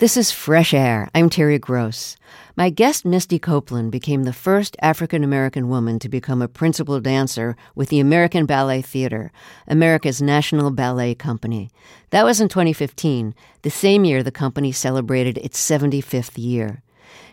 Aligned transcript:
This 0.00 0.16
is 0.16 0.32
Fresh 0.32 0.72
Air. 0.72 1.10
I'm 1.14 1.28
Terry 1.28 1.58
Gross. 1.58 2.16
My 2.56 2.70
guest, 2.70 3.04
Misty 3.04 3.38
Copeland, 3.38 3.92
became 3.92 4.24
the 4.24 4.32
first 4.32 4.74
African 4.80 5.22
American 5.22 5.68
woman 5.68 5.98
to 5.98 6.08
become 6.08 6.40
a 6.40 6.48
principal 6.48 6.98
dancer 7.00 7.54
with 7.74 7.90
the 7.90 8.00
American 8.00 8.46
Ballet 8.46 8.80
Theater, 8.80 9.30
America's 9.68 10.22
national 10.22 10.70
ballet 10.70 11.14
company. 11.14 11.68
That 12.08 12.24
was 12.24 12.40
in 12.40 12.48
2015, 12.48 13.34
the 13.60 13.68
same 13.68 14.06
year 14.06 14.22
the 14.22 14.30
company 14.30 14.72
celebrated 14.72 15.36
its 15.36 15.60
75th 15.60 16.38
year. 16.38 16.82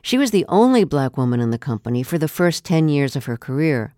She 0.01 0.17
was 0.17 0.31
the 0.31 0.45
only 0.49 0.83
black 0.83 1.15
woman 1.15 1.39
in 1.39 1.51
the 1.51 1.57
company 1.57 2.03
for 2.03 2.17
the 2.17 2.27
first 2.27 2.65
10 2.65 2.89
years 2.89 3.15
of 3.15 3.27
her 3.27 3.37
career. 3.37 3.93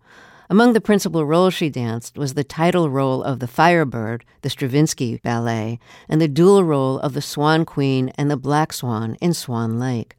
Among 0.50 0.72
the 0.72 0.80
principal 0.80 1.24
roles 1.24 1.54
she 1.54 1.70
danced 1.70 2.18
was 2.18 2.34
the 2.34 2.42
title 2.42 2.90
role 2.90 3.22
of 3.22 3.38
the 3.38 3.46
Firebird, 3.46 4.24
the 4.42 4.50
Stravinsky 4.50 5.20
ballet, 5.22 5.78
and 6.08 6.20
the 6.20 6.26
dual 6.26 6.64
role 6.64 6.98
of 6.98 7.12
the 7.12 7.22
Swan 7.22 7.64
Queen 7.64 8.08
and 8.16 8.28
the 8.28 8.36
Black 8.36 8.72
Swan 8.72 9.16
in 9.20 9.32
Swan 9.32 9.78
Lake. 9.78 10.16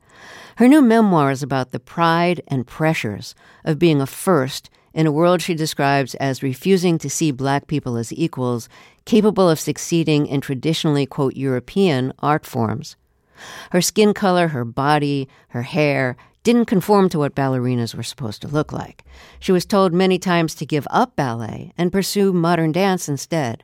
Her 0.55 0.69
new 0.69 0.81
memoir 0.81 1.31
is 1.31 1.43
about 1.43 1.71
the 1.71 1.81
pride 1.81 2.39
and 2.47 2.65
pressures 2.65 3.35
of 3.65 3.77
being 3.77 3.99
a 3.99 4.05
first 4.05 4.69
in 4.93 5.05
a 5.05 5.11
world 5.11 5.41
she 5.41 5.53
describes 5.53 6.15
as 6.15 6.41
refusing 6.41 6.97
to 6.99 7.09
see 7.09 7.31
black 7.31 7.67
people 7.67 7.97
as 7.97 8.13
equals, 8.13 8.69
capable 9.03 9.49
of 9.49 9.59
succeeding 9.59 10.27
in 10.27 10.39
traditionally, 10.39 11.05
quote, 11.05 11.35
European 11.35 12.13
art 12.19 12.45
forms. 12.45 12.95
Her 13.71 13.81
skin 13.81 14.13
color, 14.13 14.49
her 14.49 14.63
body, 14.63 15.27
her 15.49 15.63
hair, 15.63 16.15
didn't 16.43 16.65
conform 16.65 17.09
to 17.09 17.19
what 17.19 17.35
ballerinas 17.35 17.93
were 17.93 18.03
supposed 18.03 18.41
to 18.41 18.47
look 18.47 18.71
like. 18.71 19.03
She 19.39 19.51
was 19.51 19.65
told 19.65 19.93
many 19.93 20.17
times 20.17 20.55
to 20.55 20.65
give 20.65 20.87
up 20.89 21.15
ballet 21.15 21.73
and 21.77 21.91
pursue 21.91 22.33
modern 22.33 22.71
dance 22.71 23.07
instead. 23.07 23.63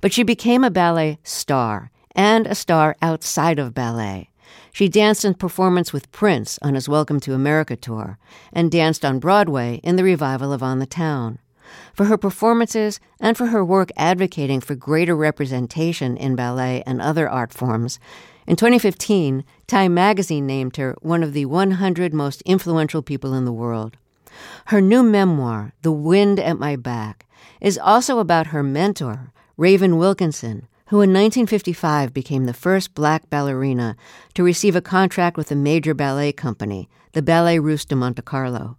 But 0.00 0.12
she 0.12 0.22
became 0.22 0.64
a 0.64 0.70
ballet 0.70 1.18
star 1.22 1.90
and 2.14 2.46
a 2.46 2.54
star 2.54 2.96
outside 3.00 3.58
of 3.58 3.74
ballet. 3.74 4.30
She 4.72 4.88
danced 4.88 5.24
in 5.24 5.34
performance 5.34 5.92
with 5.92 6.12
Prince 6.12 6.58
on 6.62 6.74
his 6.74 6.88
Welcome 6.88 7.20
to 7.20 7.34
America 7.34 7.76
tour 7.76 8.18
and 8.52 8.70
danced 8.70 9.04
on 9.04 9.18
Broadway 9.18 9.80
in 9.82 9.96
the 9.96 10.04
revival 10.04 10.52
of 10.52 10.62
On 10.62 10.78
the 10.78 10.86
Town. 10.86 11.38
For 11.92 12.06
her 12.06 12.16
performances 12.16 13.00
and 13.20 13.36
for 13.36 13.46
her 13.46 13.64
work 13.64 13.90
advocating 13.96 14.60
for 14.60 14.74
greater 14.74 15.16
representation 15.16 16.16
in 16.16 16.36
ballet 16.36 16.82
and 16.86 17.00
other 17.00 17.28
art 17.28 17.52
forms, 17.52 17.98
in 18.46 18.54
2015, 18.54 19.44
Time 19.66 19.94
magazine 19.94 20.46
named 20.46 20.76
her 20.76 20.96
one 21.00 21.24
of 21.24 21.32
the 21.32 21.46
100 21.46 22.14
most 22.14 22.42
influential 22.42 23.02
people 23.02 23.34
in 23.34 23.44
the 23.44 23.52
world. 23.52 23.96
Her 24.66 24.80
new 24.80 25.02
memoir, 25.02 25.72
The 25.82 25.92
Wind 25.92 26.38
at 26.38 26.58
My 26.58 26.76
Back, 26.76 27.26
is 27.60 27.78
also 27.78 28.18
about 28.18 28.48
her 28.48 28.62
mentor, 28.62 29.32
Raven 29.56 29.96
Wilkinson, 29.96 30.68
who 30.88 30.96
in 30.96 31.10
1955 31.10 32.12
became 32.12 32.44
the 32.44 32.54
first 32.54 32.94
black 32.94 33.28
ballerina 33.28 33.96
to 34.34 34.44
receive 34.44 34.76
a 34.76 34.80
contract 34.80 35.36
with 35.36 35.50
a 35.50 35.56
major 35.56 35.94
ballet 35.94 36.32
company, 36.32 36.88
the 37.12 37.22
Ballet 37.22 37.58
Russe 37.58 37.84
de 37.84 37.96
Monte 37.96 38.22
Carlo. 38.22 38.76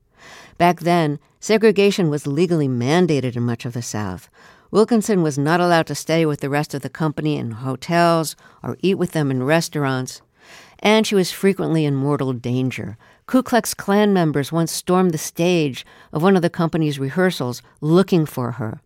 Back 0.58 0.82
then, 0.82 1.20
segregation 1.40 2.10
was 2.10 2.28
legally 2.28 2.68
mandated 2.68 3.36
in 3.36 3.44
much 3.44 3.66
of 3.66 3.74
the 3.74 3.82
South, 3.82 4.30
Wilkinson 4.70 5.24
was 5.24 5.38
not 5.38 5.62
allowed 5.62 5.88
to 5.88 5.96
stay 5.96 6.26
with 6.26 6.42
the 6.42 6.50
rest 6.50 6.74
of 6.74 6.82
the 6.82 6.90
company 6.90 7.38
in 7.38 7.52
hotels 7.52 8.36
or 8.62 8.78
eat 8.82 8.96
with 8.96 9.12
them 9.12 9.32
in 9.32 9.44
restaurants, 9.44 10.22
and 10.80 11.08
she 11.08 11.16
was 11.16 11.32
frequently 11.32 11.86
in 11.86 11.96
mortal 11.96 12.34
danger. 12.34 12.98
Ku 13.28 13.42
Klux 13.42 13.74
Klan 13.74 14.14
members 14.14 14.52
once 14.52 14.72
stormed 14.72 15.12
the 15.12 15.18
stage 15.18 15.86
of 16.12 16.22
one 16.22 16.36
of 16.36 16.42
the 16.42 16.50
company's 16.50 17.00
rehearsals 17.00 17.62
looking 17.80 18.26
for 18.26 18.54
her. 18.54 18.82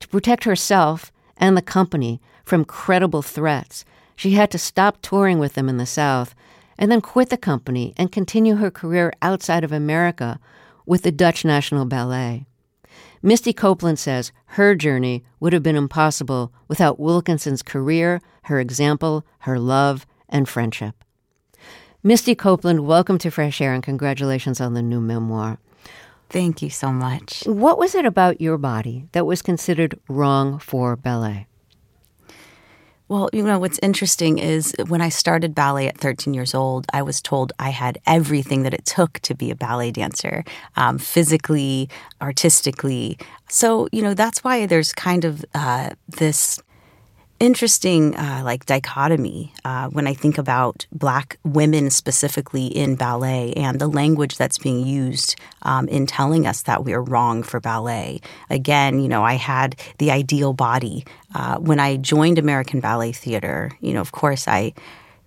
To 0.00 0.08
protect 0.08 0.44
herself 0.44 1.10
and 1.38 1.56
the 1.56 1.62
company 1.62 2.20
from 2.44 2.66
credible 2.66 3.22
threats, 3.22 3.84
she 4.16 4.32
had 4.32 4.50
to 4.50 4.58
stop 4.58 4.98
touring 5.00 5.38
with 5.38 5.54
them 5.54 5.70
in 5.70 5.78
the 5.78 5.86
South 5.86 6.34
and 6.78 6.92
then 6.92 7.00
quit 7.00 7.30
the 7.30 7.36
company 7.38 7.94
and 7.96 8.12
continue 8.12 8.56
her 8.56 8.70
career 8.70 9.12
outside 9.22 9.64
of 9.64 9.72
America 9.72 10.38
with 10.86 11.02
the 11.02 11.12
Dutch 11.12 11.44
National 11.44 11.84
Ballet. 11.84 12.46
Misty 13.22 13.52
Copeland 13.52 13.98
says 13.98 14.32
her 14.46 14.74
journey 14.74 15.24
would 15.40 15.52
have 15.52 15.62
been 15.62 15.76
impossible 15.76 16.52
without 16.68 17.00
Wilkinson's 17.00 17.62
career, 17.62 18.20
her 18.44 18.60
example, 18.60 19.24
her 19.40 19.58
love, 19.58 20.06
and 20.28 20.48
friendship. 20.48 21.02
Misty 22.02 22.34
Copeland, 22.34 22.86
welcome 22.86 23.16
to 23.18 23.30
Fresh 23.30 23.62
Air 23.62 23.72
and 23.72 23.82
congratulations 23.82 24.60
on 24.60 24.74
the 24.74 24.82
new 24.82 25.00
memoir. 25.00 25.58
Thank 26.28 26.60
you 26.60 26.68
so 26.68 26.92
much. 26.92 27.44
What 27.46 27.78
was 27.78 27.94
it 27.94 28.04
about 28.04 28.40
your 28.40 28.58
body 28.58 29.08
that 29.12 29.24
was 29.24 29.40
considered 29.40 29.98
wrong 30.08 30.58
for 30.58 30.96
ballet? 30.96 31.46
Well, 33.06 33.28
you 33.34 33.42
know, 33.42 33.58
what's 33.58 33.78
interesting 33.82 34.38
is 34.38 34.74
when 34.88 35.02
I 35.02 35.10
started 35.10 35.54
ballet 35.54 35.88
at 35.88 35.98
13 35.98 36.32
years 36.32 36.54
old, 36.54 36.86
I 36.92 37.02
was 37.02 37.20
told 37.20 37.52
I 37.58 37.68
had 37.68 37.98
everything 38.06 38.62
that 38.62 38.72
it 38.72 38.86
took 38.86 39.18
to 39.20 39.34
be 39.34 39.50
a 39.50 39.54
ballet 39.54 39.90
dancer, 39.90 40.42
um, 40.76 40.96
physically, 40.96 41.90
artistically. 42.22 43.18
So, 43.50 43.88
you 43.92 44.00
know, 44.00 44.14
that's 44.14 44.42
why 44.42 44.64
there's 44.64 44.94
kind 44.94 45.26
of 45.26 45.44
uh, 45.54 45.90
this 46.08 46.62
interesting 47.40 48.16
uh, 48.16 48.42
like 48.44 48.66
dichotomy 48.66 49.52
uh, 49.64 49.88
when 49.88 50.06
I 50.06 50.14
think 50.14 50.38
about 50.38 50.86
black 50.92 51.38
women 51.44 51.90
specifically 51.90 52.66
in 52.66 52.96
ballet 52.96 53.52
and 53.54 53.80
the 53.80 53.88
language 53.88 54.36
that's 54.36 54.58
being 54.58 54.86
used 54.86 55.36
um, 55.62 55.88
in 55.88 56.06
telling 56.06 56.46
us 56.46 56.62
that 56.62 56.84
we 56.84 56.92
are 56.92 57.02
wrong 57.02 57.42
for 57.42 57.60
ballet. 57.60 58.20
Again, 58.50 59.00
you 59.00 59.08
know, 59.08 59.22
I 59.22 59.34
had 59.34 59.76
the 59.98 60.10
ideal 60.10 60.52
body 60.52 61.04
uh, 61.34 61.58
when 61.58 61.80
I 61.80 61.96
joined 61.96 62.38
American 62.38 62.80
Ballet 62.80 63.12
Theater. 63.12 63.72
You 63.80 63.94
know, 63.94 64.00
of 64.00 64.12
course, 64.12 64.46
I 64.46 64.72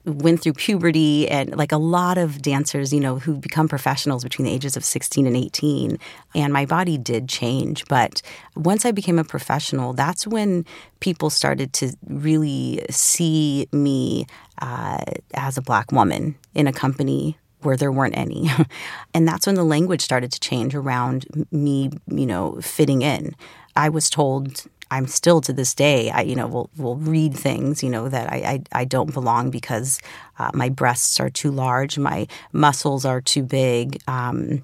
went 0.07 0.41
through 0.41 0.53
puberty 0.53 1.27
and 1.27 1.55
like 1.55 1.71
a 1.71 1.77
lot 1.77 2.17
of 2.17 2.41
dancers, 2.41 2.93
you 2.93 2.99
know, 2.99 3.19
who 3.19 3.37
become 3.37 3.67
professionals 3.67 4.23
between 4.23 4.45
the 4.45 4.51
ages 4.51 4.77
of 4.77 4.85
16 4.85 5.27
and 5.27 5.35
18. 5.35 5.99
And 6.33 6.53
my 6.53 6.65
body 6.65 6.97
did 6.97 7.27
change. 7.27 7.85
But 7.87 8.21
once 8.55 8.85
I 8.85 8.91
became 8.91 9.19
a 9.19 9.23
professional, 9.23 9.93
that's 9.93 10.25
when 10.25 10.65
people 11.01 11.29
started 11.29 11.73
to 11.73 11.95
really 12.07 12.85
see 12.89 13.67
me 13.73 14.25
uh, 14.61 14.99
as 15.33 15.57
a 15.57 15.61
black 15.61 15.91
woman 15.91 16.35
in 16.55 16.67
a 16.67 16.73
company 16.73 17.37
where 17.61 17.75
there 17.75 17.91
weren't 17.91 18.17
any. 18.17 18.49
and 19.13 19.27
that's 19.27 19.45
when 19.45 19.55
the 19.55 19.63
language 19.63 20.01
started 20.01 20.31
to 20.31 20.39
change 20.39 20.73
around 20.73 21.25
me, 21.51 21.89
you 22.07 22.25
know, 22.25 22.59
fitting 22.61 23.01
in. 23.01 23.35
I 23.75 23.89
was 23.89 24.09
told 24.09 24.65
I'm 24.91 25.07
still 25.07 25.41
to 25.41 25.53
this 25.53 25.73
day, 25.73 26.09
I 26.09 26.21
you 26.21 26.35
know 26.35 26.47
will 26.47 26.69
will 26.77 26.97
read 26.97 27.33
things 27.33 27.83
you 27.83 27.89
know 27.89 28.09
that 28.09 28.31
I 28.31 28.37
I, 28.37 28.81
I 28.81 28.85
don't 28.85 29.13
belong 29.13 29.49
because 29.51 29.99
uh, 30.39 30.51
my 30.53 30.69
breasts 30.69 31.19
are 31.19 31.29
too 31.29 31.51
large, 31.51 31.97
my 31.97 32.27
muscles 32.51 33.05
are 33.05 33.21
too 33.21 33.43
big, 33.43 34.01
um, 34.07 34.63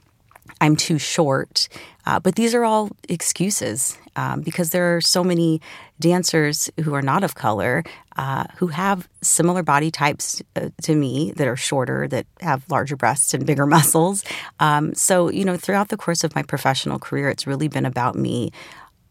I'm 0.61 0.75
too 0.75 0.97
short. 0.97 1.67
Uh, 2.05 2.19
but 2.19 2.35
these 2.35 2.53
are 2.53 2.65
all 2.65 2.89
excuses 3.07 3.97
um, 4.15 4.41
because 4.41 4.71
there 4.71 4.95
are 4.95 5.01
so 5.01 5.23
many 5.23 5.61
dancers 5.99 6.69
who 6.83 6.93
are 6.93 7.01
not 7.01 7.23
of 7.23 7.35
color 7.35 7.83
uh, 8.17 8.43
who 8.57 8.67
have 8.67 9.07
similar 9.21 9.63
body 9.63 9.89
types 9.89 10.41
uh, 10.55 10.69
to 10.81 10.95
me 10.95 11.31
that 11.37 11.47
are 11.47 11.55
shorter, 11.55 12.07
that 12.07 12.25
have 12.41 12.69
larger 12.69 12.95
breasts 12.95 13.33
and 13.33 13.45
bigger 13.45 13.65
muscles. 13.77 14.23
Um, 14.59 14.93
so, 14.93 15.29
you 15.29 15.45
know, 15.45 15.57
throughout 15.57 15.89
the 15.89 15.97
course 15.97 16.23
of 16.23 16.35
my 16.35 16.43
professional 16.43 16.99
career, 16.99 17.29
it's 17.29 17.47
really 17.47 17.67
been 17.67 17.85
about 17.85 18.15
me 18.15 18.51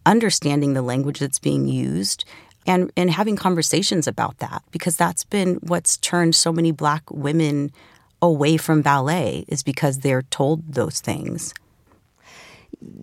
understanding 0.07 0.75
the 0.75 0.83
language 0.83 1.19
that's 1.19 1.39
being 1.39 1.67
used 1.69 2.25
and, 2.67 2.93
and 2.97 3.11
having 3.11 3.37
conversations 3.37 4.07
about 4.07 4.39
that 4.39 4.63
because 4.71 4.97
that's 4.97 5.25
been 5.25 5.57
what's 5.63 5.97
turned 5.99 6.35
so 6.35 6.53
many 6.53 6.71
black 6.73 7.03
women 7.11 7.73
away 8.21 8.57
from 8.57 8.83
ballet 8.83 9.45
is 9.49 9.63
because 9.63 9.99
they're 9.99 10.23
told 10.23 10.75
those 10.75 11.01
things. 11.01 11.53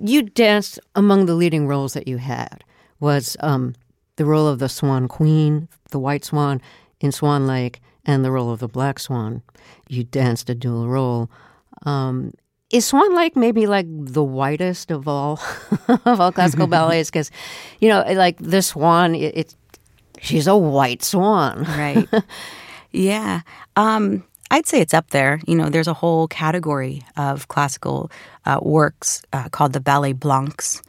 You 0.01 0.23
danced 0.23 0.79
among 0.95 1.25
the 1.25 1.35
leading 1.35 1.67
roles 1.67 1.93
that 1.93 2.07
you 2.07 2.17
had 2.17 2.63
was 2.99 3.37
um, 3.41 3.75
the 4.15 4.25
role 4.25 4.47
of 4.47 4.59
the 4.59 4.69
Swan 4.69 5.07
Queen, 5.07 5.67
the 5.91 5.99
White 5.99 6.25
Swan 6.25 6.61
in 6.99 7.11
Swan 7.11 7.47
Lake, 7.47 7.81
and 8.05 8.23
the 8.23 8.31
role 8.31 8.51
of 8.51 8.59
the 8.59 8.67
Black 8.67 8.99
Swan. 8.99 9.41
You 9.87 10.03
danced 10.03 10.49
a 10.49 10.55
dual 10.55 10.87
role. 10.87 11.29
Um, 11.85 12.33
is 12.69 12.85
Swan 12.85 13.15
Lake 13.15 13.35
maybe 13.35 13.67
like 13.67 13.85
the 13.89 14.23
whitest 14.23 14.91
of 14.91 15.07
all 15.07 15.39
of 16.05 16.19
all 16.19 16.31
classical 16.31 16.67
ballets? 16.75 17.09
Because 17.09 17.31
you 17.79 17.89
know, 17.89 18.03
like 18.13 18.37
the 18.37 18.61
swan, 18.61 19.15
it, 19.15 19.37
it, 19.37 19.55
she's 20.19 20.47
a 20.47 20.57
white 20.57 21.03
swan, 21.03 21.63
right? 21.63 22.07
yeah, 22.91 23.41
um, 23.75 24.23
I'd 24.51 24.67
say 24.67 24.81
it's 24.81 24.93
up 24.93 25.09
there. 25.11 25.41
You 25.47 25.55
know, 25.55 25.69
there's 25.69 25.87
a 25.87 25.93
whole 25.93 26.27
category 26.27 27.03
of 27.17 27.47
classical 27.47 28.11
uh, 28.45 28.59
works 28.61 29.23
uh, 29.33 29.49
called 29.49 29.73
the 29.73 29.81
ballets 29.81 30.19
blancs. 30.19 30.81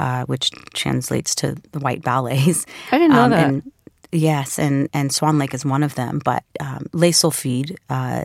Uh, 0.00 0.24
which 0.26 0.52
translates 0.74 1.34
to 1.34 1.56
the 1.72 1.80
white 1.80 2.02
ballets. 2.02 2.64
I 2.92 2.98
didn't 2.98 3.16
know 3.16 3.24
um, 3.24 3.30
that. 3.32 3.48
And 3.48 3.72
Yes, 4.10 4.58
and, 4.58 4.88
and 4.94 5.12
Swan 5.12 5.38
Lake 5.38 5.52
is 5.52 5.66
one 5.66 5.82
of 5.82 5.94
them. 5.94 6.20
But 6.24 6.42
um, 6.60 6.86
Les 6.92 7.12
Sylphides, 7.12 7.76
uh, 7.90 8.24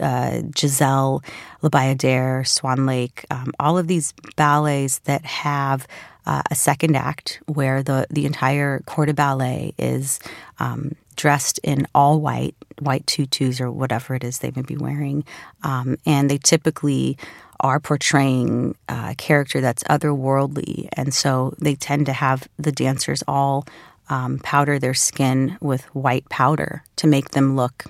uh, 0.00 0.42
Giselle, 0.56 1.22
La 1.62 1.68
Bayadere, 1.68 2.46
Swan 2.46 2.86
Lake, 2.86 3.24
um, 3.30 3.52
all 3.58 3.78
of 3.78 3.86
these 3.86 4.12
ballets 4.36 4.98
that 5.00 5.24
have 5.24 5.86
uh, 6.26 6.42
a 6.50 6.54
second 6.54 6.96
act 6.96 7.40
where 7.46 7.82
the, 7.82 8.06
the 8.10 8.26
entire 8.26 8.80
corps 8.80 9.06
de 9.06 9.14
ballet 9.14 9.74
is 9.78 10.20
um, 10.58 10.94
dressed 11.16 11.58
in 11.62 11.86
all 11.94 12.20
white 12.20 12.54
white 12.80 13.06
tutus 13.06 13.60
or 13.60 13.70
whatever 13.70 14.14
it 14.14 14.24
is 14.24 14.38
they 14.38 14.52
may 14.54 14.62
be 14.62 14.76
wearing, 14.76 15.24
um, 15.62 15.96
and 16.06 16.30
they 16.30 16.38
typically 16.38 17.16
are 17.60 17.78
portraying 17.78 18.74
a 18.88 19.14
character 19.16 19.60
that's 19.60 19.84
otherworldly, 19.84 20.88
and 20.94 21.14
so 21.14 21.54
they 21.58 21.74
tend 21.74 22.06
to 22.06 22.12
have 22.12 22.48
the 22.58 22.72
dancers 22.72 23.22
all 23.28 23.66
um, 24.08 24.38
powder 24.38 24.78
their 24.78 24.94
skin 24.94 25.56
with 25.60 25.84
white 25.94 26.28
powder 26.28 26.82
to 26.96 27.06
make 27.06 27.30
them 27.30 27.56
look 27.56 27.84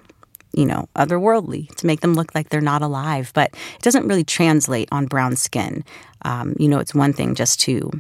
you 0.55 0.67
know, 0.67 0.89
otherworldly 0.97 1.75
to 1.77 1.87
make 1.87 2.01
them 2.01 2.15
look 2.15 2.35
like 2.35 2.49
they're 2.49 2.61
not 2.61 2.83
alive. 2.83 3.33
But 3.35 3.55
it 3.75 3.83
doesn't 3.83 4.07
really 4.07 4.25
translate 4.25 4.89
on 4.93 5.07
brown 5.07 5.37
skin. 5.37 5.85
Um, 6.25 6.55
you 6.59 6.69
know, 6.69 6.79
it's 6.79 6.95
one 6.95 7.13
thing 7.13 7.35
just 7.35 7.61
to 7.61 7.91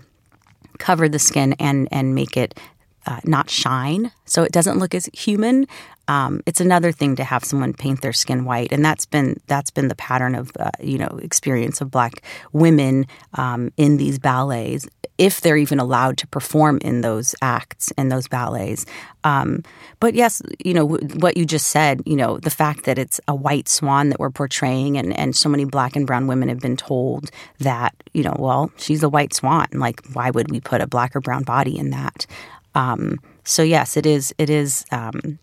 cover 0.78 1.08
the 1.08 1.18
skin 1.18 1.54
and 1.58 1.88
and 1.90 2.14
make 2.14 2.36
it 2.36 2.58
uh, 3.06 3.20
not 3.24 3.50
shine, 3.50 4.12
so 4.26 4.42
it 4.42 4.52
doesn't 4.52 4.78
look 4.78 4.94
as 4.94 5.08
human. 5.12 5.66
Um, 6.08 6.42
it's 6.46 6.60
another 6.60 6.92
thing 6.92 7.16
to 7.16 7.24
have 7.24 7.44
someone 7.44 7.72
paint 7.72 8.02
their 8.02 8.12
skin 8.12 8.44
white, 8.44 8.72
and 8.72 8.84
that's 8.84 9.06
been 9.06 9.40
that's 9.46 9.70
been 9.70 9.88
the 9.88 9.94
pattern 9.94 10.34
of 10.34 10.50
uh, 10.58 10.70
you 10.80 10.98
know 10.98 11.18
experience 11.22 11.80
of 11.80 11.90
Black 11.90 12.22
women 12.52 13.06
um, 13.34 13.72
in 13.76 13.96
these 13.96 14.18
ballets, 14.18 14.86
if 15.18 15.40
they're 15.40 15.56
even 15.56 15.78
allowed 15.78 16.18
to 16.18 16.26
perform 16.26 16.78
in 16.78 17.00
those 17.00 17.34
acts 17.42 17.90
in 17.92 18.08
those 18.08 18.28
ballets. 18.28 18.86
Um, 19.24 19.62
but 20.00 20.14
yes, 20.14 20.42
you 20.64 20.74
know 20.74 20.86
what 20.86 21.36
you 21.36 21.44
just 21.44 21.68
said. 21.68 22.02
You 22.06 22.16
know 22.16 22.38
the 22.38 22.50
fact 22.50 22.84
that 22.84 22.98
it's 22.98 23.20
a 23.28 23.34
white 23.34 23.68
swan 23.68 24.08
that 24.08 24.18
we're 24.18 24.30
portraying, 24.30 24.98
and 24.98 25.16
and 25.18 25.36
so 25.36 25.48
many 25.48 25.64
Black 25.64 25.96
and 25.96 26.06
brown 26.06 26.26
women 26.26 26.48
have 26.48 26.60
been 26.60 26.76
told 26.76 27.30
that 27.58 27.94
you 28.12 28.22
know 28.22 28.36
well 28.38 28.70
she's 28.76 29.02
a 29.02 29.08
white 29.08 29.34
swan. 29.34 29.66
Like 29.72 30.00
why 30.12 30.30
would 30.30 30.50
we 30.50 30.60
put 30.60 30.80
a 30.80 30.86
black 30.86 31.14
or 31.14 31.20
brown 31.20 31.44
body 31.44 31.78
in 31.78 31.90
that? 31.90 32.26
Um, 32.74 33.20
so 33.44 33.62
yes, 33.62 33.96
it 33.96 34.06
is. 34.06 34.34
It 34.38 34.50
is. 34.50 34.84
Um, 34.90 35.38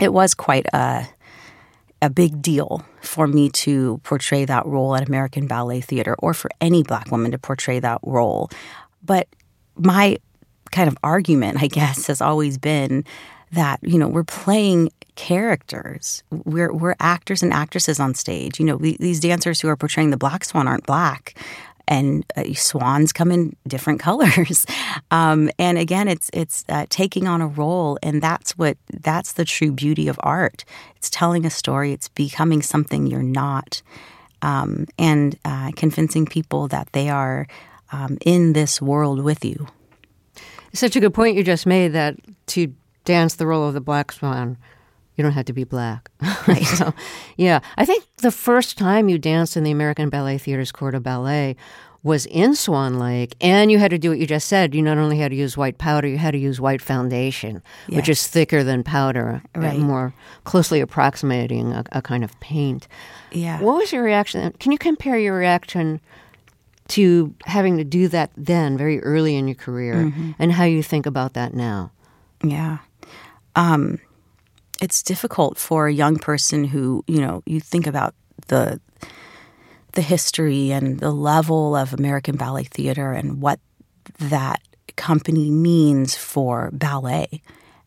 it 0.00 0.12
was 0.12 0.34
quite 0.34 0.66
a 0.72 1.06
a 2.02 2.10
big 2.10 2.42
deal 2.42 2.84
for 3.00 3.28
me 3.28 3.48
to 3.48 4.00
portray 4.02 4.44
that 4.44 4.66
role 4.66 4.96
at 4.96 5.06
American 5.06 5.46
Ballet 5.46 5.80
Theater, 5.80 6.16
or 6.18 6.34
for 6.34 6.50
any 6.60 6.82
black 6.82 7.10
woman 7.12 7.30
to 7.30 7.38
portray 7.38 7.78
that 7.78 8.00
role. 8.02 8.50
But 9.02 9.28
my 9.76 10.18
kind 10.70 10.88
of 10.88 10.96
argument, 11.02 11.62
I 11.62 11.66
guess, 11.66 12.06
has 12.06 12.20
always 12.20 12.58
been 12.58 13.04
that 13.52 13.78
you 13.82 13.98
know 13.98 14.08
we're 14.08 14.24
playing 14.24 14.90
characters. 15.14 16.22
We're 16.30 16.72
we're 16.72 16.96
actors 17.00 17.42
and 17.42 17.52
actresses 17.52 18.00
on 18.00 18.14
stage. 18.14 18.58
You 18.58 18.66
know, 18.66 18.76
we, 18.76 18.96
these 18.96 19.20
dancers 19.20 19.60
who 19.60 19.68
are 19.68 19.76
portraying 19.76 20.10
the 20.10 20.16
black 20.16 20.44
swan 20.44 20.66
aren't 20.66 20.86
black 20.86 21.34
and 21.88 22.24
uh, 22.36 22.44
swans 22.54 23.12
come 23.12 23.30
in 23.30 23.56
different 23.66 24.00
colors. 24.08 24.66
Um, 25.10 25.50
and 25.58 25.78
again, 25.78 26.08
it's 26.08 26.30
it's 26.32 26.64
uh, 26.68 26.86
taking 26.88 27.28
on 27.28 27.40
a 27.40 27.46
role, 27.46 27.98
and 28.02 28.22
that's 28.22 28.52
what 28.52 28.76
that's 28.90 29.34
the 29.34 29.44
true 29.44 29.72
beauty 29.72 30.08
of 30.08 30.18
art. 30.22 30.64
It's 30.96 31.10
telling 31.10 31.44
a 31.44 31.50
story. 31.50 31.92
It's 31.92 32.08
becoming 32.08 32.62
something 32.62 33.06
you're 33.06 33.22
not, 33.22 33.82
um, 34.40 34.86
and 34.98 35.38
uh, 35.44 35.72
convincing 35.76 36.26
people 36.26 36.68
that 36.68 36.88
they 36.92 37.08
are 37.08 37.46
um, 37.92 38.18
in 38.24 38.52
this 38.52 38.82
world 38.82 39.22
with 39.22 39.44
you. 39.44 39.68
Such 40.72 40.96
a 40.96 41.00
good 41.00 41.14
point 41.14 41.36
you 41.36 41.44
just 41.44 41.66
made 41.66 41.88
that 41.88 42.16
to 42.48 42.74
dance 43.04 43.34
the 43.34 43.46
role 43.46 43.68
of 43.68 43.74
the 43.74 43.80
black 43.80 44.10
swan 44.12 44.56
you 45.16 45.22
don't 45.22 45.32
have 45.32 45.46
to 45.46 45.52
be 45.52 45.64
black. 45.64 46.10
Right. 46.48 46.64
so, 46.64 46.92
yeah, 47.36 47.60
I 47.76 47.84
think 47.84 48.04
the 48.16 48.32
first 48.32 48.76
time 48.76 49.08
you 49.08 49.16
danced 49.16 49.56
in 49.56 49.62
the 49.62 49.70
American 49.70 50.08
Ballet 50.08 50.38
Theater's 50.38 50.72
Corps 50.72 50.90
de 50.90 50.98
Ballet 50.98 51.54
was 52.02 52.26
in 52.26 52.56
Swan 52.56 52.98
Lake, 52.98 53.36
and 53.40 53.70
you 53.70 53.78
had 53.78 53.92
to 53.92 53.98
do 53.98 54.08
what 54.08 54.18
you 54.18 54.26
just 54.26 54.48
said. 54.48 54.74
You 54.74 54.82
not 54.82 54.98
only 54.98 55.18
had 55.18 55.30
to 55.30 55.36
use 55.36 55.56
white 55.56 55.78
powder, 55.78 56.08
you 56.08 56.18
had 56.18 56.32
to 56.32 56.38
use 56.38 56.60
white 56.60 56.82
foundation, 56.82 57.62
yes. 57.86 57.96
which 57.96 58.08
is 58.08 58.26
thicker 58.26 58.64
than 58.64 58.82
powder, 58.82 59.40
right. 59.54 59.78
more 59.78 60.12
closely 60.42 60.80
approximating 60.80 61.72
a, 61.72 61.84
a, 61.92 62.02
kind 62.02 62.24
of 62.24 62.38
paint. 62.40 62.88
Yeah. 63.30 63.60
What 63.60 63.76
was 63.76 63.92
your 63.92 64.02
reaction? 64.02 64.52
Can 64.58 64.72
you 64.72 64.78
compare 64.78 65.16
your 65.16 65.36
reaction 65.36 66.00
to 66.92 67.34
having 67.46 67.78
to 67.78 67.84
do 67.84 68.08
that 68.08 68.30
then, 68.36 68.76
very 68.76 69.02
early 69.02 69.36
in 69.36 69.48
your 69.48 69.54
career, 69.54 69.94
mm-hmm. 69.94 70.32
and 70.38 70.52
how 70.52 70.64
you 70.64 70.82
think 70.82 71.06
about 71.06 71.32
that 71.34 71.54
now? 71.54 71.90
Yeah. 72.44 72.78
Um, 73.56 73.98
it's 74.80 75.02
difficult 75.02 75.58
for 75.58 75.86
a 75.86 75.92
young 75.92 76.18
person 76.18 76.64
who, 76.64 77.04
you 77.06 77.20
know, 77.20 77.42
you 77.46 77.60
think 77.60 77.86
about 77.86 78.14
the 78.48 78.80
the 79.92 80.02
history 80.02 80.70
and 80.70 81.00
the 81.00 81.10
level 81.10 81.76
of 81.76 81.92
American 81.92 82.36
Ballet 82.36 82.64
Theater 82.64 83.12
and 83.12 83.42
what 83.42 83.60
that 84.18 84.60
company 84.96 85.50
means 85.50 86.16
for 86.16 86.70
ballet. 86.72 87.42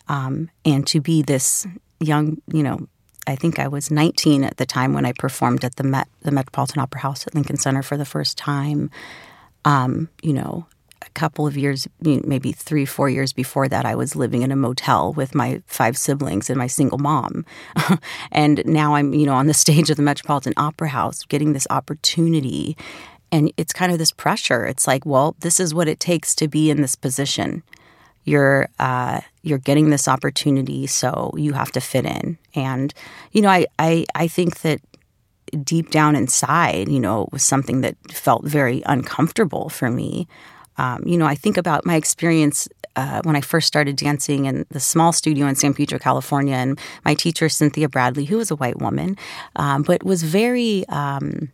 Um, 0.08 0.50
and 0.64 0.86
to 0.88 1.02
be 1.02 1.24
this 1.24 1.66
young, 2.00 2.42
you 2.54 2.62
know, 2.62 2.88
I 3.28 3.36
think 3.36 3.60
I 3.60 3.68
was 3.68 3.92
19 3.92 4.44
at 4.44 4.58
the 4.58 4.66
time 4.66 4.94
when 4.94 5.06
I 5.06 5.14
performed 5.14 5.64
at 5.64 5.76
the 5.76 5.84
Met, 5.84 6.08
the 6.22 6.32
Metropolitan 6.32 6.82
Opera 6.82 7.02
House 7.02 7.26
at 7.26 7.36
Lincoln 7.36 7.58
Center 7.58 7.82
for 7.82 7.98
the 7.98 8.06
first 8.06 8.38
time. 8.38 8.92
Um, 9.64 10.10
you 10.22 10.34
know, 10.34 10.68
a 11.02 11.10
couple 11.12 11.48
of 11.48 11.58
years, 11.58 11.88
maybe 12.02 12.52
three, 12.52 12.86
four 12.86 13.10
years 13.10 13.34
before 13.34 13.68
that, 13.68 13.86
I 13.86 13.96
was 13.96 14.16
living 14.16 14.42
in 14.42 14.52
a 14.52 14.56
motel 14.56 15.14
with 15.14 15.36
my 15.36 15.62
five 15.68 15.98
siblings 15.98 16.50
and 16.50 16.58
my 16.58 16.68
single 16.68 16.98
mom. 16.98 17.46
and 18.32 18.64
now 18.66 18.96
I'm, 18.96 19.14
you 19.14 19.26
know, 19.26 19.34
on 19.34 19.48
the 19.48 19.54
stage 19.66 19.90
of 19.90 19.98
the 19.98 20.04
Metropolitan 20.04 20.54
Opera 20.58 20.90
House 20.90 21.24
getting 21.26 21.54
this 21.54 21.68
opportunity. 21.70 22.78
And 23.32 23.52
it's 23.58 23.74
kind 23.74 23.92
of 23.92 23.98
this 23.98 24.12
pressure. 24.12 24.66
It's 24.66 24.88
like, 24.88 25.06
well, 25.06 25.36
this 25.40 25.60
is 25.60 25.74
what 25.74 25.88
it 25.88 26.00
takes 26.00 26.36
to 26.36 26.48
be 26.48 26.70
in 26.70 26.82
this 26.82 26.96
position. 26.96 27.64
You're 28.24 28.70
uh, 28.80 29.22
you're 29.44 29.60
getting 29.60 29.92
this 29.92 30.08
opportunity, 30.08 30.88
so 30.88 31.32
you 31.38 31.54
have 31.54 31.72
to 31.74 31.82
fit 31.82 32.06
in. 32.06 32.40
And 32.56 32.94
you 33.32 33.42
know, 33.42 33.50
I 33.50 33.66
I, 33.80 34.06
I 34.16 34.28
think 34.28 34.62
that 34.62 34.82
deep 35.64 35.92
down 35.92 36.16
inside, 36.16 36.90
you 36.90 37.00
know, 37.00 37.24
it 37.24 37.32
was 37.32 37.44
something 37.44 37.82
that 37.82 37.96
felt 38.12 38.46
very 38.46 38.82
uncomfortable 38.86 39.70
for 39.70 39.90
me. 39.90 40.28
Um, 40.78 41.04
you 41.06 41.18
know, 41.18 41.26
I 41.26 41.36
think 41.36 41.58
about 41.58 41.86
my 41.86 41.96
experience 41.96 42.68
uh, 42.96 43.22
when 43.24 43.36
I 43.36 43.42
first 43.42 43.68
started 43.68 43.96
dancing 43.96 44.46
in 44.46 44.66
the 44.70 44.80
small 44.80 45.14
studio 45.14 45.48
in 45.48 45.56
San 45.56 45.74
Pedro, 45.74 46.00
California, 46.00 46.56
and 46.56 46.80
my 47.04 47.14
teacher 47.14 47.50
Cynthia 47.50 47.90
Bradley, 47.90 48.26
who 48.26 48.38
was 48.38 48.52
a 48.52 48.56
white 48.56 48.80
woman, 48.80 49.18
um, 49.56 49.84
but 49.84 50.04
was 50.04 50.24
very 50.24 50.86
um, 50.90 51.52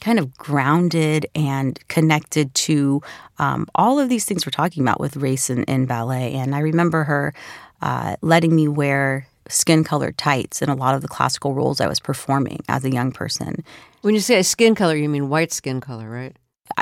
kind 0.00 0.18
of 0.18 0.36
grounded 0.36 1.26
and 1.34 1.78
connected 1.88 2.54
to 2.54 3.02
um, 3.38 3.66
all 3.74 3.98
of 3.98 4.08
these 4.08 4.24
things 4.24 4.44
we're 4.44 4.50
talking 4.50 4.82
about 4.82 5.00
with 5.00 5.16
race 5.16 5.50
in, 5.50 5.64
in 5.64 5.86
ballet. 5.86 6.34
And 6.34 6.54
I 6.54 6.60
remember 6.60 7.04
her 7.04 7.34
uh, 7.82 8.16
letting 8.22 8.54
me 8.54 8.68
wear 8.68 9.26
skin 9.48 9.84
colored 9.84 10.18
tights 10.18 10.62
in 10.62 10.68
a 10.68 10.74
lot 10.74 10.94
of 10.94 11.02
the 11.02 11.08
classical 11.08 11.54
roles 11.54 11.80
I 11.80 11.86
was 11.86 12.00
performing 12.00 12.60
as 12.68 12.84
a 12.84 12.90
young 12.90 13.12
person. 13.12 13.64
When 14.02 14.14
you 14.14 14.20
say 14.20 14.42
skin 14.42 14.74
color, 14.74 14.96
you 14.96 15.08
mean 15.08 15.28
white 15.28 15.52
skin 15.52 15.80
color, 15.80 16.08
right? 16.08 16.36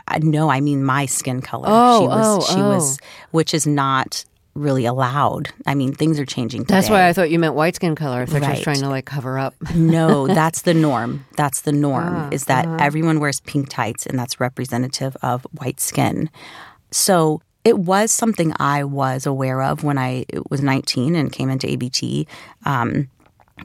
I, 0.09 0.19
no, 0.19 0.49
I 0.51 0.61
mean 0.61 0.85
my 0.85 1.07
skin 1.07 1.41
color. 1.41 1.67
Oh, 1.69 2.01
she 2.01 2.07
was, 2.07 2.27
oh, 2.27 2.55
she 2.55 2.61
oh. 2.61 2.69
was, 2.71 2.99
which 3.31 3.55
is 3.55 3.67
not 3.67 4.25
really 4.55 4.87
allowed. 4.87 5.51
I 5.67 5.75
mean, 5.75 5.93
things 5.93 6.19
are 6.19 6.25
changing. 6.25 6.63
Today. 6.63 6.75
That's 6.75 6.89
why 6.89 7.09
I 7.09 7.13
thought 7.13 7.31
you 7.31 7.39
meant 7.39 7.55
white 7.55 7.75
skin 7.75 7.95
color. 7.95 8.23
I 8.23 8.27
thought 8.27 8.43
right. 8.43 8.53
you 8.53 8.59
were 8.59 8.65
trying 8.65 8.81
to 8.81 8.89
like 8.89 9.05
cover 9.05 9.39
up. 9.39 9.55
no, 9.75 10.27
that's 10.29 10.63
the 10.63 10.75
norm. 10.75 11.27
That's 11.37 11.63
the 11.63 11.73
norm. 11.73 12.15
Ah, 12.15 12.29
is 12.31 12.47
that 12.47 12.67
uh-huh. 12.67 12.77
everyone 12.81 13.21
wears 13.21 13.41
pink 13.41 13.69
tights, 13.69 14.07
and 14.07 14.19
that's 14.19 14.41
representative 14.41 15.17
of 15.23 15.47
white 15.59 15.81
skin. 15.81 16.31
So 16.91 17.43
it 17.65 17.79
was 17.79 18.13
something 18.13 18.53
I 18.59 18.85
was 18.85 19.27
aware 19.27 19.63
of 19.63 19.83
when 19.85 19.99
I 19.99 20.27
was 20.51 20.61
19 20.61 21.17
and 21.17 21.33
came 21.33 21.51
into 21.51 21.71
ABT. 21.71 22.29
Um, 22.65 23.09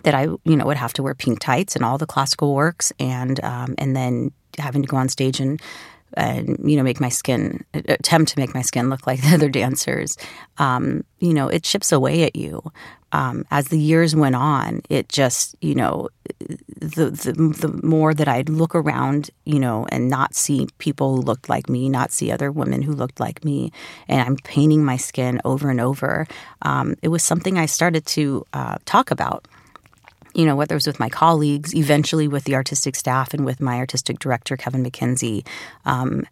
that 0.04 0.14
I, 0.14 0.24
you 0.24 0.56
know, 0.56 0.66
would 0.68 0.78
have 0.78 0.94
to 0.94 1.04
wear 1.04 1.16
pink 1.16 1.40
tights 1.40 1.76
and 1.76 1.84
all 1.84 1.98
the 1.98 2.06
classical 2.06 2.54
works, 2.54 2.94
and 3.00 3.44
um, 3.44 3.74
and 3.80 3.96
then 3.96 4.32
having 4.60 4.84
to 4.84 4.88
go 4.88 4.98
on 4.98 5.10
stage 5.10 5.40
and 5.40 5.60
and 6.16 6.58
you 6.64 6.78
know 6.78 6.84
make 6.84 7.00
my 7.00 7.10
skin 7.10 7.64
attempt 7.74 8.32
to 8.32 8.40
make 8.40 8.54
my 8.54 8.62
skin 8.62 8.90
look 8.90 9.06
like 9.08 9.22
the 9.24 9.34
other 9.34 9.50
dancers 9.50 10.18
um, 10.58 11.04
you 11.20 11.34
know 11.34 11.48
it 11.48 11.64
chips 11.64 11.92
away 11.92 12.24
at 12.24 12.36
you. 12.36 12.62
Um, 13.12 13.46
as 13.50 13.70
the 13.70 13.80
years 13.80 14.16
went 14.16 14.36
on 14.36 14.84
it 14.88 15.10
just 15.10 15.56
you 15.62 15.74
know 15.74 16.10
the, 16.80 17.10
the 17.10 17.34
the 17.34 17.80
more 17.84 18.14
that 18.14 18.28
I'd 18.28 18.50
look 18.50 18.76
around 18.76 19.32
you 19.46 19.60
know 19.60 19.88
and 19.92 20.12
not 20.12 20.36
see 20.36 20.68
people 20.78 21.16
who 21.16 21.22
looked 21.24 21.50
like 21.50 21.70
me 21.70 21.90
not 21.90 22.12
see 22.12 22.32
other 22.32 22.52
women 22.52 22.84
who 22.84 22.94
looked 22.94 23.20
like 23.20 23.44
me 23.44 23.72
and 24.08 24.22
I'm 24.22 24.36
painting 24.36 24.86
my 24.86 24.98
skin 24.98 25.42
over 25.44 25.72
and 25.72 25.82
over 25.82 26.28
um, 26.62 26.98
it 27.02 27.08
was 27.08 27.24
something 27.24 27.58
I 27.58 27.66
started 27.66 28.06
to 28.06 28.46
uh, 28.54 28.78
talk 28.86 29.10
about 29.10 29.48
you 30.40 30.46
know, 30.46 30.56
whether 30.56 30.74
it 30.74 30.78
was 30.78 30.88
with 30.88 31.02
my 31.02 31.10
colleagues, 31.10 31.76
eventually 31.76 32.26
with 32.26 32.46
the 32.46 32.56
artistic 32.56 32.96
staff 32.96 33.34
and 33.34 33.44
with 33.44 33.60
my 33.60 33.76
artistic 33.76 34.20
director, 34.20 34.56
Kevin 34.56 34.86
McKenzie. 34.86 35.46
Um, 35.86 36.26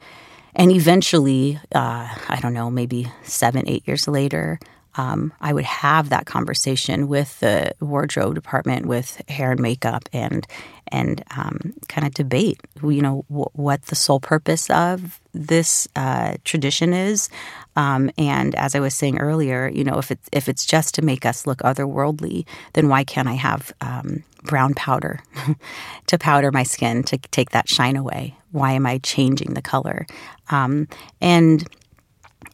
and 0.56 0.72
eventually, 0.72 1.60
uh, 1.76 2.08
I 2.30 2.40
don't 2.42 2.54
know, 2.54 2.72
maybe 2.72 3.12
seven, 3.24 3.68
eight 3.68 3.86
years 3.86 4.08
later, 4.08 4.60
um, 4.98 5.32
I 5.40 5.54
would 5.54 5.66
have 5.66 6.10
that 6.10 6.26
conversation 6.26 7.08
with 7.08 7.40
the 7.40 7.74
wardrobe 7.80 8.36
department, 8.36 8.88
with 8.88 9.22
hair 9.30 9.52
and 9.52 9.60
makeup, 9.60 10.10
and 10.12 10.46
and 10.90 11.24
um, 11.36 11.74
kind 11.90 12.08
of 12.08 12.14
debate, 12.14 12.62
you 12.82 13.02
know, 13.02 13.26
w- 13.30 13.50
what 13.54 13.84
the 13.84 13.96
sole 13.96 14.20
purpose 14.22 14.70
of 14.70 15.20
this 15.34 15.86
uh, 15.98 16.36
tradition 16.46 16.94
is. 16.94 17.30
Um, 17.76 18.10
and 18.18 18.56
as 18.56 18.74
I 18.74 18.80
was 18.80 18.94
saying 18.94 19.20
earlier, 19.20 19.68
you 19.68 19.84
know, 19.84 19.98
if 19.98 20.12
it's 20.12 20.30
if 20.32 20.50
it's 20.50 20.66
just 20.66 20.96
to 20.96 21.02
make 21.02 21.26
us 21.26 21.46
look 21.46 21.60
otherworldly, 21.60 22.46
then 22.74 22.90
why 22.90 23.04
can't 23.04 23.28
I 23.28 23.34
have 23.34 23.74
um, 23.82 24.24
brown 24.44 24.74
powder 24.74 25.22
to 26.08 26.18
powder 26.18 26.52
my 26.52 26.64
skin 26.64 27.04
to 27.04 27.18
take 27.18 27.52
that 27.52 27.70
shine 27.70 27.96
away? 27.96 28.36
Why 28.52 28.72
am 28.72 28.86
I 28.86 29.00
changing 29.00 29.54
the 29.54 29.62
color? 29.62 30.08
Um, 30.50 30.88
and 31.22 31.68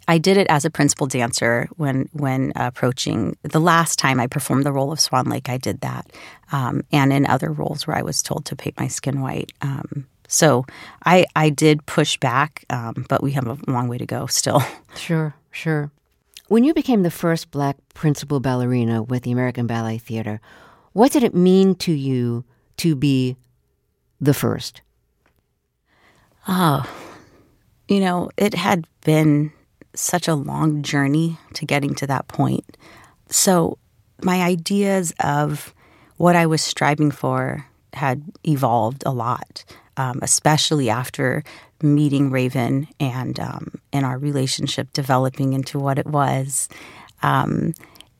I 0.08 0.18
did 0.18 0.38
it 0.38 0.48
as 0.48 0.66
a 0.66 0.70
principal 0.70 1.08
dancer 1.08 1.68
when 1.78 2.10
when 2.14 2.52
approaching 2.56 3.38
the 3.44 3.60
last 3.60 4.00
time 4.00 4.20
I 4.20 4.28
performed 4.28 4.66
the 4.66 4.72
role 4.72 4.92
of 4.92 5.00
Swan 5.00 5.30
Lake. 5.30 5.50
I 5.50 5.58
did 5.58 5.82
that, 5.82 6.12
um, 6.52 6.84
and 6.92 7.14
in 7.14 7.26
other 7.26 7.52
roles 7.52 7.88
where 7.88 7.98
I 7.98 8.02
was 8.02 8.22
told 8.22 8.46
to 8.46 8.56
paint 8.56 8.80
my 8.80 8.88
skin 8.88 9.22
white. 9.22 9.52
Um, 9.62 10.08
so 10.28 10.66
I 11.06 11.26
I 11.36 11.50
did 11.50 11.86
push 11.86 12.18
back, 12.18 12.66
um, 12.70 13.06
but 13.08 13.24
we 13.24 13.32
have 13.32 13.48
a 13.48 13.58
long 13.68 13.88
way 13.88 13.98
to 13.98 14.06
go 14.06 14.26
still. 14.28 14.62
Sure, 14.96 15.34
sure. 15.50 15.92
When 16.50 16.64
you 16.64 16.76
became 16.76 17.02
the 17.02 17.10
first 17.10 17.50
black 17.50 17.78
principal 17.96 18.40
ballerina 18.40 19.02
with 19.02 19.24
the 19.24 19.32
American 19.32 19.66
Ballet 19.66 19.98
Theater, 19.98 20.40
what 20.92 21.12
did 21.12 21.24
it 21.24 21.34
mean 21.34 21.74
to 21.78 21.92
you 21.92 22.44
to 22.78 22.96
be 22.96 23.36
the 24.22 24.36
first? 24.36 24.82
Oh, 26.48 26.88
you 27.88 28.00
know, 28.02 28.30
it 28.38 28.54
had 28.54 28.86
been 29.04 29.52
such 29.96 30.28
a 30.28 30.36
long 30.36 30.82
journey 30.82 31.38
to 31.54 31.66
getting 31.66 31.96
to 31.96 32.08
that 32.08 32.28
point. 32.28 32.78
So, 33.30 33.78
my 34.22 34.42
ideas 34.42 35.14
of 35.20 35.74
what 36.18 36.36
I 36.36 36.46
was 36.46 36.62
striving 36.62 37.12
for 37.12 37.66
had 37.94 38.24
evolved 38.48 39.04
a 39.06 39.12
lot, 39.12 39.66
um, 39.98 40.20
especially 40.22 40.90
after 40.90 41.44
meeting 41.82 42.32
Raven 42.32 42.88
and 43.00 43.40
um, 43.40 43.80
and 43.92 44.06
our 44.06 44.18
relationship 44.18 44.92
developing 44.94 45.54
into 45.54 45.80
what 45.80 46.00
it 46.00 46.08
was. 46.08 46.70
Um, 47.22 47.74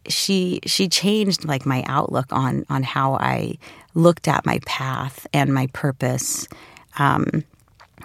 she 0.08 0.60
she 0.66 0.90
changed 0.90 1.46
like 1.46 1.66
my 1.66 1.84
outlook 1.88 2.32
on 2.32 2.66
on 2.70 2.84
how 2.84 3.16
I 3.16 3.58
looked 3.94 4.28
at 4.28 4.46
my 4.46 4.60
path 4.66 5.26
and 5.34 5.54
my 5.54 5.68
purpose. 5.68 6.48
Um, 7.00 7.44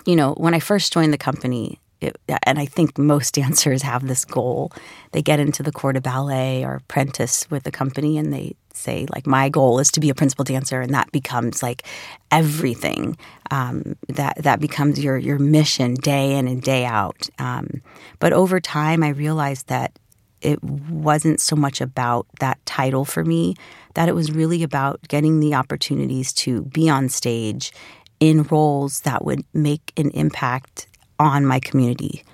you 0.07 0.17
know, 0.17 0.35
when 0.35 0.55
I 0.55 0.61
first 0.61 0.93
joined 0.93 1.13
the 1.13 1.19
company, 1.19 1.81
it, 2.01 2.17
and 2.45 2.59
I 2.59 2.67
think 2.67 2.99
most 2.99 3.35
dancers 3.41 3.83
have 3.83 4.07
this 4.07 4.25
goal. 4.25 4.73
They 5.13 5.23
get 5.23 5.41
into 5.41 5.63
the 5.63 5.73
corps 5.73 5.93
de 5.93 6.01
ballet 6.01 6.65
or 6.65 6.75
apprentice 6.75 7.51
with 7.51 7.65
the 7.65 7.71
company, 7.71 8.19
and 8.19 8.33
they 8.33 8.55
say 8.73 9.07
like, 9.13 9.27
"My 9.27 9.49
goal 9.49 9.79
is 9.79 9.91
to 9.93 10.01
be 10.01 10.11
a 10.11 10.15
principal 10.15 10.45
dancer," 10.45 10.81
and 10.81 10.95
that 10.95 11.11
becomes 11.13 11.63
like 11.63 11.85
everything. 12.31 13.17
Um, 13.51 13.97
that 14.09 14.43
that 14.43 14.61
becomes 14.61 15.03
your 15.03 15.17
your 15.17 15.39
mission 15.39 15.95
day 15.95 16.37
in 16.37 16.49
and 16.49 16.63
day 16.63 16.85
out. 16.85 17.29
Um, 17.39 17.83
but 18.19 18.33
over 18.33 18.61
time, 18.61 19.03
I 19.03 19.09
realized 19.09 19.69
that 19.69 19.99
it 20.41 20.63
wasn't 20.63 21.41
so 21.41 21.57
much 21.57 21.81
about 21.81 22.27
that 22.41 22.65
title 22.65 23.05
for 23.05 23.25
me. 23.25 23.55
That 23.95 24.09
it 24.09 24.15
was 24.15 24.31
really 24.31 24.63
about 24.63 25.01
getting 25.09 25.41
the 25.41 25.55
opportunities 25.55 26.33
to 26.35 26.63
be 26.63 26.89
on 26.89 27.09
stage 27.09 27.73
in 28.21 28.43
roles 28.45 29.01
that 29.03 29.25
would 29.25 29.45
make 29.53 29.93
an 29.97 30.11
impact 30.11 30.88
on 31.19 31.47
my 31.47 31.61
community. 31.61 32.25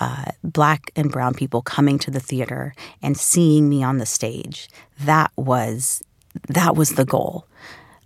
Uh, 0.00 0.24
black 0.42 0.90
and 0.96 1.12
brown 1.12 1.34
people 1.34 1.62
coming 1.62 2.00
to 2.00 2.10
the 2.10 2.18
theater 2.18 2.74
and 3.00 3.16
seeing 3.16 3.68
me 3.68 3.80
on 3.82 3.98
the 3.98 4.06
stage. 4.06 4.68
That 5.00 5.30
was 5.36 6.02
that 6.48 6.74
was 6.74 6.90
the 6.90 7.04
goal. 7.04 7.46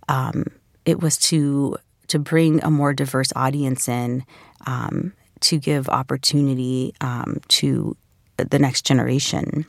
Um, 0.07 0.45
it 0.85 1.01
was 1.01 1.17
to 1.17 1.77
to 2.07 2.19
bring 2.19 2.63
a 2.63 2.69
more 2.69 2.93
diverse 2.93 3.31
audience 3.35 3.87
in, 3.87 4.25
um, 4.65 5.13
to 5.41 5.57
give 5.57 5.87
opportunity 5.89 6.93
um, 7.01 7.39
to 7.47 7.95
the 8.37 8.59
next 8.59 8.85
generation. 8.85 9.65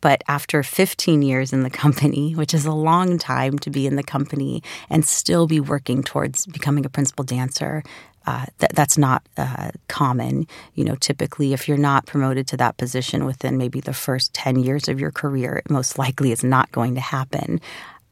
But 0.00 0.22
after 0.28 0.62
15 0.62 1.22
years 1.22 1.52
in 1.52 1.62
the 1.62 1.70
company, 1.70 2.34
which 2.34 2.54
is 2.54 2.66
a 2.66 2.72
long 2.72 3.18
time 3.18 3.58
to 3.60 3.70
be 3.70 3.86
in 3.86 3.96
the 3.96 4.02
company 4.02 4.62
and 4.88 5.04
still 5.04 5.46
be 5.46 5.60
working 5.60 6.02
towards 6.02 6.46
becoming 6.46 6.84
a 6.86 6.88
principal 6.88 7.24
dancer, 7.24 7.82
uh, 8.26 8.44
th- 8.58 8.72
that's 8.74 8.98
not 8.98 9.22
uh, 9.36 9.70
common. 9.88 10.46
You 10.74 10.84
know, 10.84 10.96
typically, 10.96 11.52
if 11.52 11.66
you're 11.66 11.78
not 11.78 12.06
promoted 12.06 12.46
to 12.48 12.56
that 12.58 12.76
position 12.76 13.24
within 13.24 13.56
maybe 13.56 13.80
the 13.80 13.94
first 13.94 14.34
10 14.34 14.58
years 14.58 14.88
of 14.88 15.00
your 15.00 15.10
career, 15.10 15.62
most 15.70 15.98
likely 15.98 16.30
is 16.30 16.44
not 16.44 16.70
going 16.70 16.94
to 16.94 17.00
happen. 17.00 17.60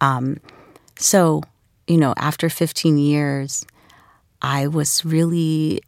Um, 0.00 0.38
so, 0.99 1.43
you 1.87 1.99
know, 1.99 2.14
after 2.16 2.49
15 2.49 2.97
years, 2.99 3.66
I 4.40 4.69
was 4.69 5.05
really 5.05 5.83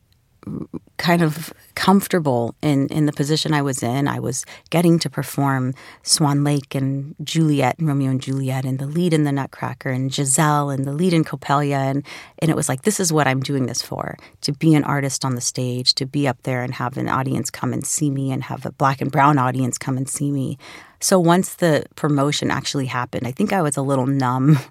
kind 0.98 1.22
of 1.22 1.52
comfortable 1.74 2.54
in, 2.60 2.88
in 2.88 3.06
the 3.06 3.12
position 3.12 3.54
I 3.54 3.62
was 3.62 3.82
in. 3.82 4.08
I 4.08 4.18
was 4.18 4.44
getting 4.70 4.98
to 4.98 5.08
perform 5.08 5.74
Swan 6.02 6.44
Lake 6.44 6.74
and 6.74 7.14
Juliet 7.22 7.78
and 7.78 7.86
Romeo 7.86 8.10
and 8.10 8.20
Juliet 8.20 8.64
and 8.64 8.78
the 8.78 8.86
lead 8.86 9.14
in 9.14 9.24
The 9.24 9.32
Nutcracker 9.32 9.90
and 9.90 10.12
Giselle 10.12 10.70
and 10.70 10.84
the 10.84 10.92
lead 10.92 11.14
in 11.14 11.24
Coppelia. 11.24 11.90
And, 11.90 12.04
and 12.40 12.50
it 12.50 12.56
was 12.56 12.68
like, 12.68 12.82
this 12.82 12.98
is 12.98 13.12
what 13.12 13.28
I'm 13.28 13.40
doing 13.40 13.66
this 13.66 13.80
for 13.80 14.16
to 14.40 14.52
be 14.52 14.74
an 14.74 14.84
artist 14.84 15.24
on 15.24 15.34
the 15.34 15.40
stage, 15.40 15.94
to 15.94 16.06
be 16.06 16.26
up 16.26 16.42
there 16.42 16.62
and 16.62 16.74
have 16.74 16.96
an 16.96 17.08
audience 17.08 17.50
come 17.50 17.72
and 17.72 17.86
see 17.86 18.10
me 18.10 18.32
and 18.32 18.42
have 18.44 18.66
a 18.66 18.72
black 18.72 19.00
and 19.00 19.12
brown 19.12 19.38
audience 19.38 19.78
come 19.78 19.96
and 19.96 20.08
see 20.08 20.30
me. 20.30 20.58
So 21.00 21.18
once 21.20 21.54
the 21.54 21.84
promotion 21.94 22.50
actually 22.50 22.86
happened, 22.86 23.26
I 23.26 23.30
think 23.32 23.52
I 23.52 23.62
was 23.62 23.76
a 23.76 23.82
little 23.82 24.06
numb. 24.06 24.58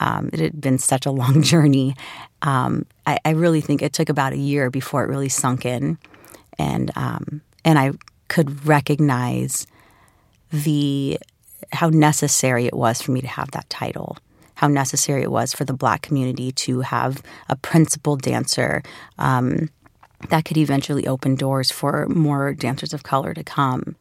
Um, 0.00 0.30
it 0.32 0.40
had 0.40 0.60
been 0.60 0.78
such 0.78 1.06
a 1.06 1.12
long 1.12 1.42
journey. 1.52 1.94
Um, 2.42 2.86
I, 3.06 3.18
I, 3.24 3.30
really 3.30 3.60
think 3.60 3.82
it 3.82 3.92
took 3.92 4.08
about 4.08 4.32
a 4.32 4.36
year 4.36 4.68
before 4.68 5.04
it 5.04 5.08
really 5.08 5.28
sunk 5.28 5.64
in, 5.64 5.96
and 6.58 6.90
um, 6.96 7.40
and 7.64 7.78
I 7.78 7.92
could 8.28 8.66
recognize 8.66 9.66
the 10.50 11.18
how 11.72 11.88
necessary 11.88 12.66
it 12.66 12.74
was 12.74 13.00
for 13.00 13.12
me 13.12 13.20
to 13.20 13.26
have 13.26 13.50
that 13.52 13.70
title. 13.70 14.18
How 14.54 14.68
necessary 14.68 15.22
it 15.22 15.30
was 15.30 15.52
for 15.52 15.64
the 15.64 15.72
Black 15.72 16.02
community 16.02 16.52
to 16.52 16.80
have 16.80 17.22
a 17.48 17.56
principal 17.56 18.16
dancer 18.16 18.82
um, 19.18 19.70
that 20.28 20.44
could 20.44 20.56
eventually 20.56 21.06
open 21.06 21.34
doors 21.34 21.70
for 21.70 22.06
more 22.08 22.52
dancers 22.54 22.92
of 22.92 23.02
color 23.02 23.34
to 23.34 23.42
come. 23.42 23.96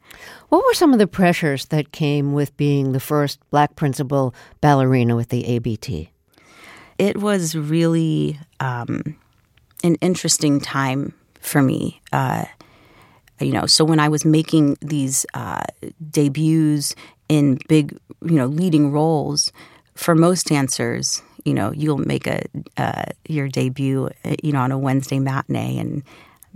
What 0.50 0.64
were 0.66 0.74
some 0.74 0.94
of 0.94 1.00
the 1.00 1.08
pressures 1.08 1.66
that 1.68 1.92
came 1.92 2.34
with 2.34 2.56
being 2.58 2.92
the 2.92 3.00
first 3.00 3.40
black 3.50 3.76
principal 3.76 4.36
ballerina 4.60 5.16
with 5.16 5.30
the 5.30 5.46
ABT? 5.46 6.11
It 7.02 7.18
was 7.18 7.56
really 7.56 8.38
um, 8.60 9.16
an 9.84 9.96
interesting 10.02 10.62
time 10.62 11.16
for 11.40 11.60
me. 11.60 12.00
Uh, 12.14 12.46
you 13.40 13.52
know, 13.54 13.66
so 13.66 13.84
when 13.84 14.00
I 14.00 14.08
was 14.08 14.24
making 14.24 14.78
these 14.82 15.26
uh, 15.34 15.64
debuts 16.12 16.94
in 17.28 17.58
big, 17.68 17.98
you 18.24 18.36
know, 18.36 18.46
leading 18.46 18.92
roles, 18.92 19.52
for 19.96 20.14
most 20.14 20.46
dancers, 20.46 21.24
you 21.44 21.56
know, 21.56 21.72
you'll 21.72 21.98
make 21.98 22.28
a 22.28 22.44
uh, 22.78 23.06
your 23.28 23.48
debut, 23.48 24.12
you 24.44 24.52
know, 24.52 24.60
on 24.60 24.72
a 24.72 24.78
Wednesday 24.78 25.18
matinee, 25.18 25.80
and 25.80 26.04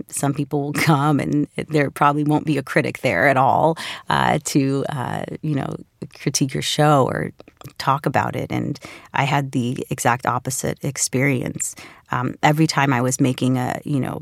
some 0.08 0.34
people 0.34 0.62
will 0.62 0.72
come, 0.92 1.20
and 1.20 1.46
there 1.68 1.90
probably 1.90 2.24
won't 2.24 2.46
be 2.46 2.58
a 2.58 2.62
critic 2.62 3.00
there 3.00 3.28
at 3.28 3.36
all 3.36 3.76
uh, 4.08 4.38
to, 4.44 4.84
uh, 4.88 5.24
you 5.42 5.54
know, 5.54 5.76
critique 6.14 6.54
your 6.54 6.62
show 6.62 7.06
or 7.06 7.32
talk 7.78 8.06
about 8.06 8.36
it. 8.36 8.50
And 8.50 8.78
I 9.12 9.24
had 9.24 9.52
the 9.52 9.86
exact 9.90 10.26
opposite 10.26 10.82
experience. 10.84 11.74
Um, 12.10 12.36
every 12.42 12.66
time 12.66 12.92
I 12.92 13.00
was 13.00 13.20
making 13.20 13.58
a, 13.58 13.80
you 13.84 14.00
know, 14.00 14.20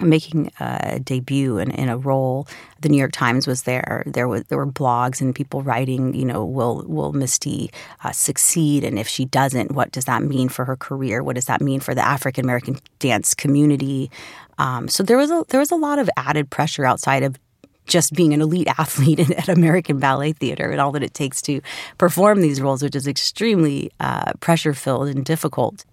making 0.00 0.50
a 0.60 1.00
debut 1.00 1.58
in, 1.58 1.70
in 1.70 1.88
a 1.88 1.98
role. 1.98 2.46
The 2.80 2.88
New 2.88 2.98
York 2.98 3.12
Times 3.12 3.46
was 3.46 3.62
there. 3.62 4.02
There 4.06 4.28
was 4.28 4.44
there 4.44 4.58
were 4.58 4.66
blogs 4.66 5.20
and 5.20 5.34
people 5.34 5.62
writing. 5.62 6.14
You 6.14 6.24
know, 6.24 6.44
will 6.44 6.84
will 6.86 7.12
Misty 7.12 7.70
uh, 8.04 8.12
succeed? 8.12 8.84
And 8.84 8.98
if 8.98 9.08
she 9.08 9.24
doesn't, 9.24 9.72
what 9.72 9.92
does 9.92 10.06
that 10.06 10.22
mean 10.22 10.48
for 10.48 10.64
her 10.64 10.76
career? 10.76 11.22
What 11.22 11.36
does 11.36 11.46
that 11.46 11.60
mean 11.60 11.80
for 11.80 11.94
the 11.94 12.06
African 12.06 12.44
American 12.44 12.78
dance 12.98 13.34
community? 13.34 14.10
Um, 14.58 14.88
so 14.88 15.02
there 15.02 15.16
was 15.16 15.30
a 15.30 15.44
there 15.48 15.60
was 15.60 15.70
a 15.70 15.76
lot 15.76 15.98
of 15.98 16.08
added 16.16 16.50
pressure 16.50 16.84
outside 16.84 17.22
of 17.22 17.36
just 17.86 18.14
being 18.14 18.32
an 18.32 18.40
elite 18.40 18.68
athlete 18.78 19.30
at 19.30 19.48
American 19.48 19.98
Ballet 19.98 20.32
Theater 20.32 20.70
and 20.70 20.80
all 20.80 20.92
that 20.92 21.02
it 21.02 21.14
takes 21.14 21.42
to 21.42 21.60
perform 21.98 22.40
these 22.40 22.60
roles, 22.60 22.82
which 22.82 22.96
is 22.96 23.06
extremely 23.06 23.90
uh, 24.00 24.32
pressure 24.40 24.72
filled 24.72 25.08
and 25.08 25.24
difficult. 25.24 25.84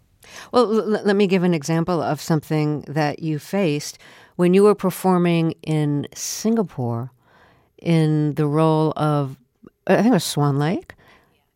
Well, 0.52 0.72
l- 0.72 1.02
let 1.06 1.16
me 1.16 1.28
give 1.28 1.44
an 1.44 1.54
example 1.54 2.02
of 2.02 2.22
something 2.22 2.82
that 2.88 3.20
you 3.20 3.40
faced 3.40 3.98
when 4.36 4.54
you 4.54 4.64
were 4.64 4.76
performing 4.76 5.54
in 5.64 6.08
Singapore 6.14 7.12
in 7.82 8.34
the 8.36 8.46
role 8.48 8.94
of, 8.96 9.38
I 9.88 9.96
think 9.98 10.08
it 10.08 10.12
was 10.12 10.24
Swan 10.24 10.58
Lake. 10.60 10.94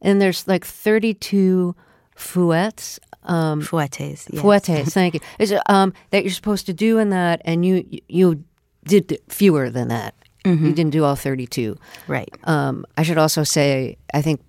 And 0.02 0.22
there's 0.22 0.48
like 0.48 0.66
32 0.66 1.76
fouettes. 2.16 3.00
Um, 3.24 3.62
fouettes. 3.62 4.28
Yes. 4.32 4.42
Fouettes, 4.42 4.94
thank 4.94 5.14
you. 5.14 5.20
Is, 5.38 5.54
um, 5.68 5.94
that 6.10 6.24
you're 6.24 6.34
supposed 6.34 6.66
to 6.66 6.74
do 6.74 6.98
in 6.98 7.10
that, 7.12 7.42
and 7.46 7.64
you 7.64 7.86
you 8.08 8.44
did 8.86 9.20
fewer 9.30 9.70
than 9.70 9.90
that. 9.90 10.16
Mm-hmm. 10.44 10.66
You 10.66 10.74
didn't 10.74 10.92
do 10.92 11.04
all 11.04 11.16
32. 11.16 11.78
Right. 12.08 12.34
Um, 12.46 12.84
I 12.98 13.04
should 13.04 13.20
also 13.20 13.44
say, 13.44 13.98
I 14.12 14.24
think 14.24 14.42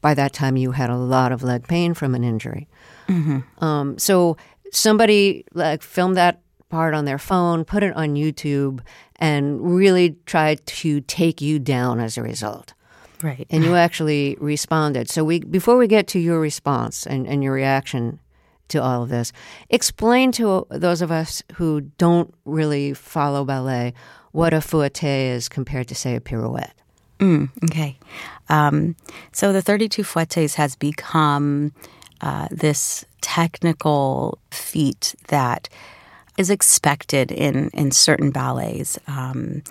by 0.00 0.12
that 0.14 0.32
time 0.32 0.56
you 0.56 0.72
had 0.72 0.90
a 0.90 0.96
lot 0.96 1.30
of 1.30 1.44
leg 1.44 1.68
pain 1.68 1.94
from 1.94 2.14
an 2.16 2.24
injury. 2.24 2.68
Mm-hmm. 3.08 3.64
Um, 3.64 3.98
so 3.98 4.36
somebody 4.72 5.44
like 5.54 5.82
filmed 5.82 6.16
that 6.16 6.40
part 6.68 6.94
on 6.94 7.04
their 7.04 7.18
phone, 7.18 7.64
put 7.64 7.82
it 7.82 7.94
on 7.96 8.14
YouTube, 8.14 8.80
and 9.16 9.60
really 9.76 10.16
tried 10.26 10.64
to 10.66 11.00
take 11.02 11.40
you 11.40 11.58
down 11.58 12.00
as 12.00 12.18
a 12.18 12.22
result. 12.22 12.74
Right. 13.22 13.46
And 13.50 13.64
you 13.64 13.76
actually 13.76 14.36
responded. 14.40 15.08
So 15.08 15.24
we 15.24 15.40
before 15.40 15.76
we 15.76 15.86
get 15.86 16.06
to 16.08 16.18
your 16.18 16.38
response 16.38 17.06
and, 17.06 17.26
and 17.26 17.42
your 17.42 17.52
reaction 17.52 18.20
to 18.68 18.82
all 18.82 19.04
of 19.04 19.08
this, 19.08 19.32
explain 19.70 20.32
to 20.32 20.66
those 20.70 21.00
of 21.00 21.10
us 21.10 21.42
who 21.54 21.82
don't 21.98 22.34
really 22.44 22.92
follow 22.92 23.44
ballet 23.44 23.94
what 24.32 24.52
a 24.52 24.60
fouette 24.60 25.04
is 25.04 25.48
compared 25.48 25.88
to 25.88 25.94
say 25.94 26.14
a 26.14 26.20
pirouette. 26.20 26.74
Mm, 27.20 27.48
okay. 27.64 27.96
Um, 28.50 28.96
so 29.32 29.52
the 29.52 29.62
32 29.62 30.02
fouettes 30.02 30.56
has 30.56 30.76
become 30.76 31.72
uh, 32.20 32.48
this 32.50 33.04
technical 33.20 34.38
feat 34.50 35.14
that 35.28 35.68
is 36.36 36.50
expected 36.50 37.32
in, 37.32 37.70
in 37.70 37.90
certain 37.90 38.30
ballets. 38.30 38.98
Um, 39.06 39.62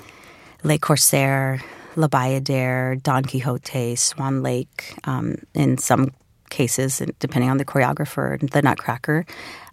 Le 0.64 0.80
Corsaire, 0.80 1.62
La 1.96 2.08
Bayadere, 2.08 3.02
Don 3.02 3.24
Quixote, 3.24 3.96
Swan 3.96 4.42
Lake, 4.42 4.96
um, 5.04 5.38
in 5.54 5.78
some 5.78 6.12
cases, 6.50 7.02
depending 7.20 7.50
on 7.50 7.58
the 7.58 7.66
choreographer, 7.66 8.40
the 8.52 8.62
Nutcracker. 8.62 9.25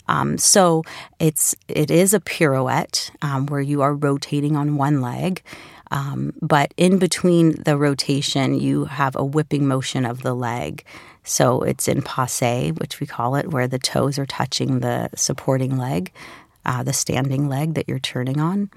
Um, 0.09 0.37
so 0.37 0.83
it's 1.19 1.55
it 1.69 1.91
is 1.91 2.13
a 2.13 2.21
pirouette 2.21 3.11
um, 3.23 3.47
where 3.47 3.61
you 3.61 3.83
are 3.83 3.95
rotating 3.95 4.57
on 4.57 4.77
one 4.77 5.01
leg, 5.01 5.43
um, 5.91 6.33
but 6.43 6.75
in 6.77 6.99
between 6.99 7.63
the 7.63 7.77
rotation, 7.77 8.59
you 8.59 8.87
have 8.87 9.15
a 9.15 9.25
whipping 9.25 9.67
motion 9.67 10.05
of 10.05 10.23
the 10.23 10.35
leg. 10.35 10.85
So 11.25 11.61
it's 11.63 11.89
in 11.89 12.03
passe, 12.03 12.73
which 12.73 13.01
we 13.01 13.07
call 13.07 13.37
it, 13.37 13.51
where 13.51 13.69
the 13.69 13.79
toes 13.79 14.19
are 14.19 14.27
touching 14.27 14.81
the 14.81 15.11
supporting 15.15 15.79
leg, 15.79 16.13
uh, 16.65 16.83
the 16.83 16.93
standing 16.93 17.49
leg 17.49 17.75
that 17.75 17.89
you're 17.89 17.99
turning 17.99 18.41
on. 18.41 18.71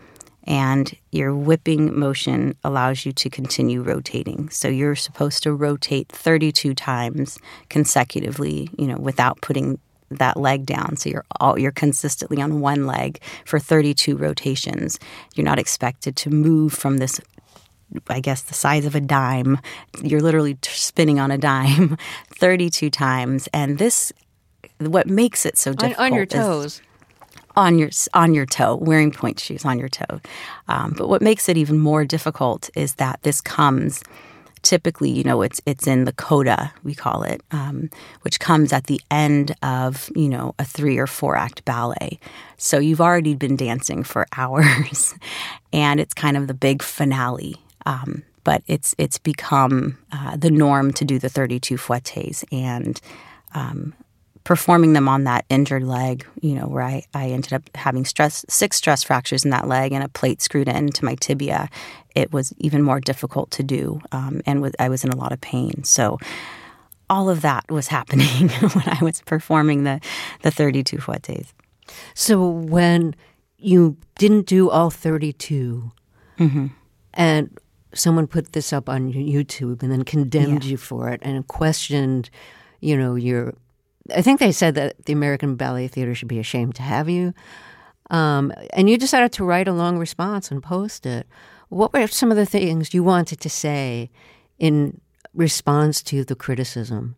And 0.48 0.96
your 1.12 1.36
whipping 1.36 1.98
motion 1.98 2.56
allows 2.64 3.04
you 3.04 3.12
to 3.14 3.30
continue 3.32 3.82
rotating. 3.82 4.50
So 4.52 4.68
you're 4.68 4.96
supposed 4.96 5.42
to 5.44 5.54
rotate 5.54 6.10
32 6.10 6.75
times 6.75 7.40
consecutively, 7.70 8.70
you 8.78 8.86
know, 8.86 8.98
without 8.98 9.42
putting 9.42 9.80
that 10.12 10.38
leg 10.38 10.68
down. 10.68 10.98
So 10.98 11.10
you're 11.10 11.25
all 11.40 11.58
you're 11.58 11.72
consistently 11.72 12.42
on 12.42 12.62
one 12.62 12.86
leg 12.86 13.20
for 13.46 13.60
32 13.60 14.16
rotations. 14.16 15.00
You're 15.34 15.46
not 15.46 15.58
expected 15.58 16.16
to 16.18 16.30
move 16.30 16.74
from 16.74 16.98
this 16.98 17.20
I 18.08 18.20
guess 18.20 18.42
the 18.42 18.54
size 18.54 18.86
of 18.86 18.96
a 18.96 19.02
dime. 19.02 19.60
You're 20.02 20.22
literally 20.22 20.58
spinning 20.64 21.20
on 21.20 21.32
a 21.32 21.38
dime 21.38 21.98
32 22.40 22.90
times 22.90 23.48
and 23.54 23.78
this 23.78 24.12
what 24.80 25.08
makes 25.08 25.46
it 25.46 25.58
so 25.58 25.72
difficult 25.74 26.00
on, 26.00 26.12
on 26.12 26.18
your 26.18 26.25
toes 26.25 26.82
on 27.56 27.78
your 27.80 27.90
on 28.14 28.34
your 28.34 28.46
toe, 28.46 28.75
wearing 28.75 29.12
pointe 29.12 29.40
shoes 29.40 29.66
on 29.66 29.80
your 29.80 29.90
toe. 29.90 30.20
Um, 30.68 30.94
but 30.98 31.10
what 31.10 31.22
makes 31.22 31.48
it 31.50 31.58
even 31.58 31.80
more 31.80 32.06
difficult 32.06 32.70
is 32.75 32.96
that 32.96 33.22
this 33.24 33.42
comes 33.42 34.04
typically, 34.62 35.10
you 35.10 35.24
know, 35.24 35.42
it's 35.42 35.62
it's 35.66 35.88
in 35.88 36.06
the 36.06 36.14
coda 36.14 36.74
we 36.84 36.94
call 36.94 37.24
it, 37.24 37.42
um, 37.52 37.90
which 38.22 38.40
comes 38.40 38.74
at 38.74 38.86
the 38.86 39.00
end 39.10 39.56
of 39.64 40.10
you 40.16 40.28
know 40.28 40.54
a 40.60 40.66
three 40.66 40.98
or 40.98 41.08
four 41.08 41.36
act 41.38 41.64
ballet. 41.66 42.20
So 42.58 42.80
you've 42.80 43.02
already 43.02 43.36
been 43.36 43.56
dancing 43.56 44.04
for 44.04 44.28
hours, 44.38 45.16
and 45.72 46.00
it's 46.00 46.14
kind 46.14 46.36
of 46.36 46.48
the 46.48 46.54
big 46.54 46.84
finale. 46.84 47.58
Um, 47.86 48.24
but 48.44 48.63
it's 48.68 48.96
it's 48.98 49.18
become 49.18 49.98
uh, 50.12 50.38
the 50.38 50.51
norm 50.51 50.94
to 50.94 51.06
do 51.06 51.20
the 51.20 51.30
32 51.30 51.77
fouettes, 51.77 52.44
and 52.51 53.01
um, 53.54 53.94
performing 54.46 54.94
them 54.94 55.10
on 55.10 55.24
that 55.24 55.44
injured 55.50 55.84
leg, 55.84 56.25
you 56.39 56.54
know, 56.54 56.68
where 56.68 56.84
I, 56.84 57.04
I 57.13 57.30
ended 57.32 57.51
up 57.51 57.63
having 57.75 58.06
stress 58.06 58.46
six 58.48 58.77
stress 58.77 59.04
fractures 59.04 59.44
in 59.44 59.50
that 59.51 59.68
leg 59.68 59.92
and 59.92 60.04
a 60.04 60.08
plate 60.08 60.42
screwed 60.42 60.70
into 60.70 61.04
my 61.04 61.15
tibia, 61.15 61.68
it 62.13 62.32
was 62.32 62.54
even 62.60 62.82
more 62.84 63.01
difficult 63.01 63.51
to 63.51 63.63
do, 63.63 64.00
um, 64.13 64.42
and 64.46 64.62
with, 64.62 64.75
I 64.80 64.88
was 64.88 65.04
in 65.04 65.10
a 65.10 65.15
lot 65.18 65.34
of 65.34 65.42
pain. 65.42 65.84
So 65.84 66.20
all 67.10 67.30
of 67.30 67.42
that 67.42 67.70
was 67.70 67.88
happening 67.98 68.50
when 68.50 68.88
I 68.88 69.00
was 69.01 69.22
performing 69.24 69.84
the 69.84 70.00
the 70.44 70.51
32 70.51 70.98
fouettes. 70.98 71.51
So 72.13 72.48
when 72.48 73.15
you 73.58 73.98
didn't 74.15 74.45
do 74.45 74.69
all 74.69 74.91
32, 74.91 75.91
mm-hmm. 76.38 76.67
and 77.15 77.60
someone 77.95 78.27
put 78.27 78.53
this 78.53 78.71
up 78.71 78.89
on 78.89 79.12
YouTube 79.12 79.81
and 79.81 79.91
then 79.91 80.03
condemned 80.03 80.63
yeah. 80.63 80.71
you 80.71 80.77
for 80.77 81.10
it 81.10 81.19
and 81.23 81.47
questioned, 81.47 82.29
you 82.81 82.97
know, 82.97 83.15
your 83.15 83.55
I 84.13 84.21
think 84.21 84.39
they 84.39 84.51
said 84.51 84.75
that 84.75 85.05
the 85.05 85.13
American 85.13 85.55
Ballet 85.55 85.88
Theater 85.88 86.13
should 86.13 86.27
be 86.27 86.39
ashamed 86.39 86.75
to 86.75 86.84
have 86.84 87.10
you. 87.10 87.34
Um, 88.12 88.53
and 88.73 88.88
you 88.89 88.97
decided 88.97 89.31
to 89.34 89.43
write 89.43 89.67
a 89.67 89.73
long 89.73 89.97
response 89.97 90.51
and 90.51 90.62
post 90.62 91.05
it. 91.08 91.27
What 91.69 91.91
were 91.91 92.05
some 92.08 92.29
of 92.29 92.38
the 92.38 92.45
things 92.45 92.93
you 92.93 93.03
wanted 93.03 93.39
to 93.41 93.49
say 93.49 94.12
in 94.60 95.01
response 95.34 96.03
to 96.03 96.23
the 96.23 96.36
criticism? 96.36 97.15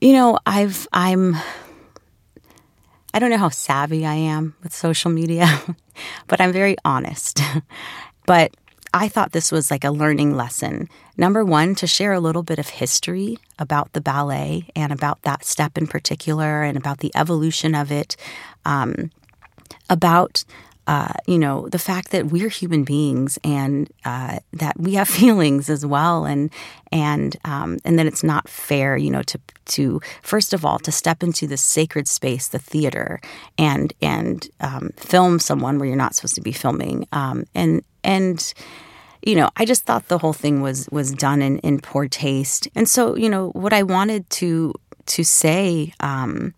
You 0.00 0.14
know, 0.14 0.38
I've 0.46 0.88
I'm 0.92 1.36
I 3.12 3.18
don't 3.18 3.30
know 3.30 3.38
how 3.38 3.50
savvy 3.50 4.06
I 4.06 4.14
am 4.14 4.56
with 4.62 4.74
social 4.74 5.10
media, 5.10 5.46
but 6.26 6.40
I'm 6.40 6.52
very 6.52 6.76
honest. 6.84 7.40
but 8.26 8.56
I 8.92 9.08
thought 9.08 9.32
this 9.32 9.52
was 9.52 9.70
like 9.70 9.84
a 9.84 9.90
learning 9.90 10.36
lesson. 10.36 10.88
Number 11.16 11.44
one, 11.44 11.74
to 11.76 11.86
share 11.86 12.12
a 12.12 12.20
little 12.20 12.42
bit 12.42 12.58
of 12.58 12.68
history 12.68 13.38
about 13.58 13.92
the 13.92 14.00
ballet 14.00 14.68
and 14.74 14.92
about 14.92 15.22
that 15.22 15.44
step 15.44 15.78
in 15.78 15.86
particular 15.86 16.62
and 16.62 16.76
about 16.76 16.98
the 16.98 17.12
evolution 17.14 17.74
of 17.74 17.92
it, 17.92 18.16
um, 18.64 19.10
about 19.88 20.44
uh, 20.86 21.12
you 21.28 21.38
know 21.38 21.68
the 21.68 21.78
fact 21.78 22.10
that 22.10 22.26
we're 22.26 22.48
human 22.48 22.82
beings 22.82 23.38
and 23.44 23.92
uh, 24.04 24.40
that 24.52 24.76
we 24.80 24.94
have 24.94 25.08
feelings 25.22 25.70
as 25.70 25.86
well, 25.86 26.24
and 26.24 26.50
and 26.90 27.36
um, 27.44 27.78
and 27.84 27.96
that 27.96 28.06
it's 28.06 28.24
not 28.24 28.48
fair, 28.48 28.96
you 28.96 29.10
know, 29.10 29.22
to 29.22 29.38
to 29.66 30.00
first 30.22 30.52
of 30.52 30.64
all 30.64 30.80
to 30.80 30.90
step 30.90 31.22
into 31.22 31.46
the 31.46 31.56
sacred 31.56 32.08
space, 32.08 32.48
the 32.48 32.58
theater, 32.58 33.20
and 33.56 33.92
and 34.02 34.48
um, 34.60 34.90
film 34.96 35.38
someone 35.38 35.78
where 35.78 35.86
you're 35.86 35.96
not 35.96 36.16
supposed 36.16 36.34
to 36.34 36.40
be 36.40 36.52
filming, 36.52 37.06
um, 37.12 37.44
and 37.54 37.82
and 38.04 38.52
you 39.22 39.34
know, 39.34 39.50
I 39.56 39.64
just 39.64 39.84
thought 39.84 40.08
the 40.08 40.18
whole 40.18 40.32
thing 40.32 40.62
was 40.62 40.88
was 40.90 41.12
done 41.12 41.42
in, 41.42 41.58
in 41.58 41.80
poor 41.80 42.08
taste. 42.08 42.68
And 42.74 42.88
so, 42.88 43.16
you 43.16 43.28
know, 43.28 43.50
what 43.50 43.72
I 43.72 43.82
wanted 43.82 44.28
to 44.30 44.74
to 45.06 45.24
say 45.24 45.92
um, 46.00 46.54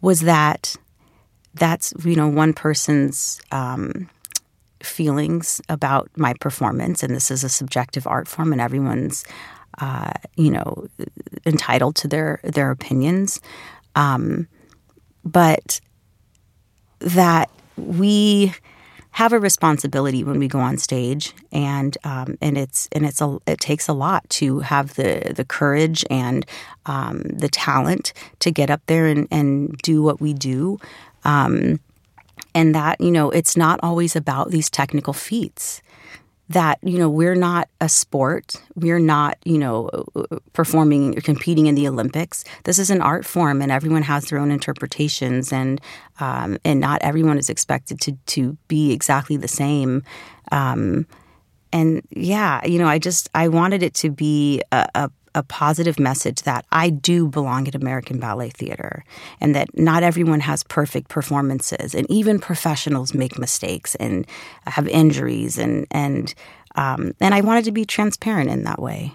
was 0.00 0.20
that 0.20 0.76
that's 1.54 1.92
you 2.04 2.16
know 2.16 2.28
one 2.28 2.52
person's 2.52 3.40
um, 3.52 4.08
feelings 4.82 5.60
about 5.68 6.10
my 6.16 6.34
performance, 6.40 7.02
and 7.02 7.14
this 7.14 7.30
is 7.30 7.44
a 7.44 7.48
subjective 7.48 8.06
art 8.06 8.26
form, 8.26 8.52
and 8.52 8.60
everyone's 8.60 9.24
uh, 9.80 10.12
you 10.36 10.50
know 10.50 10.88
entitled 11.46 11.96
to 11.96 12.08
their 12.08 12.40
their 12.42 12.70
opinions. 12.70 13.40
Um, 13.94 14.48
but 15.24 15.80
that 17.00 17.50
we 17.76 18.54
have 19.12 19.32
a 19.32 19.40
responsibility 19.40 20.22
when 20.24 20.38
we 20.38 20.48
go 20.48 20.60
on 20.60 20.78
stage, 20.78 21.34
and 21.52 21.96
um, 22.04 22.38
and 22.40 22.56
it's 22.56 22.88
and 22.92 23.04
it's 23.04 23.20
a 23.20 23.38
it 23.46 23.60
takes 23.60 23.88
a 23.88 23.92
lot 23.92 24.28
to 24.30 24.60
have 24.60 24.94
the 24.94 25.32
the 25.34 25.44
courage 25.44 26.04
and 26.10 26.46
um, 26.86 27.22
the 27.22 27.48
talent 27.48 28.12
to 28.38 28.50
get 28.50 28.70
up 28.70 28.80
there 28.86 29.06
and 29.06 29.26
and 29.30 29.76
do 29.78 30.02
what 30.02 30.20
we 30.20 30.32
do. 30.32 30.78
Um, 31.24 31.80
and 32.54 32.74
that 32.74 33.00
you 33.00 33.10
know 33.10 33.30
it's 33.30 33.56
not 33.56 33.80
always 33.82 34.16
about 34.16 34.50
these 34.50 34.70
technical 34.70 35.12
feats 35.12 35.82
that 36.50 36.78
you 36.82 36.98
know 36.98 37.08
we're 37.08 37.36
not 37.36 37.68
a 37.80 37.88
sport. 37.88 38.56
We're 38.74 38.98
not 38.98 39.38
you 39.44 39.56
know 39.56 39.88
performing 40.52 41.16
or 41.16 41.20
competing 41.20 41.66
in 41.66 41.76
the 41.76 41.88
olympics. 41.88 42.44
This 42.64 42.78
is 42.78 42.90
an 42.90 43.00
art 43.00 43.24
form 43.24 43.62
and 43.62 43.72
everyone 43.72 44.02
has 44.02 44.26
their 44.26 44.38
own 44.38 44.50
interpretations 44.50 45.52
and 45.52 45.80
um, 46.18 46.58
and 46.64 46.80
not 46.80 47.00
everyone 47.02 47.38
is 47.38 47.48
expected 47.48 48.00
to 48.02 48.12
to 48.26 48.58
be 48.68 48.92
exactly 48.92 49.36
the 49.36 49.48
same. 49.48 50.02
Um, 50.52 51.06
and 51.72 52.02
yeah 52.10 52.66
you 52.66 52.80
know 52.80 52.88
i 52.88 52.98
just 52.98 53.30
i 53.32 53.46
wanted 53.46 53.80
it 53.80 53.94
to 53.94 54.10
be 54.10 54.60
a, 54.72 54.88
a 54.96 55.10
a 55.34 55.42
positive 55.42 55.98
message 55.98 56.42
that 56.42 56.66
I 56.72 56.90
do 56.90 57.28
belong 57.28 57.68
at 57.68 57.74
American 57.74 58.18
Ballet 58.18 58.50
Theater 58.50 59.04
and 59.40 59.54
that 59.54 59.76
not 59.78 60.02
everyone 60.02 60.40
has 60.40 60.64
perfect 60.64 61.08
performances 61.08 61.94
and 61.94 62.10
even 62.10 62.38
professionals 62.38 63.14
make 63.14 63.38
mistakes 63.38 63.94
and 63.96 64.26
have 64.66 64.88
injuries 64.88 65.58
and 65.58 65.86
and 65.90 66.34
um, 66.76 67.12
and 67.20 67.34
I 67.34 67.40
wanted 67.40 67.64
to 67.64 67.72
be 67.72 67.84
transparent 67.84 68.50
in 68.50 68.64
that 68.64 68.80
way. 68.80 69.12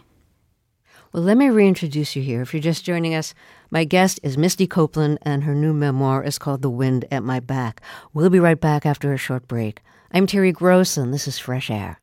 Well, 1.14 1.24
let 1.24 1.38
me 1.38 1.50
reintroduce 1.50 2.16
you 2.16 2.22
here. 2.22 2.42
If 2.42 2.54
you're 2.54 2.62
just 2.62 2.84
joining 2.84 3.16
us, 3.16 3.34
my 3.72 3.86
guest 3.86 4.20
is 4.22 4.38
Misty 4.38 4.68
Copeland, 4.68 5.20
and 5.22 5.46
her 5.46 5.56
new 5.56 5.72
memoir 5.72 6.22
is 6.22 6.38
called 6.38 6.62
The 6.62 6.70
Wind 6.70 7.06
at 7.10 7.24
My 7.24 7.40
Back. 7.40 7.80
We'll 8.14 8.30
be 8.30 8.40
right 8.40 8.60
back 8.60 8.86
after 8.86 9.14
a 9.14 9.18
short 9.18 9.48
break. 9.48 9.82
I'm 10.12 10.28
Terry 10.28 10.52
Gross, 10.52 10.98
and 10.98 11.14
this 11.14 11.26
is 11.26 11.40
Fresh 11.40 11.72
Air. 11.72 12.00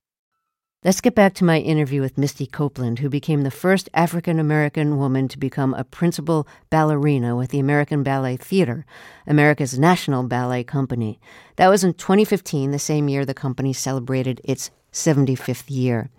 Let's 0.84 1.00
get 1.00 1.14
back 1.14 1.34
to 1.34 1.44
my 1.44 1.60
interview 1.60 2.00
with 2.00 2.18
Misty 2.18 2.44
Copeland, 2.44 2.98
who 2.98 3.08
became 3.08 3.42
the 3.42 3.52
first 3.52 3.88
African 3.94 4.40
American 4.40 4.98
woman 4.98 5.28
to 5.28 5.38
become 5.38 5.74
a 5.74 5.84
principal 5.84 6.44
ballerina 6.70 7.36
with 7.36 7.50
the 7.50 7.60
American 7.60 8.02
Ballet 8.02 8.36
Theater, 8.36 8.84
America's 9.24 9.78
national 9.78 10.24
ballet 10.24 10.64
company. 10.64 11.20
That 11.54 11.68
was 11.68 11.84
in 11.84 11.94
2015, 11.94 12.72
the 12.72 12.80
same 12.80 13.08
year 13.08 13.24
the 13.24 13.32
company 13.32 13.72
celebrated 13.72 14.40
its 14.42 14.72
75th 14.92 15.70
year. 15.70 16.10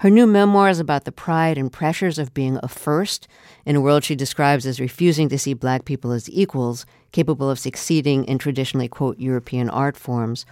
Her 0.00 0.10
new 0.10 0.26
memoir 0.26 0.68
is 0.68 0.80
about 0.80 1.06
the 1.06 1.12
pride 1.12 1.56
and 1.56 1.72
pressures 1.72 2.18
of 2.18 2.34
being 2.34 2.60
a 2.62 2.68
first 2.68 3.26
in 3.64 3.74
a 3.74 3.80
world 3.80 4.04
she 4.04 4.14
describes 4.14 4.66
as 4.66 4.80
refusing 4.80 5.30
to 5.30 5.38
see 5.38 5.54
black 5.54 5.86
people 5.86 6.12
as 6.12 6.28
equals, 6.28 6.84
capable 7.12 7.48
of 7.48 7.58
succeeding 7.58 8.26
in 8.26 8.36
traditionally, 8.36 8.86
quote, 8.86 9.18
European 9.18 9.70
art 9.70 9.96
forms. 9.96 10.44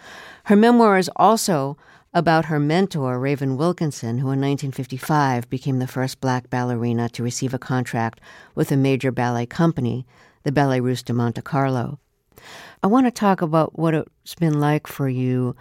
Her 0.45 0.57
memoir 0.57 0.97
is 0.97 1.11
also 1.17 1.77
about 2.19 2.47
her 2.47 2.59
mentor, 2.59 3.19
Raven 3.19 3.57
Wilkinson, 3.57 4.19
who 4.19 4.27
in 4.27 4.41
1955 4.41 5.49
became 5.49 5.79
the 5.79 5.87
first 5.87 6.21
black 6.21 6.51
ballerina 6.51 7.09
to 7.11 7.23
receive 7.23 7.55
a 7.55 7.59
contract 7.59 8.21
with 8.57 8.73
a 8.73 8.77
major 8.77 9.13
ballet 9.13 9.47
company, 9.47 10.05
the 10.43 10.51
Ballet 10.51 10.81
Russe 10.81 11.05
de 11.05 11.13
Monte 11.13 11.41
Carlo. 11.43 12.01
I 12.83 12.89
want 12.89 13.07
to 13.07 13.13
talk 13.13 13.41
about 13.41 13.79
what 13.79 13.95
it's 13.95 14.35
been 14.35 14.59
like 14.59 14.89
for 14.89 15.09
you 15.09 15.55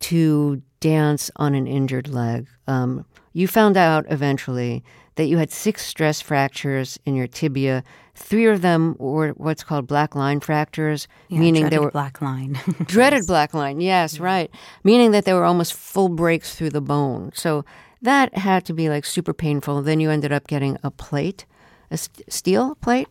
to 0.00 0.60
dance 0.80 1.30
on 1.36 1.54
an 1.54 1.68
injured 1.68 2.08
leg. 2.08 2.48
Um, 2.66 3.06
you 3.32 3.46
found 3.46 3.76
out 3.76 4.04
eventually 4.10 4.82
that 5.14 5.26
you 5.26 5.38
had 5.38 5.52
six 5.52 5.86
stress 5.86 6.20
fractures 6.20 6.98
in 7.06 7.14
your 7.14 7.28
tibia. 7.28 7.84
Three 8.14 8.46
of 8.46 8.60
them 8.60 8.94
were 8.98 9.30
what's 9.30 9.64
called 9.64 9.86
black 9.86 10.14
line 10.14 10.40
fractures, 10.40 11.08
yeah, 11.28 11.38
meaning 11.38 11.70
they 11.70 11.78
were 11.78 11.90
black 11.90 12.20
line. 12.20 12.58
dreaded 12.84 13.26
black 13.26 13.54
line. 13.54 13.80
Yes, 13.80 14.16
yeah. 14.16 14.24
right. 14.24 14.50
Meaning 14.84 15.12
that 15.12 15.24
they 15.24 15.32
were 15.32 15.44
almost 15.44 15.72
full 15.72 16.10
breaks 16.10 16.54
through 16.54 16.70
the 16.70 16.82
bone. 16.82 17.30
So 17.34 17.64
that 18.02 18.36
had 18.36 18.66
to 18.66 18.74
be 18.74 18.90
like 18.90 19.06
super 19.06 19.32
painful. 19.32 19.80
Then 19.80 19.98
you 19.98 20.10
ended 20.10 20.32
up 20.32 20.46
getting 20.46 20.76
a 20.82 20.90
plate, 20.90 21.46
a 21.90 21.96
st- 21.96 22.30
steel 22.30 22.74
plate. 22.76 23.08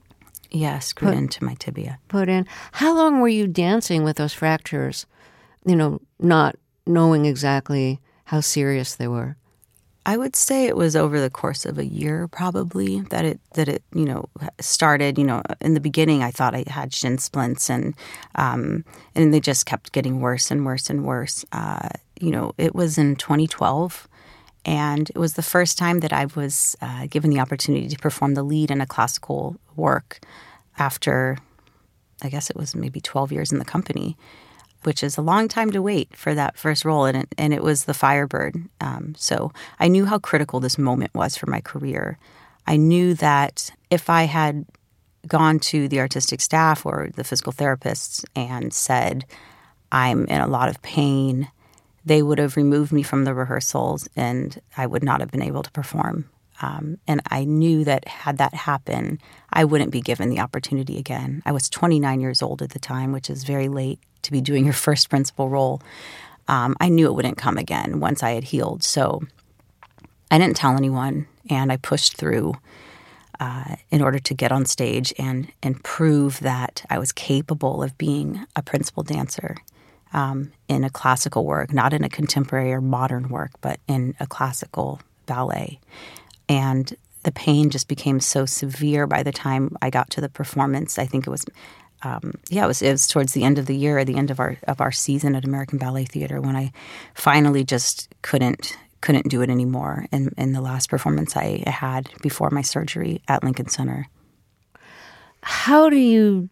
Yeah, 0.51 0.79
screwed 0.79 1.13
put, 1.13 1.17
into 1.17 1.43
my 1.43 1.55
tibia. 1.55 1.99
Put 2.07 2.29
in. 2.29 2.45
How 2.73 2.95
long 2.95 3.21
were 3.21 3.29
you 3.29 3.47
dancing 3.47 4.03
with 4.03 4.17
those 4.17 4.33
fractures? 4.33 5.07
You 5.65 5.75
know, 5.75 6.01
not 6.19 6.57
knowing 6.85 7.25
exactly 7.25 7.99
how 8.25 8.41
serious 8.41 8.95
they 8.95 9.07
were. 9.07 9.37
I 10.05 10.17
would 10.17 10.35
say 10.35 10.65
it 10.65 10.75
was 10.75 10.95
over 10.95 11.19
the 11.19 11.29
course 11.29 11.65
of 11.65 11.77
a 11.77 11.85
year, 11.85 12.27
probably 12.27 13.01
that 13.11 13.23
it 13.23 13.39
that 13.53 13.67
it 13.67 13.83
you 13.93 14.05
know 14.05 14.29
started. 14.59 15.17
You 15.17 15.25
know, 15.25 15.43
in 15.59 15.75
the 15.75 15.79
beginning, 15.79 16.23
I 16.23 16.31
thought 16.31 16.55
I 16.55 16.63
had 16.67 16.93
shin 16.93 17.19
splints, 17.19 17.69
and 17.69 17.93
um, 18.35 18.83
and 19.13 19.33
they 19.33 19.39
just 19.39 19.65
kept 19.65 19.91
getting 19.91 20.19
worse 20.19 20.49
and 20.49 20.65
worse 20.65 20.89
and 20.89 21.05
worse. 21.05 21.45
Uh, 21.51 21.89
you 22.19 22.31
know, 22.31 22.53
it 22.57 22.73
was 22.73 22.97
in 22.97 23.15
2012, 23.15 24.07
and 24.65 25.09
it 25.09 25.17
was 25.17 25.33
the 25.33 25.43
first 25.43 25.77
time 25.77 25.99
that 25.99 26.13
I 26.13 26.25
was 26.25 26.75
uh, 26.81 27.05
given 27.07 27.29
the 27.29 27.39
opportunity 27.39 27.87
to 27.87 27.97
perform 27.97 28.33
the 28.33 28.43
lead 28.43 28.71
in 28.71 28.81
a 28.81 28.87
classical 28.87 29.55
work 29.75 30.19
after, 30.79 31.37
I 32.23 32.29
guess 32.29 32.49
it 32.49 32.55
was 32.55 32.75
maybe 32.75 33.01
12 33.01 33.31
years 33.31 33.51
in 33.51 33.59
the 33.59 33.65
company 33.65 34.17
which 34.83 35.03
is 35.03 35.17
a 35.17 35.21
long 35.21 35.47
time 35.47 35.71
to 35.71 35.81
wait 35.81 36.15
for 36.15 36.33
that 36.33 36.57
first 36.57 36.85
role, 36.85 37.05
and 37.05 37.17
it, 37.17 37.35
and 37.37 37.53
it 37.53 37.63
was 37.63 37.85
the 37.85 37.93
Firebird. 37.93 38.55
Um, 38.79 39.15
so 39.17 39.51
I 39.79 39.87
knew 39.87 40.05
how 40.05 40.19
critical 40.19 40.59
this 40.59 40.77
moment 40.77 41.13
was 41.13 41.37
for 41.37 41.47
my 41.47 41.61
career. 41.61 42.17
I 42.67 42.77
knew 42.77 43.13
that 43.15 43.71
if 43.89 44.09
I 44.09 44.23
had 44.23 44.65
gone 45.27 45.59
to 45.59 45.87
the 45.87 45.99
artistic 45.99 46.41
staff 46.41 46.85
or 46.85 47.09
the 47.15 47.23
physical 47.23 47.53
therapists 47.53 48.25
and 48.35 48.73
said, 48.73 49.25
I'm 49.91 50.25
in 50.25 50.41
a 50.41 50.47
lot 50.47 50.69
of 50.69 50.81
pain, 50.81 51.49
they 52.05 52.21
would 52.21 52.39
have 52.39 52.57
removed 52.57 52.91
me 52.91 53.03
from 53.03 53.25
the 53.25 53.33
rehearsals 53.33 54.07
and 54.15 54.59
I 54.75 54.87
would 54.87 55.03
not 55.03 55.19
have 55.19 55.31
been 55.31 55.41
able 55.41 55.63
to 55.63 55.71
perform. 55.71 56.29
Um, 56.61 56.97
and 57.07 57.21
I 57.27 57.43
knew 57.43 57.83
that 57.85 58.07
had 58.07 58.37
that 58.37 58.53
happen, 58.53 59.19
I 59.51 59.65
wouldn't 59.65 59.91
be 59.91 60.01
given 60.01 60.29
the 60.29 60.39
opportunity 60.39 60.97
again. 60.97 61.41
I 61.45 61.51
was 61.51 61.69
29 61.69 62.21
years 62.21 62.41
old 62.41 62.61
at 62.61 62.69
the 62.69 62.79
time, 62.79 63.11
which 63.11 63.29
is 63.29 63.43
very 63.43 63.67
late 63.67 63.99
to 64.23 64.31
be 64.31 64.41
doing 64.41 64.65
your 64.65 64.73
first 64.87 65.09
principal 65.09 65.49
role. 65.49 65.81
Um, 66.47 66.75
I 66.79 66.89
knew 66.89 67.07
it 67.07 67.13
wouldn't 67.13 67.37
come 67.37 67.57
again 67.57 67.99
once 67.99 68.23
I 68.23 68.31
had 68.31 68.45
healed. 68.45 68.83
So 68.83 69.21
I 70.29 70.37
didn't 70.37 70.55
tell 70.55 70.77
anyone, 70.77 71.27
and 71.49 71.71
I 71.71 71.77
pushed 71.77 72.17
through 72.17 72.53
uh, 73.39 73.75
in 73.89 74.01
order 74.01 74.19
to 74.19 74.33
get 74.33 74.51
on 74.51 74.65
stage 74.65 75.13
and 75.17 75.51
and 75.63 75.83
prove 75.83 76.39
that 76.41 76.85
I 76.89 76.99
was 76.99 77.11
capable 77.11 77.81
of 77.81 77.97
being 77.97 78.45
a 78.55 78.61
principal 78.61 79.03
dancer 79.03 79.57
um, 80.13 80.51
in 80.67 80.83
a 80.83 80.89
classical 80.89 81.45
work, 81.45 81.73
not 81.73 81.91
in 81.91 82.03
a 82.03 82.09
contemporary 82.09 82.71
or 82.71 82.81
modern 82.81 83.29
work, 83.29 83.51
but 83.61 83.79
in 83.87 84.15
a 84.19 84.27
classical 84.27 85.01
ballet. 85.25 85.79
And 86.51 86.93
the 87.23 87.31
pain 87.31 87.69
just 87.69 87.87
became 87.87 88.19
so 88.19 88.45
severe 88.45 89.07
by 89.07 89.23
the 89.23 89.31
time 89.31 89.77
I 89.81 89.89
got 89.89 90.09
to 90.09 90.21
the 90.21 90.27
performance. 90.27 90.99
I 90.99 91.05
think 91.05 91.25
it 91.25 91.29
was 91.29 91.45
um, 92.03 92.33
yeah, 92.49 92.65
it 92.65 92.67
was, 92.67 92.81
it 92.81 92.91
was 92.91 93.07
towards 93.07 93.33
the 93.33 93.43
end 93.43 93.57
of 93.59 93.67
the 93.67 93.75
year, 93.75 93.99
at 93.99 94.07
the 94.07 94.17
end 94.17 94.31
of 94.31 94.39
our 94.39 94.57
of 94.67 94.81
our 94.81 94.91
season 94.91 95.35
at 95.35 95.45
American 95.45 95.77
Ballet 95.77 96.05
Theater, 96.05 96.41
when 96.41 96.57
I 96.57 96.73
finally 97.13 97.63
just 97.63 98.13
couldn't 98.21 98.77
couldn't 98.99 99.29
do 99.29 99.41
it 99.41 99.49
anymore. 99.49 100.07
In 100.11 100.33
in 100.37 100.51
the 100.51 100.61
last 100.61 100.89
performance 100.89 101.37
I 101.37 101.63
had 101.67 102.09
before 102.21 102.49
my 102.49 102.63
surgery 102.63 103.21
at 103.29 103.43
Lincoln 103.43 103.69
Center. 103.69 104.07
How 105.43 105.89
do 105.89 105.95
you 105.95 106.49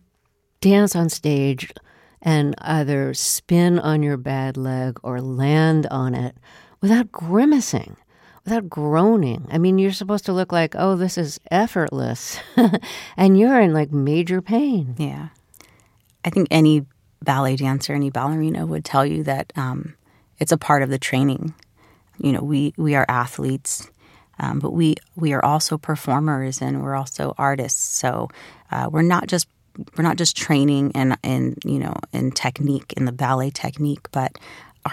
dance 0.61 0.95
on 0.95 1.09
stage 1.09 1.73
and 2.21 2.55
either 2.59 3.13
spin 3.13 3.79
on 3.79 4.01
your 4.01 4.17
bad 4.17 4.55
leg 4.55 4.99
or 5.03 5.19
land 5.19 5.87
on 5.87 6.15
it 6.15 6.37
without 6.79 7.11
grimacing? 7.11 7.97
Without 8.49 8.69
groaning. 8.69 9.47
I 9.51 9.59
mean, 9.59 9.77
you're 9.77 9.91
supposed 9.91 10.25
to 10.25 10.33
look 10.33 10.51
like, 10.51 10.73
oh, 10.75 10.95
this 10.95 11.17
is 11.17 11.39
effortless. 11.51 12.39
and 13.17 13.37
you're 13.37 13.59
in 13.61 13.73
like 13.73 13.91
major 13.91 14.41
pain. 14.41 14.95
Yeah. 14.97 15.29
I 16.25 16.31
think 16.31 16.47
any 16.49 16.85
ballet 17.21 17.57
dancer, 17.57 17.93
any 17.93 18.09
ballerina 18.09 18.65
would 18.65 18.83
tell 18.83 19.05
you 19.05 19.23
that 19.23 19.53
um, 19.55 19.93
it's 20.39 20.51
a 20.51 20.57
part 20.57 20.81
of 20.81 20.89
the 20.89 20.97
training. 20.97 21.53
You 22.17 22.31
know, 22.33 22.41
we 22.41 22.73
we 22.75 22.95
are 22.95 23.05
athletes, 23.07 23.89
um, 24.39 24.59
but 24.59 24.71
we 24.71 24.95
we 25.15 25.31
are 25.33 25.45
also 25.45 25.77
performers 25.77 26.61
and 26.61 26.81
we're 26.81 26.95
also 26.95 27.35
artists. 27.37 27.83
So 27.99 28.29
uh, 28.71 28.89
we're 28.91 29.03
not 29.03 29.27
just 29.27 29.47
we're 29.95 30.03
not 30.03 30.17
just 30.17 30.35
training 30.35 30.91
in 30.91 31.15
in 31.23 31.55
you 31.63 31.79
know 31.79 31.93
in 32.11 32.31
technique 32.31 32.93
in 32.97 33.05
the 33.05 33.11
ballet 33.11 33.51
technique, 33.51 34.11
but 34.11 34.33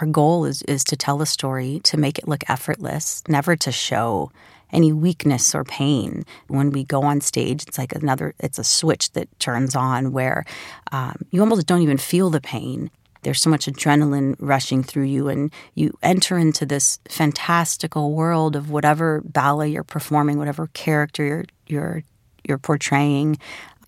our 0.00 0.06
goal 0.06 0.44
is 0.44 0.62
is 0.62 0.84
to 0.84 0.96
tell 0.96 1.22
a 1.22 1.26
story 1.26 1.80
to 1.84 1.96
make 1.96 2.18
it 2.18 2.28
look 2.28 2.48
effortless, 2.48 3.22
never 3.28 3.56
to 3.56 3.72
show 3.72 4.30
any 4.72 4.92
weakness 4.92 5.54
or 5.54 5.64
pain. 5.64 6.24
When 6.48 6.70
we 6.70 6.84
go 6.84 7.02
on 7.02 7.20
stage, 7.20 7.64
it's 7.66 7.78
like 7.78 7.94
another, 7.94 8.34
it's 8.40 8.58
a 8.58 8.64
switch 8.64 9.12
that 9.12 9.28
turns 9.38 9.76
on 9.76 10.12
where 10.12 10.44
um, 10.92 11.16
you 11.30 11.40
almost 11.40 11.66
don't 11.66 11.82
even 11.82 11.98
feel 11.98 12.30
the 12.30 12.40
pain. 12.40 12.90
There's 13.22 13.40
so 13.40 13.50
much 13.50 13.66
adrenaline 13.66 14.36
rushing 14.38 14.82
through 14.82 15.04
you, 15.04 15.28
and 15.28 15.52
you 15.74 15.92
enter 16.02 16.38
into 16.38 16.64
this 16.64 16.98
fantastical 17.08 18.12
world 18.12 18.54
of 18.54 18.70
whatever 18.70 19.20
ballet 19.24 19.70
you're 19.70 19.82
performing, 19.82 20.38
whatever 20.38 20.68
character 20.68 21.24
you're 21.24 21.44
you're 21.66 22.02
you're 22.44 22.58
portraying, 22.58 23.38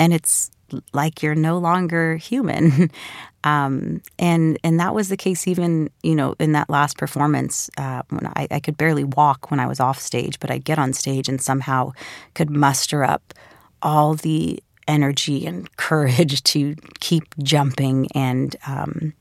and 0.01 0.13
it's 0.13 0.51
like 0.93 1.23
you're 1.23 1.35
no 1.35 1.59
longer 1.59 2.17
human. 2.17 2.91
Um, 3.45 4.03
and 4.19 4.59
and 4.65 4.81
that 4.81 4.97
was 4.97 5.11
the 5.11 5.17
case 5.17 5.47
even 5.47 5.91
you 6.03 6.17
know 6.17 6.35
in 6.41 6.53
that 6.53 6.69
last 6.69 6.99
performance 6.99 7.71
uh, 7.79 8.03
when 8.09 8.27
I, 8.27 8.49
I, 8.51 8.59
could 8.59 8.77
barely 8.77 9.05
walk 9.05 9.53
when 9.53 9.61
I 9.61 9.67
was 9.67 9.79
off 9.79 10.01
stage, 10.01 10.41
but 10.41 10.51
I'd 10.51 10.65
get 10.65 10.77
on 10.77 10.93
stage 10.93 11.29
and 11.29 11.41
somehow 11.41 11.93
could 12.35 12.51
muster 12.51 13.05
up 13.05 13.33
all 13.81 14.15
the 14.15 14.61
energy 14.89 15.47
and 15.47 15.75
courage 15.77 16.43
to 16.43 16.75
keep 16.99 17.33
jumping 17.39 18.09
and 18.13 18.57
um, 18.67 19.13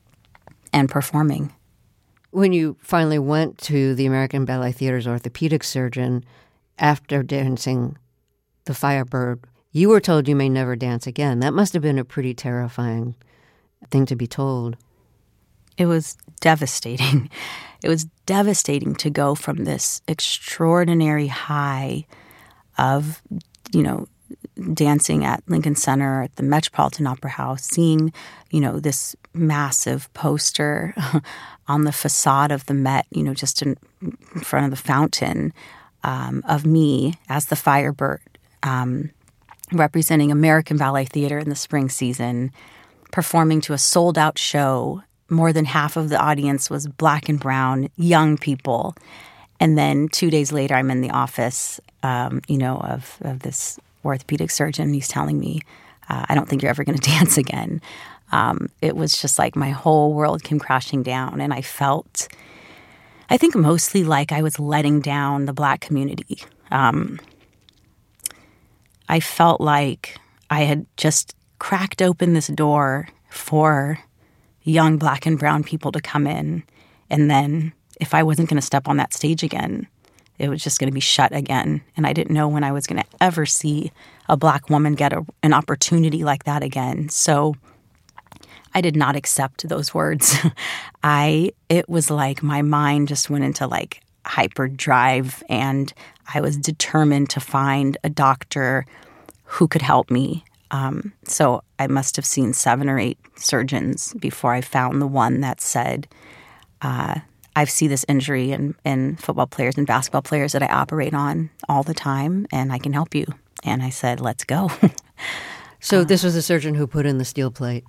and 0.72 0.90
performing. 0.90 1.52
When 2.30 2.52
you 2.52 2.76
finally 2.80 3.20
went 3.20 3.58
to 3.58 3.94
the 3.94 4.06
American 4.06 4.44
Ballet 4.44 4.72
Theater's 4.72 5.06
orthopedic 5.06 5.62
surgeon 5.62 6.24
after 6.78 7.22
dancing 7.22 7.96
the 8.64 8.74
Firebird, 8.74 9.40
you 9.72 9.88
were 9.88 10.00
told 10.00 10.28
you 10.28 10.36
may 10.36 10.48
never 10.48 10.76
dance 10.76 11.06
again. 11.06 11.40
That 11.40 11.54
must 11.54 11.72
have 11.72 11.82
been 11.82 11.98
a 11.98 12.04
pretty 12.04 12.34
terrifying 12.34 13.14
thing 13.90 14.06
to 14.06 14.16
be 14.16 14.26
told. 14.26 14.76
It 15.76 15.86
was 15.86 16.16
devastating. 16.40 17.30
It 17.80 17.88
was 17.88 18.06
devastating 18.26 18.96
to 18.96 19.08
go 19.08 19.36
from 19.36 19.62
this 19.62 20.02
extraordinary 20.08 21.28
high 21.28 22.06
of, 22.76 23.22
you 23.72 23.84
know, 23.84 24.08
dancing 24.74 25.24
at 25.24 25.42
Lincoln 25.46 25.76
Center 25.76 26.22
at 26.24 26.34
the 26.36 26.42
Metropolitan 26.42 27.06
Opera 27.06 27.30
House, 27.30 27.64
seeing, 27.64 28.12
you 28.50 28.60
know, 28.60 28.80
this 28.80 29.14
massive 29.32 30.12
poster 30.12 30.94
on 31.68 31.84
the 31.84 31.92
facade 31.92 32.50
of 32.50 32.66
the 32.66 32.74
Met, 32.74 33.06
you 33.10 33.22
know, 33.22 33.34
just 33.34 33.62
in, 33.62 33.76
front 34.42 34.64
of 34.64 34.70
the 34.70 34.76
fountain 34.76 35.52
um, 36.02 36.42
of 36.48 36.66
me 36.66 37.14
as 37.28 37.46
the 37.46 37.56
Firebird, 37.56 38.20
um, 38.62 39.10
representing 39.72 40.32
American 40.32 40.76
Ballet 40.76 41.04
Theater 41.04 41.38
in 41.38 41.48
the 41.48 41.56
spring 41.56 41.88
season 41.88 42.52
performing 43.10 43.60
to 43.62 43.72
a 43.72 43.78
sold 43.78 44.18
out 44.18 44.38
show. 44.38 45.02
More 45.30 45.52
than 45.52 45.66
half 45.66 45.96
of 45.96 46.08
the 46.08 46.18
audience 46.18 46.70
was 46.70 46.86
black 46.86 47.28
and 47.28 47.38
brown, 47.38 47.90
young 47.96 48.38
people. 48.38 48.94
And 49.60 49.76
then 49.76 50.08
two 50.08 50.30
days 50.30 50.52
later, 50.52 50.74
I'm 50.74 50.90
in 50.90 51.00
the 51.00 51.10
office, 51.10 51.80
um, 52.02 52.40
you 52.48 52.56
know, 52.56 52.78
of, 52.78 53.18
of 53.20 53.40
this 53.40 53.78
orthopedic 54.04 54.50
surgeon. 54.50 54.94
He's 54.94 55.08
telling 55.08 55.38
me, 55.38 55.60
uh, 56.08 56.24
I 56.28 56.34
don't 56.34 56.48
think 56.48 56.62
you're 56.62 56.70
ever 56.70 56.84
going 56.84 56.98
to 56.98 57.10
dance 57.10 57.36
again. 57.36 57.82
Um, 58.32 58.68
it 58.80 58.96
was 58.96 59.20
just 59.20 59.38
like 59.38 59.56
my 59.56 59.70
whole 59.70 60.14
world 60.14 60.42
came 60.44 60.58
crashing 60.58 61.02
down. 61.02 61.40
And 61.40 61.52
I 61.52 61.60
felt, 61.60 62.28
I 63.28 63.36
think, 63.36 63.54
mostly 63.54 64.04
like 64.04 64.32
I 64.32 64.42
was 64.42 64.58
letting 64.58 65.00
down 65.00 65.44
the 65.44 65.52
black 65.52 65.80
community. 65.80 66.38
Um, 66.70 67.18
I 69.08 69.20
felt 69.20 69.60
like 69.60 70.18
I 70.50 70.62
had 70.62 70.86
just 70.96 71.34
cracked 71.58 72.02
open 72.02 72.34
this 72.34 72.48
door 72.48 73.08
for 73.30 73.98
young 74.62 74.98
black 74.98 75.26
and 75.26 75.38
brown 75.38 75.64
people 75.64 75.92
to 75.92 76.00
come 76.00 76.26
in. 76.26 76.62
And 77.10 77.30
then 77.30 77.72
if 78.00 78.14
I 78.14 78.22
wasn't 78.22 78.48
going 78.48 78.60
to 78.60 78.66
step 78.66 78.88
on 78.88 78.98
that 78.98 79.14
stage 79.14 79.42
again, 79.42 79.86
it 80.38 80.48
was 80.48 80.62
just 80.62 80.78
going 80.78 80.88
to 80.88 80.94
be 80.94 81.00
shut 81.00 81.34
again. 81.34 81.82
And 81.96 82.06
I 82.06 82.12
didn't 82.12 82.34
know 82.34 82.48
when 82.48 82.64
I 82.64 82.72
was 82.72 82.86
going 82.86 83.02
to 83.02 83.08
ever 83.20 83.44
see 83.44 83.90
a 84.28 84.36
black 84.36 84.70
woman 84.70 84.94
get 84.94 85.12
a, 85.12 85.24
an 85.42 85.52
opportunity 85.52 86.22
like 86.22 86.44
that 86.44 86.62
again. 86.62 87.08
So 87.08 87.56
I 88.74 88.80
did 88.80 88.94
not 88.94 89.16
accept 89.16 89.68
those 89.68 89.92
words. 89.92 90.36
I 91.02 91.52
it 91.68 91.88
was 91.88 92.10
like 92.10 92.42
my 92.42 92.62
mind 92.62 93.08
just 93.08 93.30
went 93.30 93.44
into 93.44 93.66
like 93.66 94.02
hyperdrive 94.28 95.42
and 95.48 95.92
I 96.34 96.40
was 96.42 96.56
determined 96.56 97.30
to 97.30 97.40
find 97.40 97.96
a 98.04 98.10
doctor 98.10 98.84
who 99.44 99.66
could 99.66 99.82
help 99.82 100.10
me. 100.10 100.44
Um, 100.70 101.14
so 101.24 101.62
I 101.78 101.86
must 101.86 102.14
have 102.16 102.26
seen 102.26 102.52
seven 102.52 102.90
or 102.90 102.98
eight 102.98 103.18
surgeons 103.36 104.12
before 104.20 104.52
I 104.52 104.60
found 104.60 105.00
the 105.00 105.06
one 105.06 105.40
that 105.40 105.62
said, 105.62 106.06
uh, 106.82 107.20
I 107.56 107.64
see 107.64 107.88
this 107.88 108.04
injury 108.06 108.52
in, 108.52 108.74
in 108.84 109.16
football 109.16 109.46
players 109.46 109.78
and 109.78 109.86
basketball 109.86 110.22
players 110.22 110.52
that 110.52 110.62
I 110.62 110.66
operate 110.66 111.14
on 111.14 111.48
all 111.68 111.82
the 111.82 111.94
time, 111.94 112.46
and 112.52 112.70
I 112.70 112.78
can 112.78 112.92
help 112.92 113.14
you. 113.14 113.26
And 113.64 113.82
I 113.82 113.88
said, 113.88 114.20
let's 114.20 114.44
go. 114.44 114.70
so 115.80 116.02
uh, 116.02 116.04
this 116.04 116.22
was 116.22 116.34
the 116.34 116.42
surgeon 116.42 116.74
who 116.74 116.86
put 116.86 117.06
in 117.06 117.16
the 117.16 117.24
steel 117.24 117.50
plate? 117.50 117.84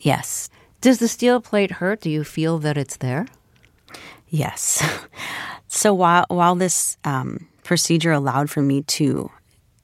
Yes. 0.00 0.50
Does 0.80 0.98
the 0.98 1.08
steel 1.08 1.40
plate 1.40 1.70
hurt? 1.70 2.00
Do 2.00 2.10
you 2.10 2.24
feel 2.24 2.58
that 2.58 2.76
it's 2.76 2.96
there? 2.96 3.26
Yes. 4.28 4.82
So 5.68 5.92
while 5.92 6.24
while 6.28 6.54
this 6.54 6.96
um, 7.04 7.48
procedure 7.62 8.12
allowed 8.12 8.48
for 8.48 8.62
me 8.62 8.82
to 8.82 9.30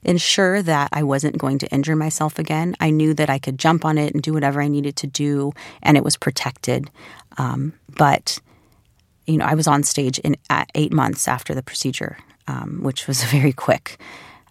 ensure 0.01 0.61
that 0.61 0.89
I 0.91 1.03
wasn't 1.03 1.37
going 1.37 1.59
to 1.59 1.67
injure 1.67 1.95
myself 1.95 2.39
again, 2.39 2.75
I 2.79 2.89
knew 2.89 3.13
that 3.13 3.29
I 3.29 3.37
could 3.37 3.59
jump 3.59 3.85
on 3.85 3.97
it 3.97 4.13
and 4.13 4.23
do 4.23 4.33
whatever 4.33 4.61
I 4.61 4.69
needed 4.69 4.95
to 4.97 5.07
do, 5.07 5.51
and 5.81 5.95
it 5.95 6.03
was 6.03 6.17
protected. 6.17 6.89
Um, 7.37 7.73
but 7.95 8.39
you 9.27 9.37
know, 9.37 9.45
I 9.45 9.53
was 9.53 9.67
on 9.67 9.83
stage 9.83 10.19
in 10.19 10.35
eight 10.73 10.91
months 10.91 11.27
after 11.27 11.53
the 11.53 11.63
procedure, 11.63 12.17
um, 12.47 12.79
which 12.81 13.07
was 13.07 13.23
very 13.35 13.53
quick. 13.53 13.99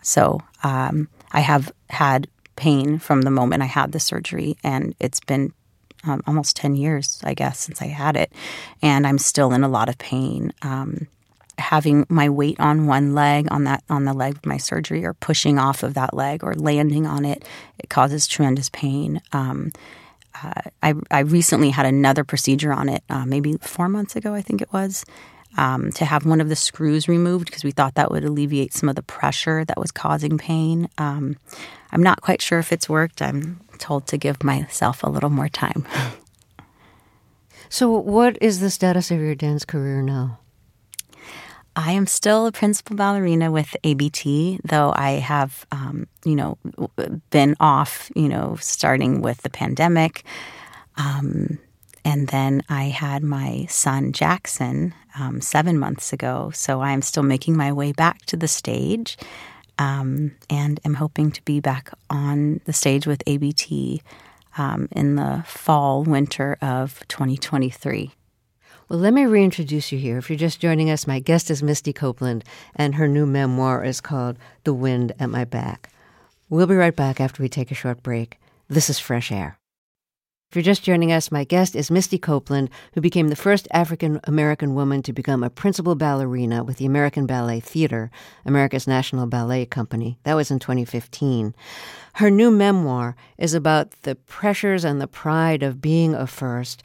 So 0.02 0.40
um, 0.62 1.08
I 1.32 1.40
have 1.40 1.72
had 1.90 2.28
pain 2.56 2.98
from 2.98 3.22
the 3.22 3.30
moment 3.30 3.62
I 3.62 3.66
had 3.66 3.92
the 3.92 4.00
surgery, 4.00 4.56
and 4.62 4.94
it's 5.00 5.20
been 5.20 5.52
um, 6.04 6.22
almost 6.26 6.56
10 6.56 6.76
years, 6.76 7.20
I 7.24 7.34
guess, 7.34 7.60
since 7.60 7.80
I 7.80 7.86
had 7.86 8.16
it. 8.16 8.32
And 8.82 9.06
I'm 9.06 9.18
still 9.18 9.52
in 9.52 9.62
a 9.62 9.68
lot 9.68 9.88
of 9.88 9.98
pain. 9.98 10.52
Um, 10.62 11.06
having 11.58 12.06
my 12.08 12.28
weight 12.28 12.58
on 12.58 12.86
one 12.86 13.14
leg 13.14 13.46
on 13.50 13.64
that 13.64 13.84
on 13.88 14.04
the 14.04 14.12
leg 14.12 14.36
of 14.36 14.46
my 14.46 14.56
surgery 14.56 15.04
or 15.04 15.14
pushing 15.14 15.58
off 15.58 15.82
of 15.82 15.94
that 15.94 16.14
leg 16.14 16.42
or 16.42 16.54
landing 16.54 17.06
on 17.06 17.24
it 17.24 17.44
it 17.78 17.90
causes 17.90 18.26
tremendous 18.26 18.68
pain 18.70 19.20
um, 19.32 19.70
uh, 20.42 20.62
I, 20.82 20.94
I 21.10 21.20
recently 21.20 21.70
had 21.70 21.84
another 21.84 22.24
procedure 22.24 22.72
on 22.72 22.88
it 22.88 23.04
uh, 23.10 23.26
maybe 23.26 23.58
four 23.58 23.88
months 23.88 24.16
ago 24.16 24.34
i 24.34 24.42
think 24.42 24.62
it 24.62 24.72
was 24.72 25.04
um, 25.58 25.92
to 25.92 26.06
have 26.06 26.24
one 26.24 26.40
of 26.40 26.48
the 26.48 26.56
screws 26.56 27.06
removed 27.06 27.46
because 27.46 27.64
we 27.64 27.70
thought 27.70 27.94
that 27.96 28.10
would 28.10 28.24
alleviate 28.24 28.72
some 28.72 28.88
of 28.88 28.96
the 28.96 29.02
pressure 29.02 29.64
that 29.66 29.78
was 29.78 29.92
causing 29.92 30.38
pain 30.38 30.88
um, 30.96 31.36
i'm 31.92 32.02
not 32.02 32.22
quite 32.22 32.40
sure 32.40 32.58
if 32.58 32.72
it's 32.72 32.88
worked 32.88 33.20
i'm 33.20 33.60
told 33.82 34.06
to 34.06 34.16
give 34.16 34.44
myself 34.44 35.02
a 35.02 35.10
little 35.10 35.30
more 35.30 35.48
time 35.48 35.84
so 37.68 37.90
what 37.90 38.38
is 38.40 38.60
the 38.60 38.70
status 38.70 39.10
of 39.10 39.18
your 39.18 39.34
dance 39.34 39.64
career 39.64 40.00
now 40.02 40.38
I 41.74 41.92
am 41.92 42.06
still 42.06 42.46
a 42.46 42.52
principal 42.52 42.96
ballerina 42.96 43.50
with 43.50 43.74
ABT, 43.82 44.60
though 44.62 44.92
I 44.94 45.12
have, 45.12 45.66
um, 45.72 46.06
you 46.22 46.36
know, 46.36 46.58
been 47.30 47.56
off, 47.60 48.10
you 48.14 48.28
know, 48.28 48.56
starting 48.60 49.22
with 49.22 49.40
the 49.40 49.48
pandemic. 49.48 50.22
Um, 50.98 51.58
and 52.04 52.28
then 52.28 52.62
I 52.68 52.84
had 52.84 53.22
my 53.22 53.66
son 53.70 54.12
Jackson 54.12 54.94
um, 55.18 55.40
seven 55.40 55.78
months 55.78 56.12
ago. 56.12 56.50
So 56.52 56.80
I 56.80 56.90
am 56.92 57.00
still 57.00 57.22
making 57.22 57.56
my 57.56 57.72
way 57.72 57.92
back 57.92 58.26
to 58.26 58.36
the 58.36 58.48
stage 58.48 59.16
um, 59.82 60.30
and 60.48 60.78
am 60.84 60.94
hoping 60.94 61.32
to 61.32 61.42
be 61.42 61.58
back 61.58 61.90
on 62.08 62.60
the 62.66 62.72
stage 62.72 63.04
with 63.04 63.20
ABT 63.26 64.00
um, 64.56 64.88
in 64.92 65.16
the 65.16 65.42
fall, 65.44 66.04
winter 66.04 66.56
of 66.62 67.02
2023. 67.08 68.12
Well, 68.88 68.98
let 69.00 69.12
me 69.12 69.24
reintroduce 69.24 69.90
you 69.90 69.98
here. 69.98 70.18
If 70.18 70.30
you're 70.30 70.38
just 70.38 70.60
joining 70.60 70.88
us, 70.88 71.06
my 71.06 71.18
guest 71.18 71.50
is 71.50 71.64
Misty 71.64 71.92
Copeland, 71.92 72.44
and 72.76 72.94
her 72.94 73.08
new 73.08 73.26
memoir 73.26 73.82
is 73.82 74.00
called 74.00 74.38
The 74.62 74.74
Wind 74.74 75.14
at 75.18 75.30
My 75.30 75.44
Back. 75.44 75.88
We'll 76.48 76.68
be 76.68 76.76
right 76.76 76.94
back 76.94 77.20
after 77.20 77.42
we 77.42 77.48
take 77.48 77.72
a 77.72 77.74
short 77.74 78.04
break. 78.04 78.38
This 78.68 78.88
is 78.88 79.00
Fresh 79.00 79.32
Air. 79.32 79.58
If 80.52 80.56
you're 80.56 80.62
just 80.62 80.82
joining 80.82 81.10
us, 81.10 81.32
my 81.32 81.44
guest 81.44 81.74
is 81.74 81.90
Misty 81.90 82.18
Copeland, 82.18 82.68
who 82.92 83.00
became 83.00 83.28
the 83.28 83.36
first 83.36 83.66
African 83.72 84.20
American 84.24 84.74
woman 84.74 85.02
to 85.04 85.12
become 85.14 85.42
a 85.42 85.48
principal 85.48 85.94
ballerina 85.94 86.62
with 86.62 86.76
the 86.76 86.84
American 86.84 87.24
Ballet 87.24 87.58
Theater, 87.58 88.10
America's 88.44 88.86
National 88.86 89.24
Ballet 89.24 89.64
Company. 89.64 90.18
That 90.24 90.34
was 90.34 90.50
in 90.50 90.58
2015. 90.58 91.54
Her 92.16 92.30
new 92.30 92.50
memoir 92.50 93.16
is 93.38 93.54
about 93.54 93.92
the 94.02 94.14
pressures 94.14 94.84
and 94.84 95.00
the 95.00 95.06
pride 95.06 95.62
of 95.62 95.80
being 95.80 96.14
a 96.14 96.26
first 96.26 96.82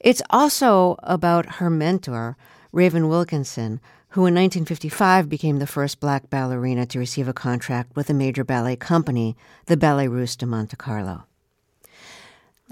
it's 0.00 0.22
also 0.30 0.96
about 1.02 1.56
her 1.56 1.68
mentor, 1.68 2.38
Raven 2.72 3.10
Wilkinson, 3.10 3.78
who 4.08 4.22
in 4.22 4.34
1955 4.34 5.28
became 5.28 5.58
the 5.58 5.66
first 5.66 6.00
black 6.00 6.30
ballerina 6.30 6.86
to 6.86 6.98
receive 6.98 7.28
a 7.28 7.34
contract 7.34 7.94
with 7.94 8.08
a 8.08 8.14
major 8.14 8.42
ballet 8.42 8.76
company, 8.76 9.36
the 9.66 9.76
Ballet 9.76 10.08
Russe 10.08 10.34
de 10.34 10.46
Monte 10.46 10.76
Carlo. 10.78 11.24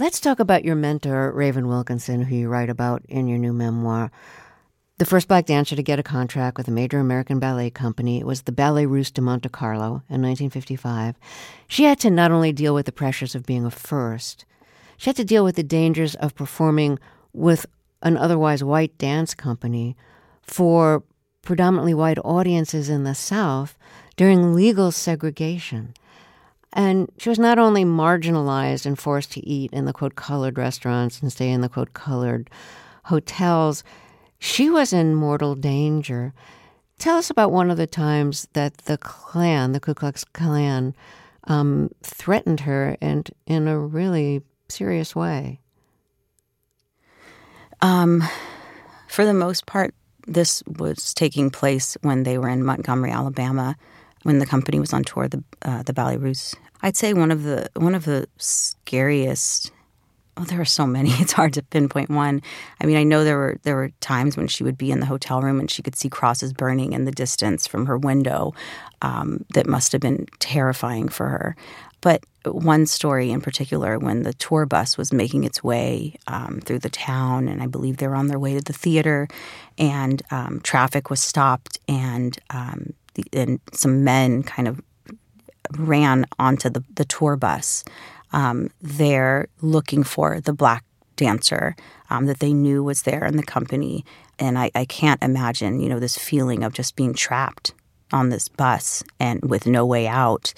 Let's 0.01 0.19
talk 0.19 0.41
about 0.41 0.65
your 0.65 0.77
mentor, 0.77 1.31
Raven 1.31 1.69
Wilkinson, 1.69 2.23
who 2.23 2.35
you 2.35 2.49
write 2.49 2.71
about 2.71 3.03
in 3.07 3.29
your 3.29 3.37
new 3.37 3.53
memoir. 3.53 4.11
The 4.97 5.05
first 5.05 5.29
black 5.29 5.45
dancer 5.45 5.77
to 5.77 5.83
get 5.83 5.99
a 5.99 6.03
contract 6.03 6.57
with 6.57 6.69
a 6.69 6.71
major 6.71 6.99
American 6.99 7.39
ballet 7.39 7.69
company 7.69 8.25
was 8.25 8.41
the 8.41 8.51
Ballet 8.51 8.87
Russe 8.87 9.11
de 9.11 9.21
Monte 9.21 9.51
Carlo 9.51 10.03
in 10.09 10.23
1955. 10.23 11.17
She 11.69 11.85
had 11.85 12.01
to 12.01 12.09
not 12.09 12.31
only 12.31 12.51
deal 12.51 12.75
with 12.75 12.87
the 12.87 12.93
pressures 12.93 13.35
of 13.35 13.45
being 13.45 13.67
a 13.67 13.71
first, 13.71 14.47
she 14.97 15.11
had 15.11 15.17
to 15.17 15.25
deal 15.25 15.45
with 15.45 15.57
the 15.57 15.63
dangers 15.63 16.15
of 16.15 16.35
performing 16.35 16.99
with 17.35 17.67
an 18.01 18.17
otherwise 18.17 18.65
white 18.65 18.97
dance 18.97 19.35
company 19.35 19.99
for 20.41 21.03
predominantly 21.43 21.93
white 21.93 22.19
audiences 22.25 22.89
in 22.89 23.05
the 23.05 23.15
South 23.15 23.77
during 24.17 24.55
legal 24.55 24.93
segregation. 24.93 25.93
And 26.73 27.11
she 27.19 27.29
was 27.29 27.39
not 27.39 27.59
only 27.59 27.85
marginalized 27.85 28.87
and 28.87 28.99
forced 28.99 29.33
to 29.33 29.47
eat 29.47 29.73
in 29.73 29.87
the 29.87 29.93
quote 29.93 30.15
colored 30.15 30.57
restaurants 30.57 31.21
and 31.21 31.33
stay 31.33 31.51
in 31.51 31.63
the 31.63 31.69
quote 31.69 31.95
colored 31.95 32.49
hotels, 33.05 33.83
she 34.39 34.71
was 34.71 34.93
in 34.93 35.15
mortal 35.15 35.55
danger. 35.55 36.33
Tell 36.99 37.17
us 37.17 37.31
about 37.31 37.51
one 37.51 37.71
of 37.71 37.77
the 37.77 37.87
times 37.87 38.47
that 38.53 38.77
the 38.79 38.99
Klan, 38.99 39.73
the 39.73 39.81
Ku 39.81 39.95
Klux 39.95 40.25
Klan, 40.25 40.95
um, 41.45 41.91
threatened 42.03 42.61
her 42.61 42.97
and 43.01 43.31
in 43.47 43.67
a 43.67 43.79
really 43.79 44.43
serious 44.69 45.17
way. 45.17 45.61
Um, 47.83 48.23
for 49.09 49.25
the 49.25 49.35
most 49.35 49.67
part, 49.67 49.95
this 50.27 50.63
was 50.67 51.15
taking 51.15 51.51
place 51.51 51.97
when 52.03 52.23
they 52.23 52.39
were 52.39 52.49
in 52.49 52.63
Montgomery, 52.63 53.11
Alabama, 53.11 53.77
when 54.23 54.39
the 54.39 54.47
company 54.47 54.79
was 54.81 54.93
on 54.93 55.05
tour, 55.05 55.29
the 55.29 55.43
uh, 55.63 55.83
the 55.83 55.93
Ballet 55.93 56.17
Russe. 56.17 56.55
I'd 56.83 56.97
say 56.97 57.13
one 57.13 57.31
of 57.31 57.43
the 57.43 57.71
one 57.75 57.95
of 57.95 58.05
the 58.05 58.29
scariest. 58.39 59.73
Oh, 60.37 60.45
there 60.45 60.61
are 60.61 60.67
so 60.67 60.87
many; 60.87 61.11
it's 61.15 61.33
hard 61.33 61.53
to 61.55 61.63
pinpoint 61.63 62.11
one. 62.11 62.43
I 62.81 62.87
mean, 62.87 62.97
I 62.97 63.03
know 63.03 63.25
there 63.25 63.37
were 63.37 63.59
there 63.63 63.77
were 63.77 63.91
times 64.01 64.37
when 64.37 64.49
she 64.49 64.65
would 64.65 64.79
be 64.79 64.91
in 64.91 65.01
the 65.01 65.07
hotel 65.07 65.43
room 65.43 65.61
and 65.61 65.71
she 65.71 65.83
could 65.83 65.97
see 65.97 66.09
crosses 66.09 66.53
burning 66.53 66.93
in 66.93 67.05
the 67.05 67.13
distance 67.13 67.67
from 67.67 67.87
her 67.87 67.99
window. 67.99 68.55
Um, 69.03 69.47
that 69.55 69.67
must 69.67 69.93
have 69.93 70.01
been 70.03 70.27
terrifying 70.41 71.09
for 71.09 71.27
her. 71.29 71.57
But 72.03 72.25
one 72.45 72.87
story 72.87 73.31
in 73.31 73.41
particular, 73.41 73.99
when 73.99 74.23
the 74.23 74.33
tour 74.35 74.65
bus 74.65 74.97
was 74.97 75.13
making 75.13 75.45
its 75.45 75.63
way 75.63 76.17
um, 76.27 76.61
through 76.65 76.79
the 76.79 76.89
town, 76.89 77.49
and 77.49 77.63
I 77.63 77.67
believe 77.67 77.99
they 77.99 78.09
were 78.09 78.15
on 78.15 78.29
their 78.29 78.39
way 78.39 78.55
to 78.55 78.61
the 78.61 78.73
theater, 78.73 79.29
and 79.77 80.23
um, 80.31 80.61
traffic 80.63 81.11
was 81.11 81.21
stopped, 81.21 81.79
and 81.89 82.39
um, 82.51 82.95
and 83.33 83.61
some 83.73 84.05
men 84.05 84.43
kind 84.43 84.69
of 84.69 84.81
ran 85.79 86.27
onto 86.39 86.71
the, 86.71 86.85
the 86.95 87.05
tour 87.05 87.37
bus. 87.37 87.85
Um, 88.33 88.71
they're 88.81 89.49
looking 89.61 90.05
for 90.05 90.41
the 90.41 90.53
black 90.53 90.85
dancer 91.17 91.77
um, 92.09 92.27
that 92.27 92.41
they 92.41 92.53
knew 92.53 92.83
was 92.83 93.03
there 93.03 93.25
in 93.25 93.37
the 93.37 93.43
company. 93.43 94.05
And 94.39 94.59
I, 94.59 94.71
I 94.75 94.85
can't 94.85 95.23
imagine, 95.23 95.81
you 95.81 95.89
know, 95.89 95.99
this 95.99 96.17
feeling 96.17 96.65
of 96.65 96.73
just 96.73 96.97
being 96.97 97.15
trapped 97.15 97.75
on 98.13 98.31
this 98.31 98.49
bus 98.49 99.05
and 99.19 99.43
with 99.43 99.67
no 99.67 99.85
way 99.85 100.09
out. 100.09 100.53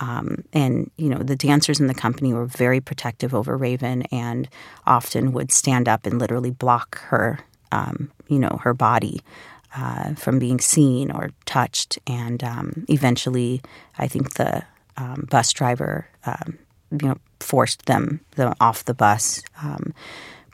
Um, 0.00 0.44
and 0.52 0.90
you 0.96 1.08
know 1.08 1.18
the 1.18 1.34
dancers 1.34 1.80
in 1.80 1.88
the 1.88 1.94
company 1.94 2.32
were 2.32 2.46
very 2.46 2.80
protective 2.80 3.34
over 3.34 3.56
Raven, 3.56 4.02
and 4.12 4.48
often 4.86 5.32
would 5.32 5.50
stand 5.50 5.88
up 5.88 6.06
and 6.06 6.20
literally 6.20 6.52
block 6.52 7.00
her, 7.00 7.40
um, 7.72 8.12
you 8.28 8.38
know, 8.38 8.60
her 8.62 8.74
body 8.74 9.20
uh, 9.76 10.14
from 10.14 10.38
being 10.38 10.60
seen 10.60 11.10
or 11.10 11.30
touched. 11.44 11.98
And 12.06 12.42
um, 12.42 12.86
eventually, 12.88 13.60
I 13.98 14.08
think 14.08 14.34
the 14.34 14.64
um, 14.96 15.26
bus 15.30 15.52
driver, 15.52 16.06
um, 16.26 16.58
you 16.90 17.08
know, 17.08 17.18
forced 17.40 17.86
them, 17.86 18.20
them 18.36 18.54
off 18.60 18.84
the 18.84 18.94
bus. 18.94 19.42
Um, 19.62 19.94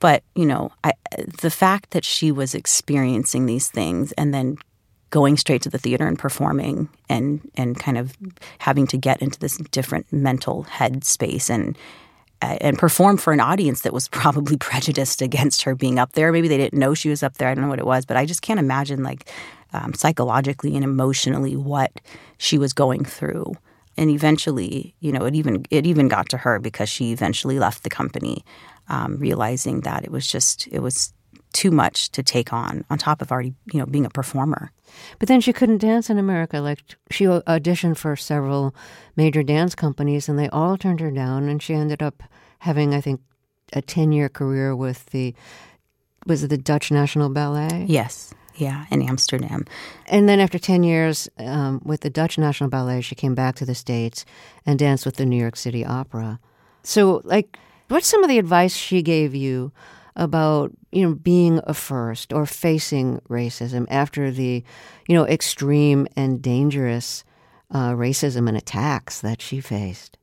but 0.00 0.22
you 0.34 0.44
know, 0.44 0.70
I, 0.82 0.92
the 1.40 1.50
fact 1.50 1.90
that 1.92 2.04
she 2.04 2.30
was 2.30 2.54
experiencing 2.54 3.46
these 3.46 3.68
things 3.68 4.12
and 4.12 4.34
then 4.34 4.58
going 5.10 5.36
straight 5.36 5.62
to 5.62 5.70
the 5.70 5.78
theater 5.78 6.06
and 6.06 6.18
performing 6.18 6.88
and 7.08 7.40
and 7.54 7.78
kind 7.78 7.96
of 7.96 8.16
having 8.58 8.86
to 8.88 8.98
get 8.98 9.22
into 9.22 9.38
this 9.38 9.56
different 9.70 10.12
mental 10.12 10.64
head 10.64 11.04
space 11.04 11.48
and 11.48 11.78
and 12.60 12.78
perform 12.78 13.16
for 13.16 13.32
an 13.32 13.40
audience 13.40 13.82
that 13.82 13.92
was 13.92 14.08
probably 14.22 14.56
prejudiced 14.56 15.22
against 15.22 15.62
her 15.62 15.74
being 15.74 15.98
up 15.98 16.12
there. 16.12 16.32
Maybe 16.32 16.48
they 16.48 16.56
didn't 16.56 16.78
know 16.78 16.94
she 16.94 17.08
was 17.08 17.22
up 17.22 17.38
there. 17.38 17.48
I 17.48 17.54
don't 17.54 17.64
know 17.64 17.70
what 17.70 17.78
it 17.78 17.86
was, 17.86 18.04
but 18.04 18.16
I 18.16 18.26
just 18.26 18.42
can't 18.42 18.60
imagine 18.60 19.02
like 19.02 19.30
um, 19.72 19.92
psychologically 19.94 20.74
and 20.74 20.84
emotionally 20.84 21.56
what 21.56 21.92
she 22.38 22.58
was 22.58 22.72
going 22.72 23.04
through. 23.04 23.54
And 23.96 24.10
eventually, 24.10 24.94
you 25.00 25.12
know, 25.12 25.24
it 25.24 25.34
even 25.34 25.64
it 25.70 25.86
even 25.86 26.08
got 26.08 26.28
to 26.30 26.36
her 26.38 26.58
because 26.58 26.88
she 26.88 27.12
eventually 27.12 27.58
left 27.58 27.84
the 27.84 27.90
company, 27.90 28.44
um, 28.88 29.16
realizing 29.18 29.82
that 29.82 30.04
it 30.04 30.10
was 30.10 30.26
just 30.26 30.66
it 30.68 30.80
was 30.80 31.12
too 31.54 31.70
much 31.70 32.10
to 32.10 32.22
take 32.22 32.52
on 32.52 32.84
on 32.90 32.98
top 32.98 33.22
of 33.22 33.32
already 33.32 33.54
you 33.72 33.78
know 33.78 33.86
being 33.86 34.04
a 34.04 34.10
performer. 34.10 34.70
But 35.18 35.28
then 35.28 35.40
she 35.40 35.52
couldn't 35.52 35.78
dance 35.78 36.10
in 36.10 36.18
america. 36.18 36.60
Like 36.60 36.80
she 37.10 37.24
auditioned 37.24 37.96
for 37.96 38.16
several 38.16 38.74
major 39.16 39.42
dance 39.42 39.74
companies 39.74 40.28
and 40.28 40.38
they 40.38 40.50
all 40.50 40.76
turned 40.76 41.00
her 41.00 41.10
down 41.10 41.48
and 41.48 41.62
she 41.62 41.72
ended 41.72 42.02
up 42.02 42.22
having 42.58 42.94
i 42.94 43.00
think 43.00 43.20
a 43.72 43.80
10 43.80 44.12
year 44.12 44.28
career 44.28 44.76
with 44.76 45.06
the 45.06 45.34
was 46.26 46.42
it 46.42 46.48
the 46.48 46.58
dutch 46.58 46.90
national 46.90 47.28
ballet? 47.28 47.84
Yes. 47.88 48.34
Yeah 48.56 48.86
in 48.90 49.00
amsterdam. 49.02 49.64
And 50.06 50.28
then 50.28 50.40
after 50.40 50.58
10 50.58 50.82
years 50.82 51.28
um, 51.38 51.80
with 51.84 52.00
the 52.00 52.10
dutch 52.10 52.36
national 52.36 52.68
ballet 52.68 53.00
she 53.00 53.14
came 53.14 53.34
back 53.34 53.54
to 53.56 53.64
the 53.64 53.74
states 53.74 54.24
and 54.66 54.78
danced 54.78 55.06
with 55.06 55.16
the 55.16 55.26
new 55.26 55.40
york 55.40 55.56
city 55.56 55.84
opera. 55.84 56.40
So 56.82 57.20
like 57.24 57.58
what's 57.88 58.08
some 58.08 58.24
of 58.24 58.28
the 58.28 58.38
advice 58.38 58.74
she 58.74 59.02
gave 59.02 59.34
you 59.34 59.72
about 60.16 60.72
you 60.94 61.06
know 61.06 61.14
being 61.14 61.60
a 61.64 61.74
first 61.74 62.32
or 62.32 62.46
facing 62.46 63.20
racism 63.28 63.86
after 63.90 64.30
the 64.30 64.64
you 65.08 65.14
know 65.14 65.26
extreme 65.26 66.06
and 66.16 66.40
dangerous 66.40 67.24
uh, 67.70 67.90
racism 67.90 68.48
and 68.48 68.56
attacks 68.56 69.20
that 69.20 69.42
she 69.42 69.60
faced. 69.60 70.16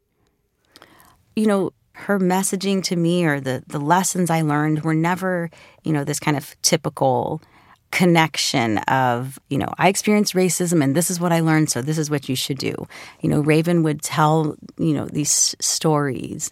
You 1.35 1.45
know, 1.45 1.73
her 1.93 2.19
messaging 2.19 2.83
to 2.83 2.95
me 2.95 3.25
or 3.25 3.39
the 3.39 3.63
the 3.67 3.79
lessons 3.79 4.29
I 4.29 4.41
learned 4.41 4.83
were 4.83 4.93
never 4.93 5.49
you 5.83 5.91
know 5.91 6.03
this 6.03 6.19
kind 6.19 6.37
of 6.37 6.55
typical 6.61 7.41
connection 7.91 8.77
of 8.87 9.37
you 9.49 9.57
know 9.57 9.67
i 9.77 9.89
experienced 9.89 10.33
racism 10.33 10.81
and 10.81 10.95
this 10.95 11.11
is 11.11 11.19
what 11.19 11.33
i 11.33 11.41
learned 11.41 11.69
so 11.69 11.81
this 11.81 11.97
is 11.97 12.09
what 12.09 12.29
you 12.29 12.37
should 12.37 12.57
do 12.57 12.73
you 13.19 13.27
know 13.27 13.41
raven 13.41 13.83
would 13.83 14.01
tell 14.01 14.55
you 14.77 14.93
know 14.93 15.05
these 15.07 15.53
stories 15.59 16.49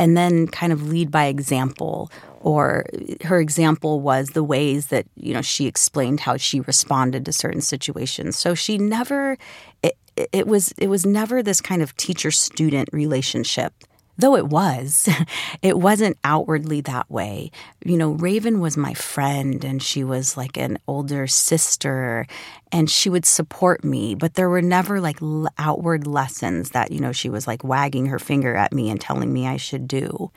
and 0.00 0.16
then 0.16 0.48
kind 0.48 0.72
of 0.72 0.88
lead 0.88 1.08
by 1.08 1.26
example 1.26 2.10
or 2.40 2.86
her 3.24 3.40
example 3.40 4.00
was 4.00 4.30
the 4.30 4.44
ways 4.44 4.86
that 4.88 5.06
you 5.16 5.32
know 5.32 5.42
she 5.42 5.66
explained 5.66 6.20
how 6.20 6.36
she 6.36 6.60
responded 6.60 7.24
to 7.24 7.32
certain 7.32 7.60
situations 7.60 8.36
so 8.36 8.54
she 8.54 8.78
never 8.78 9.36
it, 9.82 9.96
it 10.32 10.46
was 10.46 10.72
it 10.78 10.88
was 10.88 11.06
never 11.06 11.42
this 11.42 11.60
kind 11.60 11.82
of 11.82 11.96
teacher 11.96 12.30
student 12.30 12.88
relationship 12.92 13.72
though 14.20 14.36
it 14.36 14.48
was, 14.48 15.08
it 15.62 15.78
wasn't 15.78 16.16
outwardly 16.24 16.80
that 16.82 17.10
way. 17.10 17.50
You 17.84 17.96
know, 17.96 18.10
Raven 18.10 18.60
was 18.60 18.76
my 18.76 18.94
friend 18.94 19.64
and 19.64 19.82
she 19.82 20.04
was 20.04 20.36
like 20.36 20.56
an 20.56 20.78
older 20.86 21.26
sister 21.26 22.26
and 22.70 22.90
she 22.90 23.10
would 23.10 23.26
support 23.26 23.84
me, 23.84 24.14
but 24.14 24.34
there 24.34 24.48
were 24.48 24.62
never 24.62 25.00
like 25.00 25.18
outward 25.58 26.06
lessons 26.06 26.70
that, 26.70 26.92
you 26.92 27.00
know, 27.00 27.12
she 27.12 27.28
was 27.28 27.46
like 27.46 27.64
wagging 27.64 28.06
her 28.06 28.18
finger 28.18 28.54
at 28.54 28.72
me 28.72 28.90
and 28.90 29.00
telling 29.00 29.32
me 29.32 29.46
I 29.46 29.56
should 29.56 29.88
do. 29.88 30.30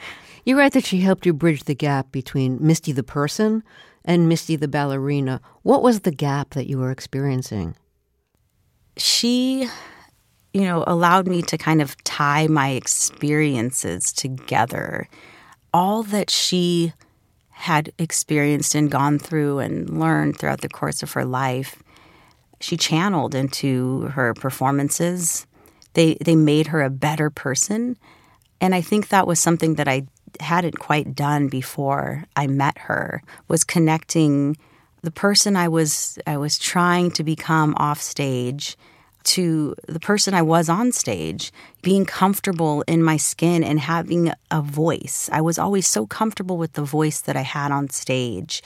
You 0.46 0.58
write 0.58 0.74
that 0.74 0.86
she 0.86 1.00
helped 1.00 1.26
you 1.26 1.34
bridge 1.34 1.64
the 1.64 1.76
gap 1.76 2.12
between 2.12 2.58
Misty 2.66 2.92
the 2.92 3.04
person 3.04 3.64
and 4.04 4.28
Misty 4.28 4.56
the 4.56 4.68
ballerina. 4.68 5.40
What 5.62 5.82
was 5.82 6.02
the 6.02 6.12
gap 6.12 6.52
that 6.52 6.68
you 6.68 6.78
were 6.78 6.92
experiencing? 6.92 7.76
She 8.98 9.70
you 10.54 10.62
know, 10.62 10.84
allowed 10.86 11.28
me 11.28 11.42
to 11.42 11.58
kind 11.58 11.82
of 11.82 12.02
tie 12.04 12.48
my 12.48 12.70
experiences 12.70 14.14
together. 14.14 15.08
All 15.74 16.04
that 16.04 16.30
she 16.30 16.94
had 17.50 17.92
experienced 17.98 18.76
and 18.76 18.92
gone 18.92 19.18
through 19.18 19.60
and 19.60 20.00
learned 20.00 20.38
throughout 20.38 20.62
the 20.62 20.70
course 20.70 21.02
of 21.02 21.14
her 21.14 21.26
life, 21.26 21.82
she 22.60 22.78
channeled 22.78 23.34
into 23.34 24.02
her 24.14 24.34
performances. 24.36 25.48
They 25.94 26.16
they 26.22 26.36
made 26.36 26.68
her 26.68 26.82
a 26.82 26.90
better 26.90 27.30
person, 27.30 27.98
and 28.62 28.74
I 28.76 28.82
think 28.82 29.10
that 29.10 29.28
was 29.28 29.40
something 29.40 29.76
that 29.76 29.88
I 29.88 30.06
hadn't 30.40 30.80
quite 30.80 31.16
done 31.16 31.48
before 31.48 32.26
I 32.36 32.48
met 32.48 32.78
her 32.78 33.22
was 33.48 33.64
connecting 33.64 34.58
the 35.02 35.12
person 35.12 35.56
I 35.56 35.68
was 35.68 36.18
I 36.26 36.38
was 36.38 36.58
trying 36.58 37.12
to 37.12 37.24
become 37.24 37.76
off 37.78 38.02
stage 38.02 38.78
to 39.24 39.76
the 39.88 40.00
person 40.00 40.34
I 40.34 40.42
was 40.42 40.70
on 40.70 40.92
stage, 40.92 41.52
being 41.82 42.06
comfortable 42.06 42.84
in 42.88 43.04
my 43.04 43.18
skin 43.18 43.64
and 43.64 43.80
having 43.80 44.32
a 44.52 44.62
voice. 44.62 45.30
I 45.32 45.42
was 45.42 45.58
always 45.58 45.88
so 45.88 46.06
comfortable 46.06 46.58
with 46.58 46.74
the 46.74 46.84
voice 46.84 47.22
that 47.22 47.38
I 47.38 47.42
had 47.42 47.72
on 47.72 47.90
stage. 47.90 48.62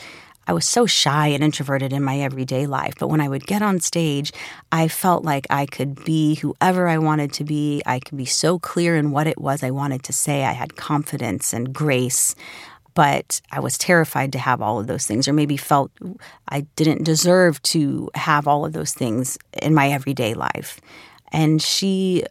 I 0.47 0.53
was 0.53 0.65
so 0.65 0.85
shy 0.85 1.27
and 1.27 1.43
introverted 1.43 1.91
in 1.91 2.03
my 2.03 2.19
everyday 2.19 2.65
life, 2.65 2.93
but 2.97 3.09
when 3.09 3.21
I 3.21 3.27
would 3.27 3.45
get 3.45 3.61
on 3.61 3.79
stage, 3.79 4.31
I 4.71 4.87
felt 4.87 5.25
like 5.25 5.45
I 5.49 5.65
could 5.65 6.03
be 6.05 6.35
whoever 6.35 6.87
I 6.87 6.97
wanted 6.97 7.33
to 7.33 7.43
be. 7.43 7.81
I 7.85 7.99
could 7.99 8.17
be 8.17 8.25
so 8.25 8.57
clear 8.57 8.95
in 8.95 9.11
what 9.11 9.27
it 9.27 9.39
was 9.39 9.61
I 9.61 9.71
wanted 9.71 10.03
to 10.03 10.13
say. 10.13 10.45
I 10.45 10.53
had 10.53 10.75
confidence 10.75 11.53
and 11.53 11.73
grace 11.73 12.33
but 12.97 13.41
I 13.51 13.59
was 13.59 13.77
terrified 13.77 14.31
to 14.31 14.39
have 14.39 14.59
all 14.59 14.79
of 14.79 14.87
those 14.87 15.05
things, 15.05 15.27
or 15.27 15.33
maybe 15.33 15.55
felt 15.55 15.91
I 16.49 16.61
didn't 16.75 17.03
deserve 17.03 17.61
to 17.61 18.09
have 18.15 18.47
all 18.47 18.65
of 18.65 18.73
those 18.73 18.91
things 18.91 19.37
in 19.61 19.75
my 19.75 19.89
everyday 19.89 20.33
life. 20.33 20.81
And 21.31 21.61
she 21.61 22.23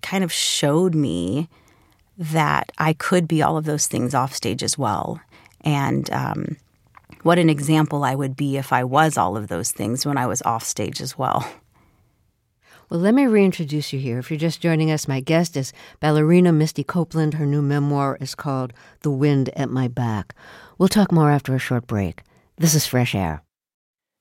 kind 0.00 0.22
of 0.22 0.32
showed 0.32 0.94
me 0.94 1.48
that 2.16 2.70
I 2.78 2.92
could 2.92 3.26
be 3.26 3.42
all 3.42 3.56
of 3.56 3.64
those 3.64 3.88
things 3.88 4.14
off 4.14 4.32
stage 4.32 4.62
as 4.62 4.78
well. 4.78 5.20
And 5.62 6.08
um, 6.12 6.56
what 7.22 7.38
an 7.38 7.50
example 7.50 8.04
I 8.04 8.14
would 8.14 8.36
be 8.36 8.56
if 8.56 8.72
I 8.72 8.84
was 8.84 9.18
all 9.18 9.36
of 9.36 9.48
those 9.48 9.70
things 9.70 10.06
when 10.06 10.16
I 10.16 10.26
was 10.26 10.42
off 10.42 10.64
stage 10.64 11.00
as 11.00 11.18
well. 11.18 11.48
Well, 12.90 13.00
let 13.00 13.14
me 13.14 13.26
reintroduce 13.26 13.92
you 13.92 13.98
here. 13.98 14.18
If 14.18 14.30
you're 14.30 14.38
just 14.38 14.62
joining 14.62 14.90
us, 14.90 15.06
my 15.06 15.20
guest 15.20 15.58
is 15.58 15.74
ballerina 16.00 16.52
Misty 16.52 16.82
Copeland. 16.82 17.34
Her 17.34 17.44
new 17.44 17.60
memoir 17.60 18.16
is 18.18 18.34
called 18.34 18.72
The 19.02 19.10
Wind 19.10 19.50
at 19.54 19.68
My 19.68 19.88
Back. 19.88 20.34
We'll 20.78 20.88
talk 20.88 21.12
more 21.12 21.30
after 21.30 21.54
a 21.54 21.58
short 21.58 21.86
break. 21.86 22.22
This 22.56 22.74
is 22.74 22.86
Fresh 22.86 23.14
Air. 23.14 23.42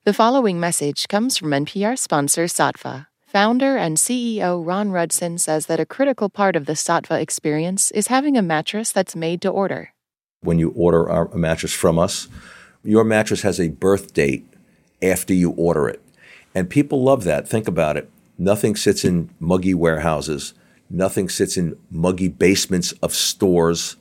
The 0.03 0.13
following 0.13 0.60
message 0.60 1.07
comes 1.07 1.38
from 1.38 1.51
NPR 1.51 1.97
sponsor 1.97 2.45
Saatva. 2.45 3.07
Founder 3.25 3.77
and 3.77 3.97
CEO 3.97 4.65
Ron 4.65 4.89
Rudzin 4.89 5.39
says 5.39 5.65
that 5.67 5.79
a 5.79 5.86
critical 5.86 6.29
part 6.29 6.55
of 6.55 6.65
the 6.65 6.73
Saatva 6.73 7.21
experience 7.21 7.91
is 7.91 8.07
having 8.07 8.38
a 8.38 8.41
mattress 8.41 8.91
that's 8.91 9.15
made 9.15 9.41
to 9.41 9.49
order. 9.49 9.93
When 10.41 10.60
you 10.60 10.71
order 10.71 11.07
a 11.07 11.38
mattress 11.38 11.73
from 11.73 11.97
us, 11.99 12.27
your 12.88 13.04
mattress 13.04 13.41
has 13.41 13.60
a 13.60 13.69
birth 13.69 14.13
date 14.13 14.47
after 15.02 15.34
you 15.34 15.52
order 15.52 15.88
it. 15.88 16.02
And 16.56 16.69
people 16.69 17.04
love 17.04 17.23
that. 17.26 17.47
Think 17.47 17.67
about 17.67 17.97
it 17.97 18.10
Nothing 18.38 18.76
sits 18.76 19.04
in 19.04 19.32
muggy 19.39 19.73
warehouses. 19.73 20.54
Nothing 20.89 21.28
sits 21.28 21.58
in 21.58 21.78
muggy 21.89 22.28
basements 22.28 22.91
of 23.04 23.13
stores. 23.13 23.95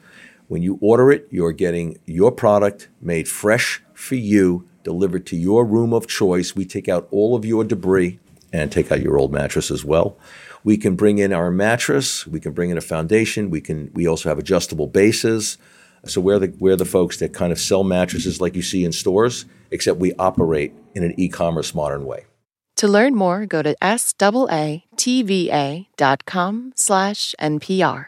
When 0.48 0.62
you 0.62 0.78
order 0.82 1.10
it, 1.10 1.26
you're 1.30 1.52
getting 1.52 1.98
your 2.04 2.30
product 2.30 2.88
made 3.00 3.28
fresh 3.28 3.82
for 3.94 4.14
you, 4.14 4.68
delivered 4.84 5.24
to 5.26 5.36
your 5.36 5.64
room 5.64 5.94
of 5.94 6.06
choice. 6.06 6.54
We 6.54 6.66
take 6.66 6.86
out 6.88 7.08
all 7.10 7.34
of 7.34 7.46
your 7.46 7.64
debris 7.64 8.18
and 8.52 8.70
take 8.70 8.92
out 8.92 9.00
your 9.00 9.18
old 9.18 9.32
mattress 9.32 9.70
as 9.70 9.84
well. 9.84 10.18
We 10.62 10.76
can 10.76 10.96
bring 10.96 11.16
in 11.16 11.32
our 11.32 11.50
mattress. 11.50 12.26
We 12.26 12.38
can 12.38 12.52
bring 12.52 12.68
in 12.70 12.76
a 12.76 12.82
foundation. 12.82 13.48
We 13.50 13.62
can. 13.62 13.90
We 13.94 14.06
also 14.06 14.28
have 14.28 14.38
adjustable 14.38 14.86
bases. 14.86 15.56
So 16.06 16.20
we're 16.20 16.38
the 16.38 16.54
we're 16.58 16.76
the 16.76 16.84
folks 16.84 17.18
that 17.18 17.32
kind 17.32 17.52
of 17.52 17.58
sell 17.58 17.84
mattresses 17.84 18.40
like 18.40 18.54
you 18.54 18.62
see 18.62 18.84
in 18.84 18.92
stores, 18.92 19.44
except 19.70 19.98
we 19.98 20.12
operate 20.14 20.72
in 20.94 21.02
an 21.02 21.14
e-commerce 21.18 21.74
modern 21.74 22.04
way. 22.04 22.24
To 22.76 22.86
learn 22.88 23.14
more, 23.14 23.46
go 23.46 23.62
to 23.62 23.74
saatva.com 23.80 24.32
slash 26.76 27.34
NPR. 27.40 28.06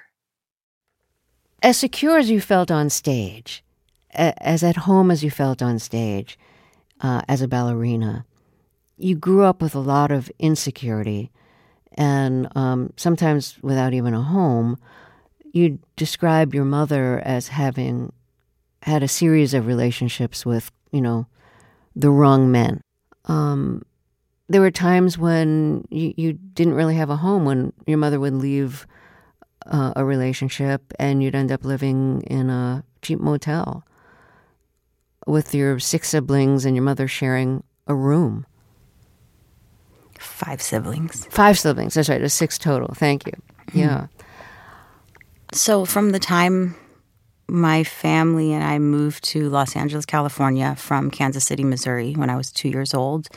As 1.62 1.76
secure 1.76 2.18
as 2.18 2.30
you 2.30 2.40
felt 2.40 2.70
on 2.70 2.90
stage, 2.90 3.64
as 4.12 4.62
at 4.62 4.76
home 4.76 5.10
as 5.10 5.24
you 5.24 5.30
felt 5.30 5.62
on 5.62 5.78
stage 5.78 6.38
uh, 7.00 7.22
as 7.28 7.40
a 7.40 7.48
ballerina, 7.48 8.26
you 8.98 9.16
grew 9.16 9.42
up 9.44 9.62
with 9.62 9.74
a 9.74 9.80
lot 9.80 10.10
of 10.10 10.30
insecurity, 10.38 11.30
and 11.94 12.48
um, 12.54 12.92
sometimes 12.96 13.56
without 13.62 13.94
even 13.94 14.12
a 14.14 14.22
home. 14.22 14.76
You 15.52 15.78
describe 15.96 16.54
your 16.54 16.64
mother 16.64 17.20
as 17.24 17.48
having 17.48 18.12
had 18.82 19.02
a 19.02 19.08
series 19.08 19.54
of 19.54 19.66
relationships 19.66 20.46
with, 20.46 20.70
you 20.92 21.00
know, 21.00 21.26
the 21.96 22.10
wrong 22.10 22.50
men. 22.50 22.80
Um, 23.24 23.82
there 24.48 24.60
were 24.60 24.70
times 24.70 25.18
when 25.18 25.86
you, 25.90 26.14
you 26.16 26.32
didn't 26.32 26.74
really 26.74 26.94
have 26.94 27.10
a 27.10 27.16
home 27.16 27.44
when 27.44 27.72
your 27.86 27.98
mother 27.98 28.18
would 28.20 28.34
leave 28.34 28.86
uh, 29.66 29.92
a 29.96 30.04
relationship 30.04 30.92
and 30.98 31.22
you'd 31.22 31.34
end 31.34 31.52
up 31.52 31.64
living 31.64 32.22
in 32.22 32.48
a 32.48 32.84
cheap 33.02 33.20
motel 33.20 33.84
with 35.26 35.54
your 35.54 35.78
six 35.78 36.08
siblings 36.08 36.64
and 36.64 36.74
your 36.74 36.84
mother 36.84 37.06
sharing 37.06 37.62
a 37.86 37.94
room. 37.94 38.46
Five 40.18 40.62
siblings. 40.62 41.26
Five 41.26 41.58
siblings. 41.58 41.94
That's 41.94 42.08
right. 42.08 42.20
It 42.20 42.22
was 42.22 42.32
six 42.32 42.58
total. 42.58 42.94
Thank 42.94 43.26
you. 43.26 43.32
Mm-hmm. 43.68 43.78
Yeah. 43.78 44.06
So 45.52 45.84
from 45.84 46.10
the 46.10 46.18
time 46.18 46.76
my 47.48 47.82
family 47.82 48.52
and 48.52 48.62
I 48.62 48.78
moved 48.78 49.24
to 49.24 49.48
Los 49.48 49.74
Angeles, 49.74 50.04
California 50.04 50.76
from 50.76 51.10
Kansas 51.10 51.44
City, 51.44 51.64
Missouri 51.64 52.12
when 52.12 52.28
I 52.28 52.36
was 52.36 52.52
two 52.52 52.68
years 52.68 52.92
old, 52.92 53.28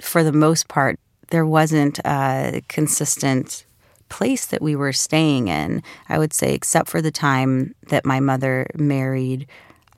for 0.00 0.24
the 0.24 0.32
most 0.32 0.66
part, 0.66 0.98
there 1.30 1.46
wasn't 1.46 2.00
a 2.04 2.62
consistent 2.68 3.64
place 4.08 4.46
that 4.46 4.60
we 4.60 4.74
were 4.74 4.92
staying 4.92 5.46
in. 5.46 5.82
I 6.08 6.18
would 6.18 6.32
say, 6.32 6.54
except 6.54 6.88
for 6.88 7.00
the 7.00 7.12
time 7.12 7.76
that 7.88 8.04
my 8.04 8.18
mother 8.18 8.66
married 8.74 9.46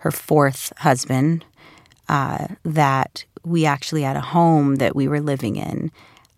her 0.00 0.10
fourth 0.10 0.72
husband, 0.78 1.46
uh, 2.10 2.48
that 2.64 3.24
we 3.44 3.64
actually 3.64 4.02
had 4.02 4.16
a 4.16 4.20
home 4.20 4.76
that 4.76 4.94
we 4.94 5.08
were 5.08 5.20
living 5.20 5.56
in. 5.56 5.90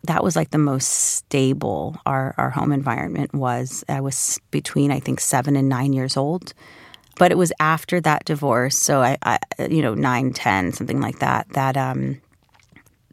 That 0.04 0.22
was 0.22 0.36
like 0.36 0.50
the 0.50 0.58
most 0.58 0.86
stable 0.88 1.96
our, 2.06 2.34
our 2.38 2.50
home 2.50 2.72
environment 2.72 3.34
was. 3.34 3.84
I 3.88 4.00
was 4.00 4.38
between, 4.50 4.90
I 4.90 5.00
think, 5.00 5.20
seven 5.20 5.56
and 5.56 5.68
nine 5.68 5.92
years 5.92 6.16
old. 6.16 6.54
But 7.16 7.30
it 7.30 7.38
was 7.38 7.52
after 7.60 8.00
that 8.00 8.24
divorce, 8.24 8.76
so 8.76 9.00
I, 9.00 9.16
I 9.22 9.38
you 9.70 9.82
know, 9.82 9.94
nine, 9.94 10.32
ten, 10.32 10.72
something 10.72 11.00
like 11.00 11.20
that, 11.20 11.48
that 11.50 11.76
um, 11.76 12.20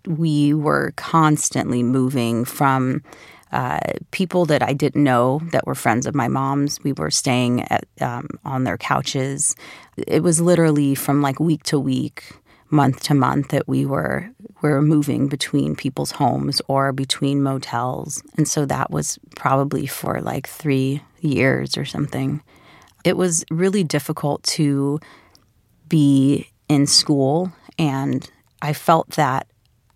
we 0.08 0.56
were 0.56 0.94
constantly 0.96 1.84
moving 1.84 2.44
from 2.44 3.04
uh, 3.52 3.80
people 4.12 4.46
that 4.46 4.64
I 4.64 4.74
didn't 4.74 5.04
know 5.04 5.42
that 5.52 5.68
were 5.68 5.76
friends 5.76 6.08
of 6.08 6.16
my 6.16 6.28
mom's. 6.28 6.84
We 6.84 6.94
were 6.94 7.12
staying 7.12 7.62
at, 7.70 7.86
um, 8.00 8.28
on 8.46 8.64
their 8.64 8.78
couches. 8.78 9.56
It 9.98 10.24
was 10.24 10.42
literally 10.42 10.96
from 10.96 11.22
like 11.22 11.40
week 11.40 11.64
to 11.64 11.80
week, 11.80 12.24
month 12.70 13.04
to 13.04 13.14
month 13.14 13.50
that 13.50 13.68
we 13.68 13.86
were 13.86 14.30
were 14.62 14.82
moving 14.82 15.28
between 15.28 15.76
people's 15.76 16.12
homes 16.12 16.62
or 16.68 16.92
between 16.92 17.42
motels, 17.42 18.24
and 18.38 18.48
so 18.48 18.66
that 18.66 18.92
was 18.92 19.20
probably 19.36 19.88
for 19.88 20.22
like 20.22 20.48
three 20.48 21.02
years 21.20 21.78
or 21.78 21.86
something. 21.86 22.42
It 23.04 23.18
was 23.18 23.44
really 23.50 23.84
difficult 23.84 24.44
to 24.44 25.00
be 25.88 26.48
in 26.70 26.88
school, 26.88 27.52
and 27.78 28.30
I 28.62 28.74
felt 28.74 29.10
that 29.12 29.48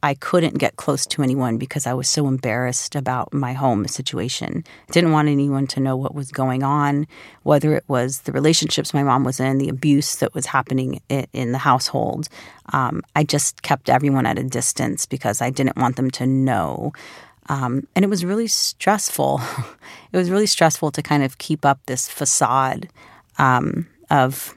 I 0.05 0.13
couldn't 0.13 0.59
get 0.59 0.75
close 0.75 1.07
to 1.07 1.23
anyone 1.23 1.57
because 1.57 1.87
I 1.87 1.95
was 1.95 2.07
so 2.07 2.27
embarrassed 2.27 2.93
about 2.93 3.33
my 3.33 3.53
home 3.53 3.87
situation. 3.87 4.63
Didn't 4.91 5.13
want 5.13 5.29
anyone 5.29 5.65
to 5.65 5.79
know 5.79 5.95
what 5.97 6.13
was 6.13 6.31
going 6.31 6.61
on, 6.61 7.07
whether 7.41 7.73
it 7.73 7.85
was 7.87 8.19
the 8.19 8.31
relationships 8.31 8.93
my 8.93 9.01
mom 9.01 9.23
was 9.23 9.39
in, 9.39 9.57
the 9.57 9.67
abuse 9.67 10.17
that 10.17 10.35
was 10.35 10.45
happening 10.45 11.01
in 11.09 11.53
the 11.53 11.57
household. 11.57 12.27
Um, 12.71 13.01
I 13.15 13.23
just 13.23 13.63
kept 13.63 13.89
everyone 13.89 14.27
at 14.27 14.37
a 14.37 14.43
distance 14.43 15.07
because 15.07 15.41
I 15.41 15.49
didn't 15.49 15.75
want 15.75 15.95
them 15.95 16.11
to 16.11 16.27
know. 16.27 16.93
Um, 17.49 17.87
and 17.95 18.05
it 18.05 18.07
was 18.07 18.23
really 18.23 18.47
stressful. 18.47 19.41
it 20.11 20.17
was 20.17 20.29
really 20.29 20.45
stressful 20.45 20.91
to 20.91 21.01
kind 21.01 21.23
of 21.23 21.39
keep 21.39 21.65
up 21.65 21.79
this 21.87 22.07
facade 22.07 22.89
um, 23.39 23.87
of 24.11 24.53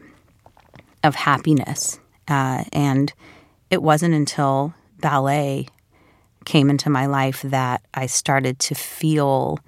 of 1.03 1.15
happiness. 1.15 2.01
Uh, 2.29 2.65
and 2.71 3.15
it 3.71 3.83
wasn't 3.83 4.15
until 4.15 4.75
ballet 5.01 5.69
came 6.45 6.71
into 6.71 6.91
my 6.91 7.07
life 7.07 7.43
that 7.43 7.83
I 7.95 8.07
started 8.07 8.59
to 8.61 8.75
feel 8.75 9.59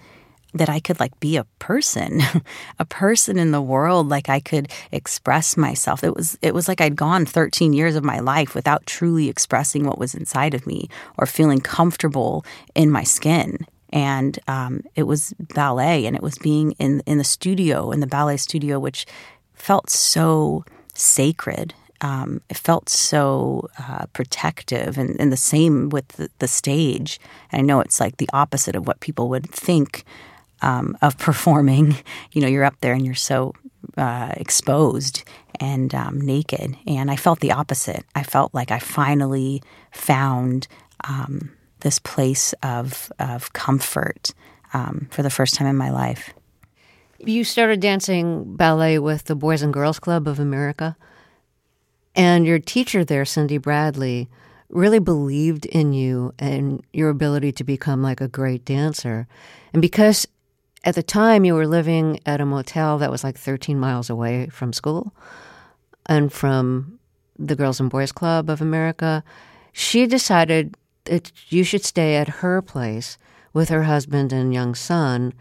that 0.55 0.69
I 0.69 0.81
could 0.81 0.99
like 0.99 1.19
be 1.21 1.37
a 1.37 1.45
person, 1.59 2.21
a 2.79 2.85
person 2.85 3.39
in 3.39 3.53
the 3.53 3.63
world, 3.63 4.09
like 4.09 4.29
I 4.29 4.41
could 4.41 4.71
express 4.91 5.57
myself. 5.57 6.03
It 6.03 6.15
was 6.15 6.39
it 6.43 6.55
was 6.55 6.69
like 6.69 6.81
I'd 6.81 6.97
gone 6.97 7.27
13 7.27 7.73
years 7.73 7.97
of 7.97 8.05
my 8.05 8.19
life 8.19 8.55
without 8.55 8.87
truly 8.87 9.29
expressing 9.29 9.85
what 9.85 9.99
was 9.99 10.15
inside 10.15 10.55
of 10.55 10.67
me 10.67 10.89
or 11.19 11.27
feeling 11.27 11.61
comfortable 11.61 12.45
in 12.75 12.91
my 12.91 13.05
skin. 13.05 13.67
And 13.93 14.39
um, 14.47 14.85
it 14.95 15.03
was 15.03 15.35
ballet, 15.39 16.07
and 16.07 16.15
it 16.15 16.23
was 16.23 16.39
being 16.39 16.73
in 16.73 17.03
in 17.07 17.19
the 17.19 17.25
studio, 17.25 17.91
in 17.91 17.99
the 18.01 18.07
ballet 18.07 18.37
studio, 18.37 18.79
which 18.79 19.05
felt 19.55 19.91
so 19.91 20.65
sacred 20.95 21.75
um, 22.01 22.41
it 22.49 22.57
felt 22.57 22.89
so 22.89 23.69
uh, 23.79 24.07
protective, 24.13 24.97
and, 24.97 25.21
and, 25.21 25.31
the 25.31 25.37
same 25.37 25.91
with 25.91 26.09
the, 26.09 26.31
the, 26.39 26.49
stage. 26.49 27.21
And 27.53 27.61
I 27.61 27.63
know 27.63 27.81
it's 27.81 28.01
like 28.01 28.17
the 28.17 28.29
opposite 28.33 28.75
of 28.75 28.87
what 28.87 29.01
people 29.01 29.29
would 29.29 29.51
think 29.51 30.05
um, 30.63 30.97
of 31.03 31.19
performing. 31.19 31.97
You 32.33 32.41
know, 32.43 32.49
you're 32.49 32.65
up 32.65 32.81
there 32.81 32.95
and 32.95 33.05
you're 33.05 33.15
so 33.15 33.55
uh, 33.97 34.33
exposed 34.37 35.25
and 35.61 35.95
um, 35.95 36.21
naked. 36.21 36.77
And 36.87 37.11
I 37.11 37.17
felt 37.17 37.41
the 37.41 37.53
opposite. 37.53 38.05
I 38.15 38.23
felt 38.23 38.55
like 38.55 38.71
I 38.71 38.79
finally 38.79 39.63
found 39.93 40.69
um, 41.05 41.53
this 41.81 41.99
place 41.99 42.55
of 42.63 43.13
of 43.19 43.53
comfort 43.53 44.33
um, 44.73 45.09
for 45.11 45.23
the 45.23 45.31
first 45.31 45.55
time 45.55 45.67
in 45.67 45.77
my 45.77 45.91
life. 45.91 46.33
You 47.19 47.45
started 47.45 47.81
dancing 47.81 48.57
ballet 48.57 48.99
with 48.99 49.25
the 49.25 49.35
Boys 49.35 49.61
and 49.61 49.75
Girls 49.75 49.99
Club 49.99 50.27
of 50.27 50.41
America. 50.41 50.97
And 52.15 52.47
your 52.47 52.59
teacher 52.59 53.05
there, 53.05 53.25
Cindy 53.25 53.59
Bradley, 53.59 54.29
really 54.69 54.99
believed 54.99 55.67
in 55.67 55.93
you 55.93 56.33
and 56.39 56.85
your 56.93 57.09
ability 57.09 57.53
to 57.53 57.65
become 57.65 58.03
like 58.03 58.21
a 58.21 58.29
great 58.29 58.65
dancer. 58.65 59.27
And 59.73 59.83
because 59.83 60.27
at 60.85 60.95
the 60.95 61.03
time 61.03 61.45
you 61.45 61.55
were 61.55 61.67
living 61.67 62.21
at 62.27 62.41
a 62.41 62.47
motel 62.47 62.99
that 62.99 63.11
was 63.11 63.25
like 63.25 63.37
13 63.37 63.79
miles 63.79 64.09
away 64.09 64.49
from 64.49 64.73
school 64.73 65.13
and 66.07 66.33
from 66.33 66.99
the 67.39 67.57
Girls 67.57 67.81
and 67.81 67.91
Boys 67.91 68.13
Club 68.13 68.49
of 68.49 68.61
America, 68.61 69.25
she 69.73 70.07
decided 70.07 70.77
that 71.05 71.33
you 71.49 71.65
should 71.65 71.85
stay 71.85 72.17
at 72.17 72.29
her 72.29 72.63
place 72.63 73.19
with 73.53 73.69
her 73.69 73.85
husband 73.85 74.33
and 74.33 74.55
young 74.55 74.75
son 74.75 75.33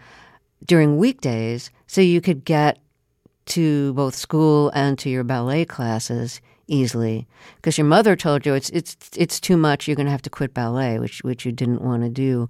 during 0.65 0.97
weekdays 0.97 1.69
so 1.87 2.01
you 2.01 2.21
could 2.21 2.45
get 2.45 2.79
to 3.45 3.93
both 3.93 4.15
school 4.15 4.69
and 4.73 4.97
to 4.99 5.09
your 5.09 5.23
ballet 5.23 5.65
classes 5.65 6.41
easily. 6.69 7.27
Because 7.55 7.77
your 7.77 7.87
mother 7.87 8.15
told 8.15 8.45
you 8.45 8.53
it's 8.53 8.69
it's 8.69 8.95
it's 9.15 9.39
too 9.39 9.57
much 9.57 9.87
you're 9.87 9.95
going 9.95 10.05
to 10.05 10.11
have 10.11 10.21
to 10.23 10.29
quit 10.29 10.53
ballet 10.53 10.99
which 10.99 11.23
which 11.23 11.45
you 11.45 11.51
didn't 11.51 11.81
want 11.81 12.03
to 12.03 12.09
do. 12.09 12.49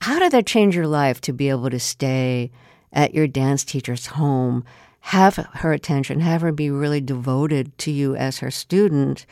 How 0.00 0.18
did 0.18 0.32
that 0.32 0.46
change 0.46 0.74
your 0.74 0.86
life 0.86 1.20
to 1.22 1.32
be 1.32 1.50
able 1.50 1.70
to 1.70 1.78
stay 1.78 2.50
at 2.92 3.14
your 3.14 3.26
dance 3.26 3.64
teacher's 3.64 4.06
home 4.06 4.64
have 5.02 5.36
her 5.54 5.72
attention 5.72 6.20
have 6.20 6.42
her 6.42 6.52
be 6.52 6.70
really 6.70 7.00
devoted 7.00 7.76
to 7.78 7.90
you 7.90 8.14
as 8.16 8.38
her 8.38 8.50
student 8.50 9.24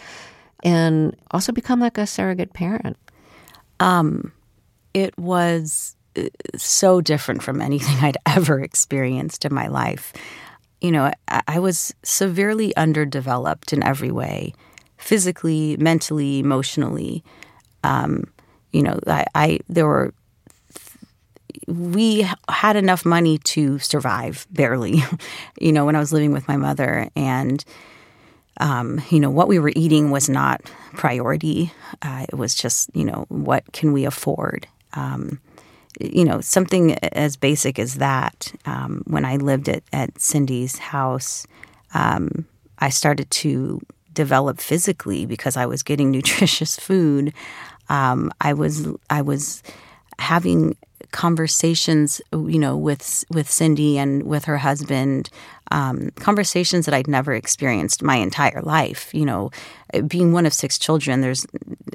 and 0.65 1.15
also 1.31 1.53
become 1.53 1.81
like 1.81 1.99
a 1.99 2.07
surrogate 2.07 2.53
parent? 2.53 2.97
Um 3.81 4.33
it 4.95 5.17
was 5.19 5.97
uh, 6.17 6.23
so 6.57 7.01
different 7.01 7.43
from 7.43 7.61
anything 7.61 7.97
I'd 8.05 8.19
ever 8.27 8.61
experienced 8.61 9.45
in 9.45 9.55
my 9.55 9.69
life 9.69 10.13
you 10.81 10.93
know, 10.93 11.11
I, 11.29 11.43
I 11.47 11.59
was 11.59 11.95
severely 12.03 12.75
underdeveloped 12.77 13.73
in 13.73 13.83
every 13.83 14.11
way 14.11 14.55
physically, 14.97 15.77
mentally, 15.79 16.41
emotionally. 16.41 17.25
Um, 17.85 18.25
you 18.73 18.83
know, 18.83 18.99
I, 19.07 19.25
I 19.35 19.59
there 19.69 19.87
were 19.87 20.13
we 21.67 22.27
had 22.49 22.77
enough 22.77 23.05
money 23.05 23.39
to 23.39 23.79
survive 23.79 24.47
barely. 24.51 25.03
you 25.61 25.73
know, 25.73 25.85
when 25.85 25.97
I 25.97 26.01
was 26.01 26.13
living 26.13 26.33
with 26.33 26.49
my 26.49 26.57
mother, 26.57 27.09
and 27.17 27.65
um, 28.61 29.01
you 29.11 29.21
know 29.21 29.31
what 29.31 29.49
we 29.49 29.59
were 29.59 29.73
eating 29.75 30.11
was 30.11 30.29
not 30.29 30.63
priority. 30.95 31.73
Uh, 32.03 32.27
it 32.29 32.35
was 32.35 32.55
just 32.55 32.91
you 32.95 33.05
know 33.05 33.27
what 33.29 33.73
can 33.73 33.93
we 33.93 34.05
afford. 34.05 34.67
Um, 34.95 35.41
you 36.01 36.25
know, 36.25 36.41
something 36.41 36.95
as 37.15 37.37
basic 37.37 37.79
as 37.79 37.97
that. 37.97 38.53
Um, 38.67 39.03
when 39.07 39.25
I 39.25 39.37
lived 39.37 39.69
at, 39.69 39.83
at 39.93 40.21
Cindy's 40.21 40.79
house, 40.79 41.47
um, 41.95 42.47
I 42.79 42.91
started 42.91 43.31
to 43.31 43.81
develop 44.13 44.61
physically 44.61 45.27
because 45.27 45.57
I 45.57 45.67
was 45.67 45.83
getting 45.83 46.11
nutritious 46.19 46.77
food. 46.77 47.33
Um, 47.89 48.31
I 48.41 48.53
was 48.53 48.87
I 49.11 49.23
was 49.23 49.63
having 50.19 50.77
conversations, 51.11 52.21
you 52.33 52.59
know, 52.59 52.77
with 52.77 53.25
with 53.31 53.51
Cindy 53.51 53.99
and 53.99 54.25
with 54.25 54.45
her 54.45 54.59
husband, 54.59 55.31
um, 55.71 56.11
conversations 56.17 56.87
that 56.87 56.95
I'd 56.95 57.09
never 57.09 57.35
experienced 57.35 58.03
my 58.03 58.17
entire 58.17 58.63
life. 58.63 59.13
You 59.15 59.27
know, 59.27 59.51
being 60.07 60.33
one 60.33 60.47
of 60.47 60.53
six 60.53 60.79
children, 60.79 61.21
there's 61.21 61.47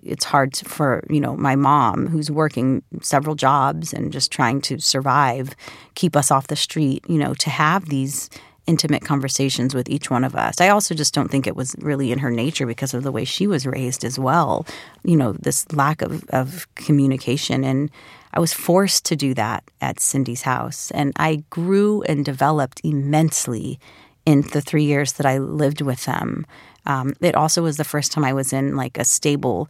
it's 0.01 0.25
hard 0.25 0.55
for 0.57 1.03
you 1.09 1.19
know 1.19 1.35
my 1.35 1.55
mom 1.55 2.07
who's 2.07 2.31
working 2.31 2.83
several 3.01 3.35
jobs 3.35 3.93
and 3.93 4.11
just 4.11 4.31
trying 4.31 4.61
to 4.61 4.79
survive, 4.79 5.55
keep 5.95 6.15
us 6.15 6.31
off 6.31 6.47
the 6.47 6.55
street. 6.55 7.03
You 7.07 7.17
know, 7.17 7.33
to 7.35 7.49
have 7.49 7.89
these 7.89 8.29
intimate 8.65 9.03
conversations 9.03 9.75
with 9.75 9.89
each 9.89 10.09
one 10.09 10.23
of 10.23 10.35
us. 10.35 10.61
I 10.61 10.69
also 10.69 10.95
just 10.95 11.13
don't 11.13 11.29
think 11.29 11.47
it 11.47 11.55
was 11.55 11.75
really 11.79 12.11
in 12.11 12.19
her 12.19 12.31
nature 12.31 12.65
because 12.65 12.93
of 12.93 13.03
the 13.03 13.11
way 13.11 13.25
she 13.25 13.45
was 13.45 13.65
raised 13.65 14.05
as 14.05 14.17
well. 14.17 14.65
You 15.03 15.17
know, 15.17 15.33
this 15.33 15.69
lack 15.73 16.01
of, 16.01 16.23
of 16.29 16.73
communication 16.75 17.63
and 17.63 17.91
I 18.33 18.39
was 18.39 18.53
forced 18.53 19.05
to 19.05 19.15
do 19.15 19.33
that 19.35 19.63
at 19.79 19.99
Cindy's 19.99 20.41
house. 20.41 20.91
And 20.91 21.13
I 21.17 21.43
grew 21.49 22.01
and 22.03 22.25
developed 22.25 22.81
immensely 22.83 23.79
in 24.25 24.41
the 24.41 24.61
three 24.61 24.85
years 24.85 25.13
that 25.13 25.25
I 25.25 25.37
lived 25.37 25.81
with 25.81 26.05
them. 26.05 26.45
Um, 26.85 27.13
it 27.21 27.35
also 27.35 27.61
was 27.61 27.77
the 27.77 27.83
first 27.83 28.11
time 28.11 28.25
I 28.25 28.33
was 28.33 28.51
in 28.51 28.75
like 28.75 28.97
a 28.97 29.05
stable 29.05 29.69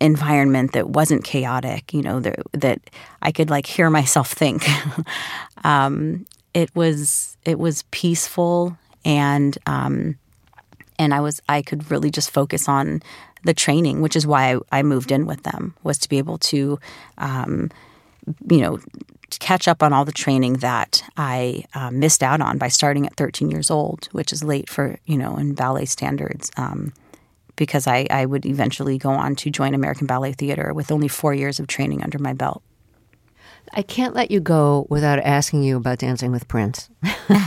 environment 0.00 0.72
that 0.72 0.90
wasn't 0.90 1.24
chaotic, 1.24 1.92
you 1.92 2.02
know, 2.02 2.20
that, 2.20 2.38
that 2.52 2.80
I 3.22 3.32
could 3.32 3.50
like 3.50 3.66
hear 3.66 3.90
myself 3.90 4.32
think. 4.32 4.66
um, 5.64 6.26
it 6.52 6.74
was 6.74 7.36
it 7.44 7.58
was 7.58 7.84
peaceful 7.90 8.76
and 9.04 9.56
um, 9.66 10.18
and 10.98 11.14
I 11.14 11.20
was 11.20 11.40
I 11.48 11.62
could 11.62 11.90
really 11.90 12.10
just 12.10 12.30
focus 12.30 12.68
on 12.68 13.02
the 13.44 13.54
training, 13.54 14.00
which 14.00 14.16
is 14.16 14.26
why 14.26 14.58
I, 14.70 14.82
moved 14.82 15.10
in 15.10 15.24
with 15.24 15.44
them 15.44 15.74
was 15.82 15.96
to 15.98 16.08
be 16.10 16.18
able 16.18 16.36
to 16.38 16.78
um, 17.16 17.70
you 18.50 18.58
know, 18.58 18.78
catch 19.38 19.68
up 19.68 19.82
on 19.82 19.92
all 19.92 20.04
the 20.04 20.12
training 20.12 20.54
that 20.54 21.02
I 21.16 21.64
uh, 21.74 21.90
missed 21.90 22.22
out 22.22 22.40
on 22.40 22.58
by 22.58 22.68
starting 22.68 23.06
at 23.06 23.16
13 23.16 23.50
years 23.50 23.70
old, 23.70 24.08
which 24.12 24.32
is 24.32 24.42
late 24.42 24.68
for, 24.68 24.98
you 25.06 25.16
know, 25.16 25.36
in 25.36 25.54
ballet 25.54 25.84
standards. 25.84 26.50
Um, 26.56 26.92
because 27.56 27.86
I, 27.86 28.06
I 28.10 28.24
would 28.24 28.46
eventually 28.46 28.96
go 28.96 29.10
on 29.10 29.36
to 29.36 29.50
join 29.50 29.74
American 29.74 30.06
Ballet 30.06 30.32
Theater 30.32 30.72
with 30.72 30.90
only 30.90 31.08
four 31.08 31.34
years 31.34 31.60
of 31.60 31.66
training 31.66 32.02
under 32.02 32.18
my 32.18 32.32
belt. 32.32 32.62
I 33.74 33.82
can't 33.82 34.14
let 34.14 34.30
you 34.30 34.40
go 34.40 34.86
without 34.88 35.18
asking 35.20 35.62
you 35.62 35.76
about 35.76 35.98
dancing 35.98 36.32
with 36.32 36.48
Prince. 36.48 36.88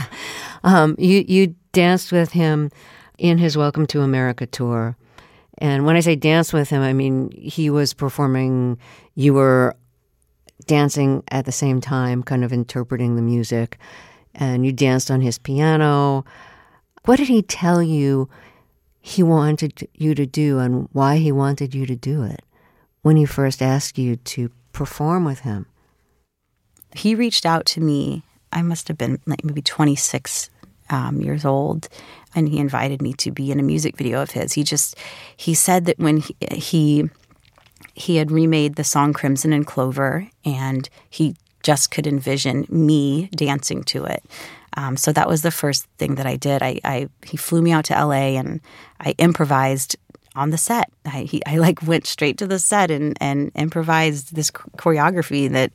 um, 0.64 0.94
you 0.98 1.24
you 1.26 1.56
danced 1.72 2.12
with 2.12 2.30
him 2.30 2.70
in 3.18 3.38
his 3.38 3.56
Welcome 3.56 3.86
to 3.88 4.02
America 4.02 4.46
tour, 4.46 4.96
and 5.58 5.84
when 5.84 5.96
I 5.96 6.00
say 6.00 6.16
dance 6.16 6.52
with 6.52 6.70
him, 6.70 6.80
I 6.80 6.92
mean 6.92 7.30
he 7.32 7.68
was 7.68 7.92
performing. 7.92 8.78
You 9.16 9.34
were 9.34 9.76
dancing 10.66 11.22
at 11.28 11.44
the 11.44 11.52
same 11.52 11.80
time, 11.80 12.22
kind 12.22 12.44
of 12.44 12.52
interpreting 12.52 13.16
the 13.16 13.22
music, 13.22 13.78
and 14.34 14.64
you 14.64 14.72
danced 14.72 15.10
on 15.10 15.20
his 15.20 15.38
piano. 15.38 16.24
What 17.04 17.16
did 17.16 17.28
he 17.28 17.42
tell 17.42 17.82
you 17.82 18.28
he 19.00 19.22
wanted 19.22 19.88
you 19.94 20.14
to 20.14 20.26
do 20.26 20.58
and 20.58 20.88
why 20.92 21.18
he 21.18 21.30
wanted 21.30 21.74
you 21.74 21.86
to 21.86 21.96
do 21.96 22.22
it 22.22 22.42
when 23.02 23.16
he 23.16 23.26
first 23.26 23.60
asked 23.60 23.98
you 23.98 24.16
to 24.16 24.50
perform 24.72 25.24
with 25.24 25.40
him? 25.40 25.66
He 26.94 27.14
reached 27.14 27.44
out 27.44 27.66
to 27.66 27.80
me. 27.80 28.22
I 28.52 28.62
must 28.62 28.88
have 28.88 28.96
been 28.96 29.18
like 29.26 29.44
maybe 29.44 29.62
26 29.62 30.48
um, 30.90 31.20
years 31.20 31.44
old, 31.44 31.88
and 32.34 32.48
he 32.48 32.58
invited 32.58 33.02
me 33.02 33.12
to 33.14 33.30
be 33.30 33.50
in 33.50 33.58
a 33.58 33.64
music 33.64 33.96
video 33.96 34.22
of 34.22 34.30
his. 34.30 34.52
He 34.52 34.62
just 34.62 34.96
he 35.36 35.54
said 35.54 35.86
that 35.86 35.98
when 35.98 36.18
he, 36.18 36.36
he 36.52 37.10
he 37.94 38.16
had 38.16 38.30
remade 38.30 38.74
the 38.74 38.84
song 38.84 39.12
Crimson 39.12 39.52
and 39.52 39.66
Clover, 39.66 40.28
and 40.44 40.88
he 41.08 41.36
just 41.62 41.90
could 41.90 42.06
envision 42.06 42.66
me 42.68 43.28
dancing 43.28 43.82
to 43.84 44.04
it. 44.04 44.22
Um, 44.76 44.96
so 44.96 45.12
that 45.12 45.28
was 45.28 45.42
the 45.42 45.50
first 45.50 45.86
thing 45.98 46.16
that 46.16 46.26
I 46.26 46.36
did. 46.36 46.62
I, 46.62 46.80
I, 46.84 47.08
he 47.24 47.36
flew 47.36 47.62
me 47.62 47.72
out 47.72 47.84
to 47.86 47.94
LA, 47.94 48.36
and 48.36 48.60
I 49.00 49.14
improvised 49.18 49.96
on 50.34 50.50
the 50.50 50.58
set. 50.58 50.90
I, 51.04 51.20
he, 51.22 51.44
I 51.46 51.58
like 51.58 51.82
went 51.82 52.06
straight 52.06 52.38
to 52.38 52.46
the 52.46 52.58
set 52.58 52.90
and, 52.90 53.16
and 53.20 53.52
improvised 53.54 54.34
this 54.34 54.50
choreography 54.50 55.48
that 55.50 55.72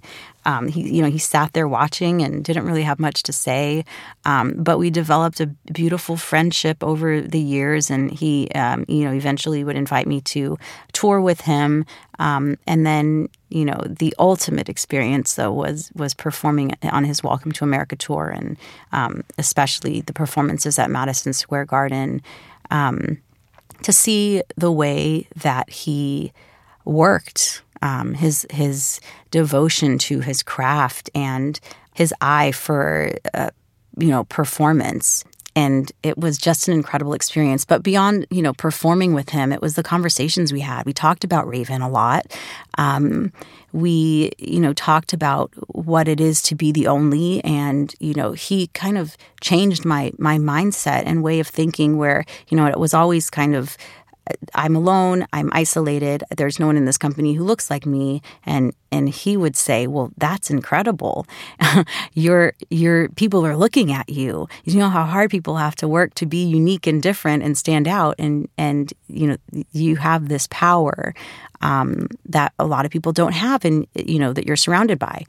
um, 0.50 0.68
he 0.68 0.82
you 0.96 1.04
know 1.04 1.10
he 1.10 1.20
sat 1.20 1.54
there 1.54 1.68
watching 1.68 2.24
and 2.24 2.44
didn't 2.44 2.66
really 2.66 2.82
have 2.82 3.00
much 3.00 3.22
to 3.24 3.32
say, 3.32 3.86
um, 4.26 4.56
but 4.58 4.80
we 4.80 4.90
developed 4.90 5.40
a 5.40 5.48
beautiful 5.72 6.18
friendship 6.18 6.84
over 6.84 7.22
the 7.22 7.40
years, 7.40 7.92
and 7.92 8.12
he 8.12 8.50
um, 8.56 8.84
you 8.88 9.04
know 9.04 9.14
eventually 9.14 9.64
would 9.64 9.76
invite 9.76 10.08
me 10.08 10.22
to 10.22 10.58
tour 10.92 11.22
with 11.22 11.42
him, 11.42 11.86
um, 12.18 12.58
and 12.66 12.84
then 12.84 13.30
you 13.50 13.64
know 13.64 13.80
the 13.88 14.16
ultimate 14.18 14.70
experience 14.70 15.36
though 15.36 15.54
was 15.54 15.92
was 15.94 16.16
performing 16.16 16.74
on 16.92 17.04
his 17.04 17.24
Welcome 17.24 17.52
to 17.52 17.64
America 17.64 17.96
tour, 17.96 18.30
and 18.30 18.58
um, 18.92 19.24
especially 19.38 20.02
the 20.02 20.14
performances 20.14 20.80
at 20.80 20.90
Madison 20.90 21.34
Square 21.34 21.66
Garden. 21.66 22.24
Um, 22.72 23.20
to 23.84 23.94
see 23.94 24.42
the 24.58 24.72
way 24.72 25.28
that 25.38 25.70
he 25.70 26.34
worked, 26.84 27.62
um, 27.82 28.14
his 28.14 28.46
his 28.52 29.00
devotion 29.32 29.98
to 30.00 30.20
his 30.20 30.44
craft 30.44 31.10
and 31.16 31.60
his 31.94 32.14
eye 32.22 32.52
for 32.52 33.12
uh, 33.34 33.50
you 33.98 34.08
know 34.08 34.24
performance. 34.26 35.24
And 35.56 35.92
it 36.04 36.18
was 36.18 36.38
just 36.38 36.70
an 36.70 36.74
incredible 36.74 37.14
experience. 37.14 37.66
But 37.66 37.84
beyond 37.84 38.26
you 38.30 38.42
know 38.42 38.54
performing 38.54 39.14
with 39.14 39.30
him 39.30 39.52
it 39.52 39.62
was 39.62 39.76
the 39.76 39.84
conversations 39.84 40.54
we 40.54 40.62
had. 40.62 40.86
We 40.86 40.94
talked 40.94 41.24
about 41.24 41.48
raven 41.48 41.82
a 41.82 41.90
lot. 41.90 42.26
Um, 42.78 43.34
we 43.72 44.32
you 44.38 44.60
know 44.60 44.74
talked 44.74 45.14
about 45.14 45.52
what 45.68 46.08
it 46.08 46.22
is 46.22 46.42
to 46.44 46.56
be 46.56 46.72
the 46.72 46.88
only. 46.88 47.44
And 47.44 47.94
you 48.00 48.14
know 48.14 48.32
he 48.34 48.68
kind 48.68 48.98
of 48.98 49.18
changed 49.42 49.86
my 49.86 50.12
my 50.18 50.38
mindset 50.38 51.04
and 51.06 51.24
way 51.24 51.40
of 51.40 51.48
thinking 51.48 51.98
where 51.98 52.26
you 52.50 52.58
know 52.58 52.68
it 52.68 52.80
was 52.80 52.94
always 52.94 53.30
kind 53.30 53.56
of 53.56 53.78
I'm 54.54 54.76
alone, 54.76 55.26
I'm 55.34 55.50
isolated, 55.54 56.24
there's 56.36 56.60
no 56.60 56.68
one 56.68 56.78
in 56.78 56.86
this 56.86 56.98
company 56.98 57.34
who 57.34 57.44
looks 57.44 57.70
like 57.70 57.86
me 57.86 58.22
and 58.46 58.74
and 58.92 59.10
he 59.10 59.38
would 59.38 59.56
say, 59.56 59.88
"Well, 59.88 60.12
that's 60.18 60.50
incredible. 60.50 61.28
your 62.14 62.54
your 62.70 63.10
people 63.10 63.46
are 63.46 63.56
looking 63.56 63.92
at 63.92 64.10
you. 64.10 64.48
You 64.64 64.80
know 64.80 64.90
how 64.90 65.06
hard 65.06 65.30
people 65.30 65.58
have 65.58 65.76
to 65.78 65.88
work 65.88 66.16
to 66.16 66.26
be 66.26 66.44
unique 66.44 66.88
and 66.88 67.02
different 67.02 67.44
and 67.44 67.58
stand 67.58 67.88
out 67.88 68.16
and 68.18 68.50
and 68.58 68.92
you 69.08 69.28
know 69.28 69.38
you 69.72 69.96
have 69.98 70.28
this 70.28 70.48
power 70.50 71.14
um, 71.62 72.08
that 72.26 72.54
a 72.58 72.66
lot 72.66 72.86
of 72.86 72.92
people 72.92 73.12
don't 73.12 73.34
have 73.34 73.64
and 73.66 73.86
you 73.94 74.20
know 74.20 74.34
that 74.34 74.46
you're 74.46 74.56
surrounded 74.56 75.00
by." 75.00 75.24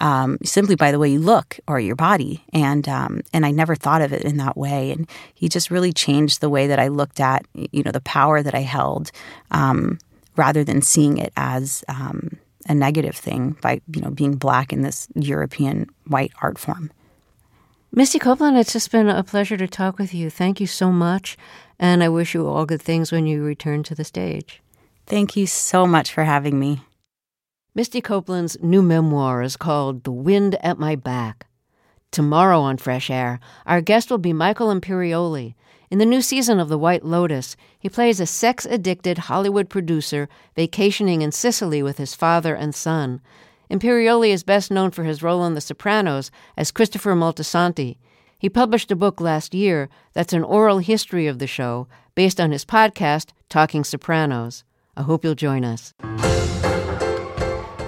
Um, 0.00 0.38
simply 0.44 0.74
by 0.76 0.90
the 0.90 0.98
way 0.98 1.08
you 1.08 1.20
look 1.20 1.58
or 1.66 1.80
your 1.80 1.96
body. 1.96 2.44
And 2.52 2.88
um, 2.88 3.22
and 3.32 3.46
I 3.46 3.50
never 3.50 3.74
thought 3.74 4.02
of 4.02 4.12
it 4.12 4.22
in 4.22 4.36
that 4.38 4.56
way. 4.56 4.90
And 4.90 5.08
he 5.34 5.48
just 5.48 5.70
really 5.70 5.92
changed 5.92 6.40
the 6.40 6.50
way 6.50 6.66
that 6.66 6.78
I 6.78 6.88
looked 6.88 7.20
at 7.20 7.46
you 7.54 7.82
know 7.82 7.92
the 7.92 8.00
power 8.00 8.42
that 8.42 8.54
I 8.54 8.60
held, 8.60 9.10
um, 9.50 9.98
rather 10.36 10.64
than 10.64 10.82
seeing 10.82 11.18
it 11.18 11.32
as 11.36 11.84
um, 11.88 12.38
a 12.68 12.74
negative 12.74 13.16
thing 13.16 13.56
by 13.60 13.80
you 13.94 14.00
know 14.00 14.10
being 14.10 14.34
black 14.34 14.72
in 14.72 14.82
this 14.82 15.08
European 15.14 15.88
white 16.06 16.32
art 16.42 16.58
form. 16.58 16.90
Misty 17.92 18.18
Copeland, 18.18 18.58
it's 18.58 18.72
just 18.72 18.90
been 18.90 19.08
a 19.08 19.22
pleasure 19.22 19.56
to 19.56 19.68
talk 19.68 19.98
with 19.98 20.12
you. 20.12 20.28
Thank 20.28 20.60
you 20.60 20.66
so 20.66 20.90
much, 20.90 21.36
and 21.78 22.02
I 22.02 22.08
wish 22.08 22.34
you 22.34 22.44
all 22.48 22.66
good 22.66 22.82
things 22.82 23.12
when 23.12 23.26
you 23.26 23.44
return 23.44 23.84
to 23.84 23.94
the 23.94 24.02
stage. 24.02 24.60
Thank 25.06 25.36
you 25.36 25.46
so 25.46 25.86
much 25.86 26.10
for 26.12 26.24
having 26.24 26.58
me. 26.58 26.80
Misty 27.76 28.00
Copeland's 28.00 28.56
new 28.62 28.82
memoir 28.82 29.42
is 29.42 29.56
called 29.56 30.04
The 30.04 30.12
Wind 30.12 30.54
at 30.62 30.78
My 30.78 30.94
Back. 30.94 31.48
Tomorrow 32.12 32.60
on 32.60 32.76
Fresh 32.76 33.10
Air, 33.10 33.40
our 33.66 33.80
guest 33.80 34.12
will 34.12 34.18
be 34.18 34.32
Michael 34.32 34.68
Imperioli. 34.68 35.56
In 35.90 35.98
the 35.98 36.06
new 36.06 36.22
season 36.22 36.60
of 36.60 36.68
The 36.68 36.78
White 36.78 37.04
Lotus, 37.04 37.56
he 37.76 37.88
plays 37.88 38.20
a 38.20 38.26
sex 38.26 38.64
addicted 38.64 39.18
Hollywood 39.18 39.68
producer 39.68 40.28
vacationing 40.54 41.20
in 41.20 41.32
Sicily 41.32 41.82
with 41.82 41.98
his 41.98 42.14
father 42.14 42.54
and 42.54 42.72
son. 42.76 43.20
Imperioli 43.68 44.28
is 44.28 44.44
best 44.44 44.70
known 44.70 44.92
for 44.92 45.02
his 45.02 45.20
role 45.20 45.44
in 45.44 45.54
The 45.54 45.60
Sopranos 45.60 46.30
as 46.56 46.70
Christopher 46.70 47.16
Moltisanti. 47.16 47.96
He 48.38 48.48
published 48.48 48.92
a 48.92 48.96
book 48.96 49.20
last 49.20 49.52
year 49.52 49.88
that's 50.12 50.32
an 50.32 50.44
oral 50.44 50.78
history 50.78 51.26
of 51.26 51.40
the 51.40 51.48
show 51.48 51.88
based 52.14 52.40
on 52.40 52.52
his 52.52 52.64
podcast, 52.64 53.30
Talking 53.48 53.82
Sopranos. 53.82 54.62
I 54.96 55.02
hope 55.02 55.24
you'll 55.24 55.34
join 55.34 55.64
us. 55.64 55.92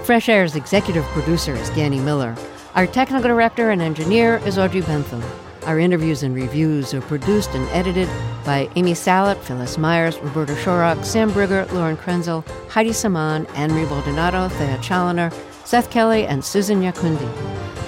Fresh 0.07 0.29
Air's 0.29 0.55
executive 0.55 1.03
producer 1.07 1.53
is 1.53 1.69
Danny 1.71 1.99
Miller. 1.99 2.33
Our 2.75 2.87
technical 2.87 3.27
director 3.27 3.71
and 3.71 3.81
engineer 3.81 4.37
is 4.45 4.57
Audrey 4.57 4.79
Bentham. 4.79 5.21
Our 5.63 5.79
interviews 5.79 6.23
and 6.23 6.33
reviews 6.33 6.93
are 6.93 7.01
produced 7.01 7.49
and 7.49 7.67
edited 7.71 8.07
by 8.45 8.69
Amy 8.77 8.93
Salit, 8.93 9.35
Phyllis 9.39 9.77
Myers, 9.77 10.17
Roberta 10.19 10.53
Shorrock, 10.53 11.03
Sam 11.03 11.29
Brigger, 11.31 11.69
Lauren 11.73 11.97
Krenzel, 11.97 12.47
Heidi 12.69 12.93
Saman, 12.93 13.47
Anne-Marie 13.47 13.83
Baldonado, 13.83 14.47
Thea 14.47 14.77
Chaloner, 14.77 15.33
Seth 15.65 15.91
Kelly, 15.91 16.25
and 16.25 16.45
Susan 16.45 16.79
Nyakundi. 16.79 17.29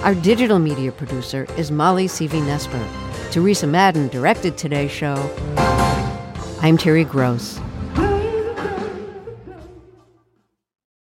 Our 0.02 0.14
digital 0.14 0.58
media 0.58 0.92
producer 0.92 1.46
is 1.56 1.70
Molly 1.70 2.06
Seavy-Nesper. 2.06 3.30
Teresa 3.30 3.66
Madden 3.66 4.08
directed 4.08 4.58
today's 4.58 4.90
show. 4.90 5.16
I'm 6.60 6.76
Terry 6.76 7.04
Gross. 7.04 7.58